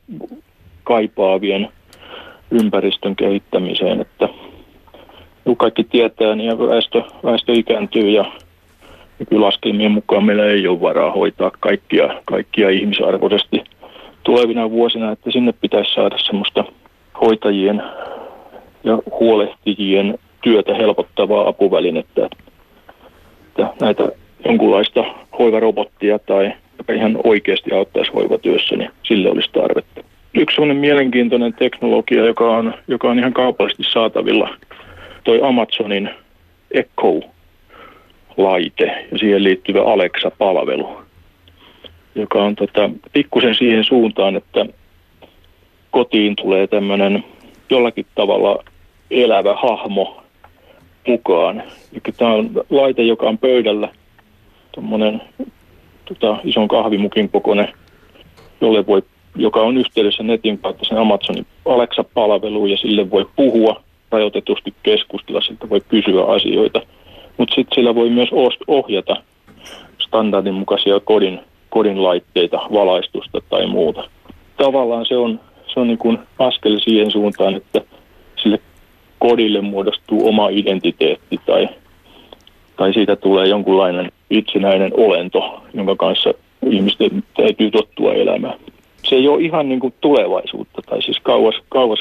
kaipaavien 0.84 1.70
ympäristön 2.52 3.16
kehittämiseen, 3.16 4.02
että 4.02 4.30
kun 5.48 5.58
kaikki 5.58 5.84
tietää, 5.84 6.36
niin 6.36 6.60
väestö, 6.60 7.02
väestö 7.24 7.54
ikääntyy 7.54 8.10
ja 8.10 8.26
nykylaskelmien 9.20 9.92
mukaan 9.92 10.24
meillä 10.24 10.46
ei 10.46 10.68
ole 10.68 10.82
varaa 10.82 11.12
hoitaa 11.12 11.52
kaikkia, 11.60 12.22
kaikkia 12.26 12.70
ihmisarvoisesti 12.70 13.64
tulevina 14.24 14.70
vuosina, 14.70 15.12
että 15.12 15.32
sinne 15.32 15.54
pitäisi 15.62 15.94
saada 15.94 16.18
semmoista 16.18 16.64
hoitajien 17.22 17.84
ja 18.84 19.00
huolehtijien 19.20 20.20
työtä 20.42 20.76
helpottavaa 20.76 21.48
apuvälinettä, 21.48 22.26
että 22.26 23.74
näitä 23.82 24.12
jonkunlaista 24.46 25.04
hoivarobottia 25.40 26.20
tai 26.20 26.54
joka 26.78 26.94
ihan 26.94 27.18
oikeasti 27.24 27.74
auttaisi 27.74 28.12
hoivatyössä, 28.12 28.76
niin 28.76 28.90
sille 29.04 29.30
olisi 29.30 29.50
tarvetta. 29.54 30.04
Yksi 30.34 30.56
sellainen 30.56 30.78
mielenkiintoinen 30.78 31.54
teknologia, 31.54 32.26
joka 32.26 32.58
on, 32.58 32.74
joka 32.88 33.10
on 33.10 33.20
ihan 33.20 33.34
kaupallisesti 33.34 33.84
saatavilla, 33.94 34.50
toi 35.28 35.40
Amazonin 35.44 36.10
Echo-laite 36.72 37.08
ja 39.12 39.18
siihen 39.18 39.44
liittyvä 39.44 39.84
Alexa-palvelu, 39.84 41.02
joka 42.16 42.44
on 42.44 42.56
tota, 42.56 42.90
pikkusen 43.14 43.56
siihen 43.56 43.84
suuntaan, 43.84 44.36
että 44.36 44.66
kotiin 45.92 46.36
tulee 46.36 46.68
tämmöinen 46.68 47.24
jollakin 47.70 48.06
tavalla 48.16 48.64
elävä 49.12 49.56
hahmo 49.56 50.24
mukaan. 51.08 51.64
Tämä 52.18 52.34
on 52.34 52.52
laite, 52.70 53.04
joka 53.04 53.26
on 53.26 53.38
pöydällä, 53.38 53.90
tuommoinen 54.72 55.22
tota, 56.06 56.38
ison 56.44 56.68
kahvimukin 56.68 57.30
kokoinen, 57.30 57.74
jolle 58.62 58.88
voi, 58.88 59.04
joka 59.36 59.62
on 59.62 59.78
yhteydessä 59.78 60.24
netin 60.24 60.58
kautta 60.58 60.86
sen 60.86 60.98
Amazonin 60.98 61.46
Alexa-palveluun 61.66 62.70
ja 62.72 62.78
sille 62.78 63.12
voi 63.12 63.30
puhua 63.36 63.87
rajoitetusti 64.12 64.74
keskustella, 64.84 65.42
siltä 65.42 65.70
voi 65.70 65.82
kysyä 65.88 66.24
asioita. 66.24 66.82
Mutta 67.38 67.56
sitten 67.56 67.76
sillä 67.76 67.96
voi 67.96 68.10
myös 68.10 68.30
ohjata 68.68 69.16
standardin 70.00 70.54
mukaisia 70.54 71.00
kodin, 71.00 71.40
kodin 71.70 72.04
laitteita, 72.04 72.60
valaistusta 72.74 73.42
tai 73.50 73.68
muuta. 73.68 74.10
Tavallaan 74.58 75.06
se 75.06 75.18
on, 75.18 75.40
se 75.74 75.80
on 75.80 75.88
niin 75.88 75.98
kuin 75.98 76.20
askel 76.40 76.80
siihen 76.80 77.12
suuntaan, 77.12 77.56
että 77.56 77.82
sille 78.44 78.60
kodille 79.20 79.62
muodostuu 79.62 80.28
oma 80.28 80.50
identiteetti 80.50 81.40
tai, 81.46 81.70
tai 82.76 82.94
siitä 82.94 83.16
tulee 83.16 83.48
jonkunlainen 83.48 84.12
itsenäinen 84.30 84.92
olento, 84.98 85.64
jonka 85.74 85.96
kanssa 85.96 86.34
ihmisten 86.70 87.24
täytyy 87.38 87.72
tottua 87.72 88.14
elämään. 88.14 88.60
Se 89.04 89.16
ei 89.16 89.28
ole 89.28 89.42
ihan 89.42 89.70
niin 89.70 89.80
kuin 89.80 89.94
tulevaisuutta 90.02 90.82
tai 90.82 91.02
siis 91.02 91.20
kauas, 91.24 91.56
kauas 91.70 92.00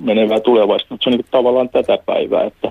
menevää 0.00 0.40
tulevaisuutta, 0.40 0.94
mutta 0.94 1.04
se 1.04 1.10
on 1.10 1.16
niin 1.16 1.26
tavallaan 1.30 1.68
tätä 1.68 1.98
päivää, 2.06 2.44
että, 2.44 2.70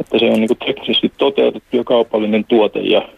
että 0.00 0.18
se 0.18 0.30
on 0.30 0.40
niin 0.40 0.58
teknisesti 0.66 1.12
toteutettu 1.18 1.76
ja 1.76 1.84
kaupallinen 1.84 2.44
tuote 2.44 2.78
ja, 2.78 3.08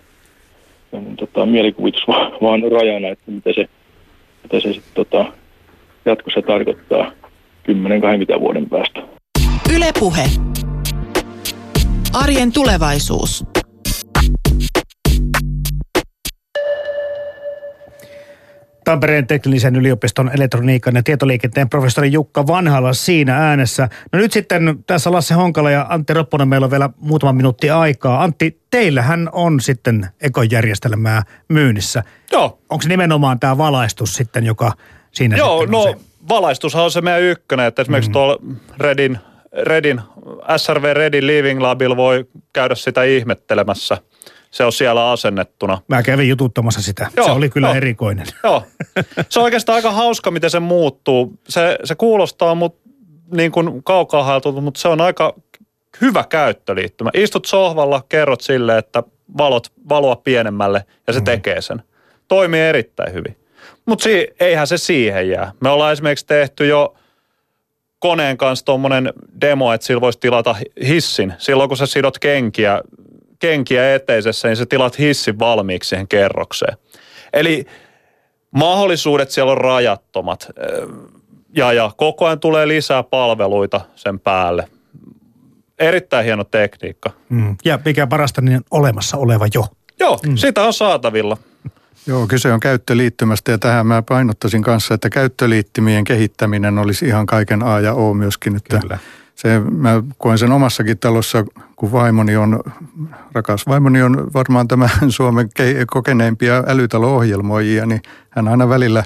ja 0.92 1.00
niin 1.00 1.16
tota, 1.16 1.46
mielikuvitus 1.46 2.08
vaan, 2.08 2.32
vaan 2.42 2.62
rajana, 2.72 3.08
että 3.08 3.30
mitä 3.30 3.50
se, 3.54 3.68
mitä 4.42 4.60
se 4.60 4.72
sitten 4.72 4.92
tota, 4.94 5.24
jatkossa 6.04 6.42
tarkoittaa 6.42 7.12
10-20 8.36 8.40
vuoden 8.40 8.68
päästä. 8.68 9.02
Ylepuhe. 9.76 10.24
Arjen 12.14 12.52
tulevaisuus. 12.52 13.44
Tampereen 18.90 19.26
teknillisen 19.26 19.76
yliopiston 19.76 20.30
elektroniikan 20.34 20.94
ja 20.94 21.02
tietoliikenteen 21.02 21.68
professori 21.68 22.12
Jukka 22.12 22.46
Vanhala 22.46 22.92
siinä 22.92 23.36
äänessä. 23.36 23.88
No 24.12 24.18
nyt 24.18 24.32
sitten 24.32 24.84
tässä 24.86 25.12
Lasse 25.12 25.34
Honkala 25.34 25.70
ja 25.70 25.86
Antti 25.88 26.14
Ropponen 26.14 26.48
meillä 26.48 26.64
on 26.64 26.70
vielä 26.70 26.90
muutama 27.00 27.32
minuutti 27.32 27.70
aikaa. 27.70 28.22
Antti, 28.22 28.60
teillähän 28.70 29.28
on 29.32 29.60
sitten 29.60 30.06
ekojärjestelmää 30.20 31.22
myynnissä. 31.48 32.02
Joo. 32.32 32.58
Onko 32.70 32.82
se 32.82 32.88
nimenomaan 32.88 33.40
tämä 33.40 33.58
valaistus 33.58 34.14
sitten, 34.14 34.44
joka 34.44 34.72
siinä 35.12 35.36
Joo, 35.36 35.60
sitten 35.60 35.72
no 35.72 35.82
se? 35.82 35.96
valaistushan 36.28 36.84
on 36.84 36.90
se 36.90 37.00
meidän 37.00 37.22
ykkönen, 37.22 37.66
että 37.66 37.82
esimerkiksi 37.82 38.10
mm. 38.10 38.12
tuolla 38.12 38.38
Redin, 38.78 39.18
Redin, 39.62 40.00
SRV 40.56 40.84
Redin 40.92 41.26
Living 41.26 41.60
Labilla 41.60 41.96
voi 41.96 42.24
käydä 42.52 42.74
sitä 42.74 43.02
ihmettelemässä. 43.02 43.98
Se 44.50 44.64
on 44.64 44.72
siellä 44.72 45.10
asennettuna. 45.10 45.78
Mä 45.88 46.02
kävin 46.02 46.28
jututtamassa 46.28 46.82
sitä. 46.82 47.06
Joo, 47.16 47.26
se 47.26 47.32
oli 47.32 47.48
kyllä 47.48 47.66
joo. 47.66 47.74
erikoinen. 47.74 48.26
Joo. 48.44 48.64
Se 49.28 49.40
on 49.40 49.44
oikeastaan 49.44 49.76
aika 49.76 49.90
hauska, 49.90 50.30
miten 50.30 50.50
se 50.50 50.60
muuttuu. 50.60 51.38
Se, 51.48 51.78
se 51.84 51.94
kuulostaa 51.94 52.54
mut 52.54 52.80
niin 53.34 53.52
kuin 53.52 53.82
kaukaa 53.82 54.24
haetulta, 54.24 54.60
mutta 54.60 54.80
se 54.80 54.88
on 54.88 55.00
aika 55.00 55.34
hyvä 56.00 56.24
käyttöliittymä. 56.28 57.10
Istut 57.14 57.44
sohvalla, 57.44 58.02
kerrot 58.08 58.40
sille, 58.40 58.78
että 58.78 59.02
valot, 59.38 59.72
valoa 59.88 60.16
pienemmälle 60.16 60.84
ja 61.06 61.12
se 61.12 61.18
mm. 61.18 61.24
tekee 61.24 61.62
sen. 61.62 61.82
Toimii 62.28 62.60
erittäin 62.60 63.12
hyvin. 63.12 63.36
Mutta 63.86 64.02
si, 64.02 64.28
eihän 64.40 64.66
se 64.66 64.78
siihen 64.78 65.28
jää. 65.28 65.52
Me 65.60 65.68
ollaan 65.68 65.92
esimerkiksi 65.92 66.26
tehty 66.26 66.66
jo 66.66 66.94
koneen 67.98 68.36
kanssa 68.36 68.64
tuommoinen 68.64 69.12
demo, 69.40 69.72
että 69.72 69.86
sillä 69.86 70.00
voisi 70.00 70.20
tilata 70.20 70.56
hissin. 70.86 71.34
Silloin 71.38 71.68
kun 71.68 71.76
sä 71.76 71.86
sidot 71.86 72.18
kenkiä, 72.18 72.80
kenkiä 73.40 73.94
eteisessä, 73.94 74.48
niin 74.48 74.56
sä 74.56 74.66
tilat 74.66 74.98
hissin 74.98 75.38
valmiiksi 75.38 75.88
siihen 75.88 76.08
kerrokseen. 76.08 76.76
Eli 77.32 77.66
mahdollisuudet 78.50 79.30
siellä 79.30 79.52
on 79.52 79.58
rajattomat. 79.58 80.48
Ja, 81.56 81.72
ja 81.72 81.90
koko 81.96 82.26
ajan 82.26 82.40
tulee 82.40 82.68
lisää 82.68 83.02
palveluita 83.02 83.80
sen 83.96 84.20
päälle. 84.20 84.68
Erittäin 85.78 86.24
hieno 86.24 86.44
tekniikka. 86.44 87.10
Mm. 87.28 87.56
Ja 87.64 87.78
mikä 87.84 88.06
parasta, 88.06 88.40
niin 88.40 88.60
olemassa 88.70 89.16
oleva 89.16 89.46
jo. 89.54 89.66
Joo, 90.00 90.20
mm. 90.26 90.36
sitä 90.36 90.62
on 90.64 90.72
saatavilla. 90.72 91.36
Joo, 92.06 92.26
kyse 92.26 92.52
on 92.52 92.60
käyttöliittymästä 92.60 93.52
ja 93.52 93.58
tähän 93.58 93.86
mä 93.86 94.02
painottaisin 94.02 94.62
kanssa, 94.62 94.94
että 94.94 95.10
käyttöliittymien 95.10 96.04
kehittäminen 96.04 96.78
olisi 96.78 97.06
ihan 97.06 97.26
kaiken 97.26 97.62
A 97.62 97.80
ja 97.80 97.94
O 97.94 98.14
myöskin. 98.14 98.56
Että 98.56 98.78
Kyllä. 98.78 98.98
Se, 99.42 99.60
mä 99.70 100.02
koen 100.18 100.38
sen 100.38 100.52
omassakin 100.52 100.98
talossa, 100.98 101.44
kun 101.76 101.92
vaimoni 101.92 102.36
on, 102.36 102.60
rakas 103.32 103.66
vaimoni 103.66 104.02
on 104.02 104.30
varmaan 104.34 104.68
tämä 104.68 104.88
Suomen 105.08 105.46
ke- 105.46 105.84
kokeneimpia 105.86 106.64
älytalo-ohjelmoijia, 106.66 107.86
niin 107.86 108.02
hän 108.30 108.48
aina 108.48 108.68
välillä 108.68 109.04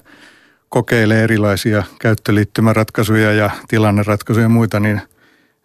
kokeilee 0.69 1.25
erilaisia 1.25 1.83
käyttöliittymäratkaisuja 2.01 3.33
ja 3.33 3.51
tilanneratkaisuja 3.69 4.45
ja 4.45 4.49
muita, 4.49 4.81
niin, 4.81 5.01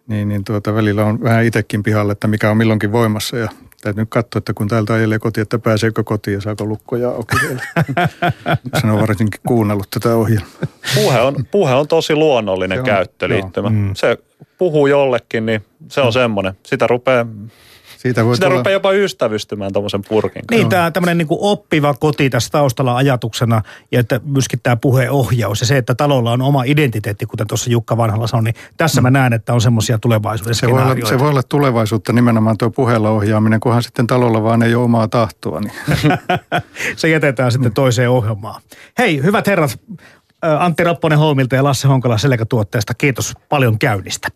niin, 0.06 0.28
niin 0.28 0.44
tuota, 0.44 0.74
välillä 0.74 1.04
on 1.04 1.22
vähän 1.22 1.44
itsekin 1.44 1.82
pihalle, 1.82 2.12
että 2.12 2.28
mikä 2.28 2.50
on 2.50 2.56
milloinkin 2.56 2.92
voimassa 2.92 3.36
ja 3.36 3.48
täytyy 3.82 4.02
nyt 4.02 4.10
katsoa, 4.10 4.38
että 4.38 4.54
kun 4.54 4.68
täältä 4.68 4.94
ajelee 4.94 5.18
kotiin, 5.18 5.42
että 5.42 5.58
pääseekö 5.58 6.04
kotiin 6.04 6.34
ja 6.34 6.40
saako 6.40 6.64
lukkoja 6.64 7.08
auki 7.08 7.36
vielä. 7.48 7.62
Sen 8.80 8.90
on 8.90 9.00
varsinkin 9.00 9.40
kuunnellut 9.46 9.90
tätä 9.90 10.14
ohjelmaa. 10.16 10.50
Puhe 10.94 11.20
on, 11.20 11.34
puhe 11.50 11.74
on 11.74 11.88
tosi 11.88 12.14
luonnollinen 12.14 12.76
Se 12.76 12.80
on, 12.80 12.86
käyttöliittymä. 12.86 13.68
joo. 13.68 13.78
Mm. 13.78 13.94
Se 13.94 14.18
puhuu 14.60 14.86
jollekin, 14.86 15.46
niin 15.46 15.64
se 15.88 16.00
on 16.00 16.12
semmoinen. 16.12 16.54
Sitä 16.66 16.86
rupeaa 16.86 17.26
Siitä 17.98 18.24
voi 18.24 18.34
Sitä 18.34 18.46
tulla- 18.46 18.58
rupeaa 18.58 18.72
jopa 18.72 18.92
ystävystymään 18.92 19.72
tuommoisen 19.72 20.02
purkin 20.08 20.42
kanssa. 20.46 20.62
Niin, 20.62 20.68
tämä 20.68 20.90
tämmöinen 20.90 21.18
niin 21.18 21.28
oppiva 21.30 21.94
koti 21.94 22.30
tässä 22.30 22.50
taustalla 22.50 22.96
ajatuksena 22.96 23.62
ja 23.92 24.00
että 24.00 24.20
myöskin 24.24 24.60
tämä 24.62 24.76
puheohjaus 24.76 25.60
ja 25.60 25.66
se, 25.66 25.76
että 25.76 25.94
talolla 25.94 26.32
on 26.32 26.42
oma 26.42 26.62
identiteetti, 26.64 27.26
kuten 27.26 27.46
tuossa 27.46 27.70
Jukka 27.70 27.96
Vanhalla 27.96 28.26
sanoi, 28.26 28.44
niin 28.44 28.54
tässä 28.76 29.00
mä 29.00 29.10
näen, 29.10 29.32
että 29.32 29.52
on 29.52 29.60
semmoisia 29.60 29.98
tulevaisuuden 29.98 30.54
Se 30.54 30.70
voi, 30.70 30.82
olla, 30.82 31.06
se 31.08 31.18
voi 31.18 31.28
olla 31.28 31.42
tulevaisuutta 31.42 32.12
nimenomaan 32.12 32.58
tuo 32.58 32.70
puheella 32.70 33.10
ohjaaminen, 33.10 33.60
kunhan 33.60 33.82
sitten 33.82 34.06
talolla 34.06 34.42
vaan 34.42 34.62
ei 34.62 34.74
ole 34.74 34.84
omaa 34.84 35.08
tahtoa. 35.08 35.60
Niin. 35.60 35.72
se 36.96 37.08
jätetään 37.08 37.52
sitten 37.52 37.72
toiseen 37.72 38.10
ohjelmaan. 38.10 38.60
Hei, 38.98 39.22
hyvät 39.22 39.46
herrat, 39.46 39.78
Antti 40.42 40.84
Rapponen 40.84 41.18
Holmilta 41.18 41.56
ja 41.56 41.64
Lasse 41.64 41.88
Honkola 41.88 42.18
Selkätuotteesta, 42.18 42.94
kiitos 42.94 43.34
paljon 43.48 43.78
käynnistä. 43.78 44.28